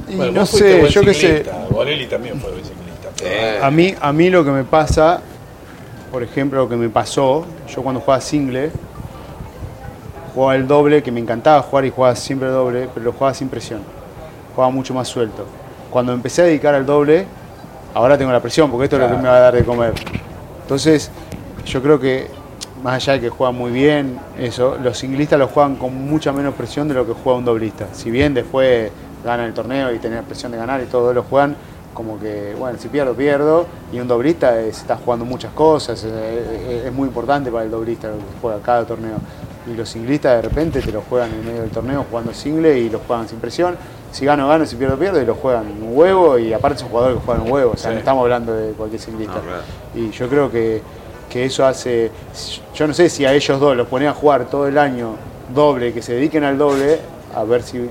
Y 0.08 0.16
Bueno, 0.16 0.32
no 0.32 0.40
vos 0.40 0.50
fuiste 0.50 0.72
sé, 0.72 0.78
buen 0.80 0.92
yo 0.92 1.04
qué 1.04 1.14
sé. 1.14 1.36
ciclista, 1.38 1.66
Borelli 1.70 2.06
también 2.06 2.40
fue 2.40 2.50
buen 2.50 2.64
ciclista. 2.64 3.66
A 3.66 3.70
mí, 3.70 3.94
a 4.00 4.12
mí 4.12 4.30
lo 4.30 4.44
que 4.44 4.50
me 4.50 4.64
pasa, 4.64 5.20
por 6.10 6.22
ejemplo, 6.22 6.60
lo 6.62 6.68
que 6.68 6.76
me 6.76 6.88
pasó, 6.88 7.46
yo 7.68 7.82
cuando 7.82 8.00
jugaba 8.00 8.20
single, 8.20 8.70
jugaba 10.34 10.56
el 10.56 10.66
doble, 10.66 11.02
que 11.02 11.12
me 11.12 11.20
encantaba 11.20 11.62
jugar 11.62 11.84
y 11.84 11.90
jugaba 11.90 12.16
siempre 12.16 12.48
doble, 12.48 12.88
pero 12.94 13.04
lo 13.06 13.12
jugaba 13.12 13.34
sin 13.34 13.48
presión. 13.48 13.82
Jugaba 14.54 14.72
mucho 14.72 14.94
más 14.94 15.08
suelto. 15.08 15.46
Cuando 15.90 16.12
empecé 16.12 16.42
a 16.42 16.44
dedicar 16.44 16.74
al 16.74 16.86
doble, 16.86 17.26
ahora 17.94 18.18
tengo 18.18 18.32
la 18.32 18.40
presión, 18.40 18.70
porque 18.70 18.84
esto 18.84 18.96
es 18.96 19.02
lo 19.02 19.08
que 19.08 19.22
me 19.22 19.28
va 19.28 19.36
a 19.36 19.40
dar 19.40 19.54
de 19.54 19.64
comer. 19.64 19.94
Entonces, 20.62 21.10
yo 21.64 21.82
creo 21.82 21.98
que, 21.98 22.28
más 22.82 22.94
allá 22.94 23.14
de 23.14 23.20
que 23.20 23.28
juegan 23.30 23.56
muy 23.56 23.72
bien, 23.72 24.18
eso, 24.38 24.76
los 24.82 24.98
singlistas 24.98 25.38
lo 25.38 25.48
juegan 25.48 25.76
con 25.76 25.94
mucha 25.94 26.32
menos 26.32 26.54
presión 26.54 26.88
de 26.88 26.94
lo 26.94 27.06
que 27.06 27.12
juega 27.12 27.38
un 27.38 27.44
doblista. 27.44 27.88
Si 27.92 28.10
bien 28.10 28.34
después 28.34 28.90
ganan 29.24 29.46
el 29.46 29.54
torneo 29.54 29.92
y 29.92 29.98
tener 29.98 30.22
presión 30.24 30.52
de 30.52 30.58
ganar 30.58 30.80
y 30.82 30.86
todo, 30.86 31.12
lo 31.12 31.22
juegan 31.22 31.56
como 31.94 32.20
que, 32.20 32.54
bueno, 32.56 32.78
si 32.78 32.88
pierdo, 32.88 33.14
pierdo. 33.14 33.66
Y 33.92 33.98
un 33.98 34.06
doblista 34.06 34.60
está 34.60 34.96
jugando 34.96 35.24
muchas 35.24 35.52
cosas, 35.52 36.04
es 36.04 36.92
muy 36.92 37.08
importante 37.08 37.50
para 37.50 37.64
el 37.64 37.70
doblista 37.70 38.08
lo 38.08 38.18
que 38.18 38.24
juega 38.40 38.60
cada 38.60 38.84
torneo. 38.84 39.16
Y 39.66 39.74
los 39.74 39.88
singlistas 39.88 40.36
de 40.36 40.48
repente 40.48 40.80
te 40.80 40.92
lo 40.92 41.02
juegan 41.02 41.30
en 41.30 41.44
medio 41.44 41.62
del 41.62 41.70
torneo 41.70 42.04
jugando 42.08 42.32
single 42.32 42.78
y 42.78 42.88
lo 42.88 43.00
juegan 43.00 43.28
sin 43.28 43.38
presión. 43.40 43.76
Si 44.10 44.24
gano, 44.24 44.48
gano, 44.48 44.64
si 44.64 44.76
pierdo, 44.76 44.96
pierdo, 44.96 45.20
y 45.20 45.26
lo 45.26 45.34
juegan 45.34 45.66
un 45.66 45.96
huevo. 45.96 46.38
Y 46.38 46.52
aparte 46.52 46.78
son 46.78 46.88
jugadores 46.88 47.18
que 47.18 47.24
juegan 47.24 47.44
un 47.44 47.52
huevo, 47.52 47.72
o 47.74 47.76
sea, 47.76 47.92
no 47.92 47.98
estamos 47.98 48.22
hablando 48.22 48.52
de 48.54 48.72
cualquier. 48.72 49.00
No, 49.10 49.18
claro. 49.18 49.42
Y 49.94 50.10
yo 50.10 50.28
creo 50.28 50.50
que, 50.50 50.82
que 51.28 51.44
eso 51.44 51.64
hace. 51.66 52.10
Yo 52.74 52.86
no 52.86 52.94
sé 52.94 53.08
si 53.08 53.24
a 53.24 53.32
ellos 53.32 53.60
dos 53.60 53.76
los 53.76 53.86
ponía 53.86 54.10
a 54.10 54.14
jugar 54.14 54.46
todo 54.46 54.66
el 54.66 54.78
año 54.78 55.16
doble, 55.54 55.92
que 55.92 56.02
se 56.02 56.14
dediquen 56.14 56.44
al 56.44 56.58
doble, 56.58 56.98
a 57.34 57.44
ver 57.44 57.62
si, 57.62 57.88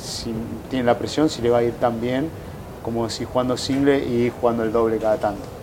si 0.00 0.34
tienen 0.68 0.86
la 0.86 0.98
presión, 0.98 1.28
si 1.28 1.42
le 1.42 1.50
va 1.50 1.58
a 1.58 1.62
ir 1.62 1.74
tan 1.74 2.00
bien 2.00 2.28
como 2.82 3.08
si 3.10 3.24
jugando 3.24 3.56
single 3.56 3.98
y 3.98 4.32
jugando 4.40 4.62
el 4.62 4.72
doble 4.72 4.98
cada 4.98 5.16
tanto. 5.16 5.59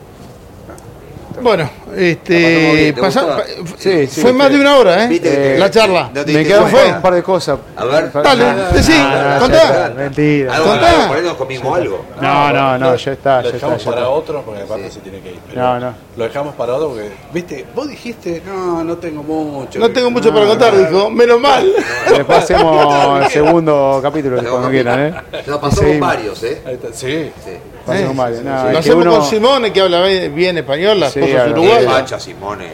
Bueno, 1.41 1.69
este. 1.95 2.73
bien, 2.73 2.95
¿te 2.95 3.01
pasa- 3.01 3.21
gustó? 3.23 3.37
pa- 3.37 3.77
Sí, 3.77 4.07
sí, 4.07 4.21
fue 4.21 4.33
más 4.33 4.49
de 4.51 4.59
una 4.59 4.77
hora, 4.77 5.05
¿eh? 5.05 5.19
Te- 5.19 5.57
la 5.57 5.69
charla. 5.71 6.09
no 6.13 6.25
te 6.25 6.33
Me 6.33 6.45
cuenta. 6.45 6.95
un 6.95 7.01
par 7.01 7.13
de 7.13 7.23
cosas. 7.23 7.59
A 7.75 7.85
ver. 7.85 8.11
Dale, 8.11 8.45
decí, 8.73 8.93
no, 8.93 9.39
contá. 9.39 9.93
Mentira. 9.95 10.55
Algo, 10.55 10.67
Contá. 10.69 11.07
por 11.07 11.17
ahí 11.17 11.23
nos 11.23 11.33
comimos 11.35 11.77
algo. 11.77 12.05
No, 12.21 12.53
no, 12.53 12.77
no, 12.77 12.95
ya 12.95 13.11
está, 13.11 13.41
Lo 13.41 13.51
dejamos 13.51 13.83
para 13.83 14.09
otro 14.09 14.41
porque 14.43 14.61
aparte 14.63 14.91
se 14.91 14.99
tiene 14.99 15.19
que 15.19 15.29
ir. 15.31 15.39
No, 15.55 15.79
no. 15.79 15.93
Lo 16.17 16.23
dejamos 16.23 16.55
para 16.55 16.73
otro 16.73 16.89
porque, 16.89 17.11
viste, 17.33 17.65
vos 17.75 17.87
dijiste, 17.87 18.41
no, 18.45 18.83
no 18.83 18.97
tengo 18.97 19.21
mucho. 19.23 19.79
No 19.79 19.89
tengo 19.91 20.09
mucho 20.11 20.33
para 20.33 20.47
contar, 20.47 20.75
dijo. 20.77 21.09
Menos 21.09 21.39
mal. 21.39 21.71
Después 22.09 22.39
hacemos 22.39 23.21
el 23.23 23.29
segundo 23.29 23.99
capítulo 24.01 24.41
cuando 24.49 24.69
quieran, 24.69 24.99
¿eh? 24.99 25.13
Nos 25.45 25.59
pasamos 25.59 25.99
varios, 25.99 26.43
¿eh? 26.43 26.61
Sí. 26.93 27.31
Sí. 27.43 27.51
Pasemos 27.85 28.15
varios. 28.17 28.43
No, 28.43 28.69
Lo 28.71 28.79
hacemos 28.79 29.05
uno- 29.05 29.11
con 29.19 29.23
Simone, 29.25 29.71
que 29.71 29.79
habla 29.79 30.01
bien 30.03 30.57
español, 30.57 30.99
la 30.99 31.09
Sí, 31.27 31.31
esposa 31.31 31.35
es 31.35 31.41
habla 31.41 31.53
Qué 31.55 31.59
bien. 31.61 31.71
uruguaya. 31.77 31.99
facha, 31.99 32.19
Simone. 32.19 32.69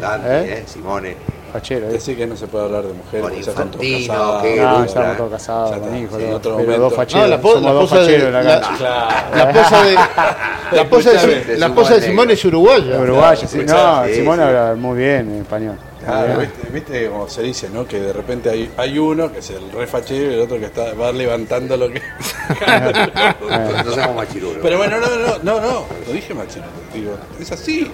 Dante, 0.00 0.28
¿Eh? 0.28 0.58
¿eh? 0.58 0.64
Simone. 0.66 1.16
Fachero, 1.52 1.86
¿eh? 1.88 1.92
Decir 1.92 2.16
que 2.18 2.26
no 2.26 2.36
se 2.36 2.48
puede 2.48 2.64
hablar 2.66 2.82
de 2.82 2.92
mujeres 2.92 3.22
Con 3.22 3.34
Infantino, 3.38 4.08
casados. 4.08 4.42
que- 4.42 4.56
No, 4.60 4.84
estamos 4.84 5.16
todos 5.16 5.30
casados, 5.30 5.70
con 5.78 5.96
hijos, 5.96 6.10
sí, 6.10 6.16
pero 6.18 6.40
momento. 6.64 6.82
dos 6.82 6.94
facheros. 6.94 7.22
No, 7.22 7.28
la, 7.36 7.40
po- 7.40 7.48
somos 7.52 7.62
la 7.64 7.72
dos 7.72 7.84
esposa 7.84 8.00
de, 8.00 8.06
facheros 8.06 8.26
en 8.26 8.32
la 8.34 8.42
la, 8.42 8.60
cancha. 8.60 8.76
Claro. 8.76 9.08
la 9.36 9.50
esposa 9.50 9.84
de 9.84 9.94
la 9.94 10.82
esposa 10.82 11.10
de, 11.10 11.58
la 11.58 11.66
de 11.94 12.02
Simone 12.02 12.32
es 12.34 12.44
uruguaya. 12.44 12.98
Uruguaya, 13.00 13.46
sí. 13.46 13.58
No, 13.66 14.04
Sí, 14.06 14.14
Simón 14.16 14.36
sí. 14.36 14.42
habla 14.42 14.74
muy 14.76 14.98
bien 14.98 15.30
en 15.30 15.40
español. 15.40 15.78
Claro, 16.06 16.38
viste, 16.40 16.68
viste 16.72 17.08
como 17.08 17.28
se 17.28 17.42
dice, 17.42 17.68
¿no? 17.68 17.84
Que 17.86 18.00
de 18.00 18.12
repente 18.12 18.48
hay, 18.48 18.70
hay 18.76 18.98
uno 18.98 19.32
que 19.32 19.40
es 19.40 19.50
el 19.50 19.70
re 19.72 19.86
fachero 19.86 20.30
y 20.30 20.34
el 20.34 20.40
otro 20.40 20.58
que 20.58 20.66
está 20.66 20.94
va 20.94 21.10
levantando 21.12 21.76
lo 21.76 21.90
que. 21.90 22.00
No 23.84 23.92
seamos 23.94 24.16
machirulos. 24.16 24.58
Pero 24.62 24.78
bueno, 24.78 24.96
no, 24.98 25.06
no, 25.06 25.38
no, 25.42 25.60
no, 25.60 25.84
lo 26.06 26.12
dije 26.12 26.32
machino, 26.34 26.64
digo, 26.94 27.16
es 27.40 27.50
así, 27.52 27.90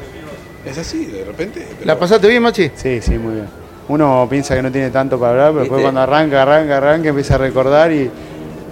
es 0.65 0.79
así, 0.79 1.07
de 1.07 1.25
repente. 1.25 1.67
pero- 1.71 1.87
¿La 1.87 1.99
pasaste 1.99 2.29
bien, 2.29 2.43
Machi? 2.43 2.71
Sí, 2.75 3.01
sí, 3.01 3.13
muy 3.19 3.35
bien. 3.35 3.49
Uno 3.89 4.27
piensa 4.31 4.55
que 4.55 4.63
no 4.63 4.71
tiene 4.71 4.91
tanto 4.91 5.19
para 5.19 5.33
hablar, 5.33 5.49
pero 5.51 5.61
después 5.61 5.79
¿Viste? 5.79 5.83
cuando 5.93 6.01
arranca, 6.03 6.43
arranca, 6.43 6.77
arranca, 6.79 7.09
empieza 7.09 7.35
a 7.35 7.39
recordar 7.39 7.93
y. 7.93 8.11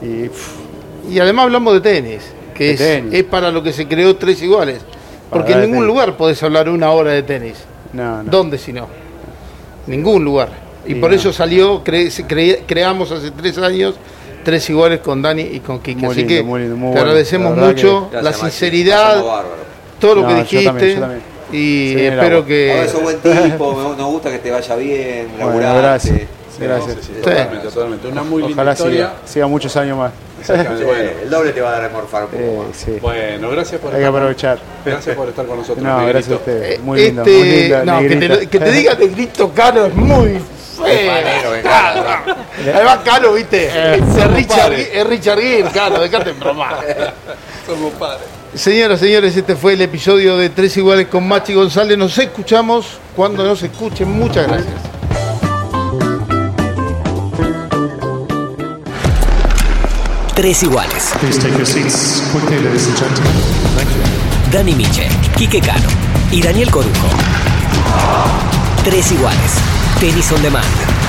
y 0.03 0.29
pff, 0.29 0.53
Y 1.11 1.19
además 1.19 1.45
hablamos 1.47 1.75
de 1.75 1.81
tenis, 1.81 2.23
que 2.55 2.65
De 2.65 2.71
es, 2.73 2.79
tenis. 2.79 3.15
es 3.15 3.25
para 3.25 3.51
lo 3.51 3.63
que 3.63 3.73
se 3.73 3.89
creó 3.89 4.17
tres 4.17 4.41
iguales. 4.43 4.83
Porque 5.31 5.53
en 5.53 5.59
hablar 5.59 5.61
de 5.61 5.67
ningún 5.69 5.85
tenis. 5.87 5.95
lugar 5.95 6.17
podés 6.17 6.43
hablar 6.43 6.69
una 6.69 6.91
hora 6.93 7.11
de 7.13 7.23
tenis. 7.23 7.57
no, 7.93 8.23
no. 8.23 8.31
¿Dónde 8.31 8.59
si 8.59 8.73
no? 8.73 8.87
Ningún 9.91 10.25
lugar. 10.25 10.49
Y 10.87 10.95
Sí, 10.95 10.95
por 10.95 11.11
no. 11.11 11.17
eso 11.17 11.33
salió, 11.33 11.85
cre- 11.85 12.09
cre- 12.27 12.61
creamos 12.67 13.11
hace 13.13 13.31
tres 13.33 13.59
años 13.59 13.95
tres 14.43 14.69
iguales 14.71 15.01
con 15.01 15.21
Dani 15.21 15.43
y 15.43 15.61
con 15.61 15.81
Kike. 15.81 16.07
Así 16.07 16.17
lindo, 16.21 16.29
que 16.35 16.43
muy 16.43 16.61
lindo, 16.61 16.77
muy 16.77 16.87
te 16.89 16.93
bueno. 16.95 17.01
agradecemos 17.11 17.51
La 17.57 17.63
verdad 17.67 17.75
mucho 17.77 18.11
la 18.23 18.33
sinceridad, 18.33 19.23
todo 20.01 20.15
lo 20.15 20.23
No, 20.23 20.29
que 20.29 20.35
yo 20.35 20.41
dijiste. 20.41 20.65
también, 20.65 20.95
yo 20.95 21.01
también. 21.01 21.23
Y 21.53 21.95
Sí, 21.95 22.01
espero 22.07 22.47
que. 22.47 22.73
Ahora 22.73 22.89
sos 22.89 23.03
buen 23.03 23.19
tipo, 23.51 23.95
nos 23.99 24.07
gusta 24.07 24.31
que 24.31 24.39
te 24.39 24.51
vaya 24.51 24.77
bien, 24.77 25.29
Bueno, 25.39 25.59
gracias. 25.77 26.17
Sí, 26.57 26.65
Gracias. 26.65 26.97
sí, 27.03 27.13
totalmente, 27.23 27.69
totalmente. 27.69 28.09
Una 28.09 28.23
muy 28.23 28.43
linda 28.43 28.55
Ojalá 28.55 28.73
historia. 28.73 28.97
siga, 29.09 29.15
siga 29.27 29.47
muchos 29.47 29.77
años 29.77 29.99
más. 29.99 30.13
Exactamente, 30.41 30.85
bueno. 30.85 31.11
el 31.23 31.31
doble 31.31 31.53
te 31.53 31.61
va 31.61 31.69
a 31.69 31.73
dar 31.73 31.85
a 31.85 31.89
morfar 31.91 32.25
un 32.25 32.31
poco 32.31 32.43
Eh, 32.43 32.63
más. 32.69 32.77
sí. 32.77 32.99
Bueno, 33.01 33.51
gracias 33.51 33.81
por 33.81 33.91
Hay 33.91 33.97
que 33.97 34.01
estar 34.01 34.11
con- 34.13 34.21
aprovechar. 34.23 34.59
Gracias 34.85 35.17
por 35.17 35.29
estar 35.29 35.47
con 35.47 35.57
nosotros. 35.59 35.85
No, 35.85 36.07
gracias 36.07 36.33
a 36.33 36.37
ustedes. 36.37 36.79
Eh, 36.79 36.81
Muy 36.83 37.01
lindo, 37.01 37.23
este, 37.23 37.39
muy 37.39 37.49
lindo. 37.61 37.85
no, 37.85 38.01
que 38.01 38.17
te, 38.17 38.29
lo- 38.29 38.39
que 38.51 38.59
te 38.61 38.73
diga 38.73 38.95
negrito 38.95 39.53
caro 39.53 39.87
es 39.87 39.95
muy 39.95 40.41
feo. 40.77 41.13
Además, 42.75 42.99
caro, 43.05 43.33
viste. 43.35 43.67
es, 43.67 44.31
Richard, 44.35 44.73
es 44.73 45.07
Richard 45.07 45.39
Gere, 45.41 45.71
caro, 45.73 46.01
dejate 46.01 46.31
en 46.31 46.41
broma. 46.41 46.79
Somos 47.67 47.93
padres. 47.95 48.27
Señoras, 48.55 48.99
señores, 48.99 49.37
este 49.37 49.55
fue 49.55 49.75
el 49.75 49.81
episodio 49.83 50.37
de 50.37 50.49
Tres 50.51 50.77
Iguales 50.77 51.07
con 51.07 51.27
Machi 51.29 51.55
González. 51.55 51.97
Nos 51.97 52.19
escuchamos 52.19 52.99
cuando 53.15 53.45
nos 53.45 53.63
escuchen. 53.63 54.11
Muchas 54.11 54.49
gracias. 54.49 54.75
Thank 63.77 63.91
you. 63.91 64.31
Dani 64.51 64.75
Miche, 64.75 65.09
Quique 65.37 65.61
Cano 65.61 65.89
y 66.33 66.41
Daniel 66.41 66.71
Corujo. 66.71 67.09
Tres 68.83 69.13
iguales. 69.13 69.53
Tenis 70.01 70.33
on 70.33 70.43
demand. 70.43 71.00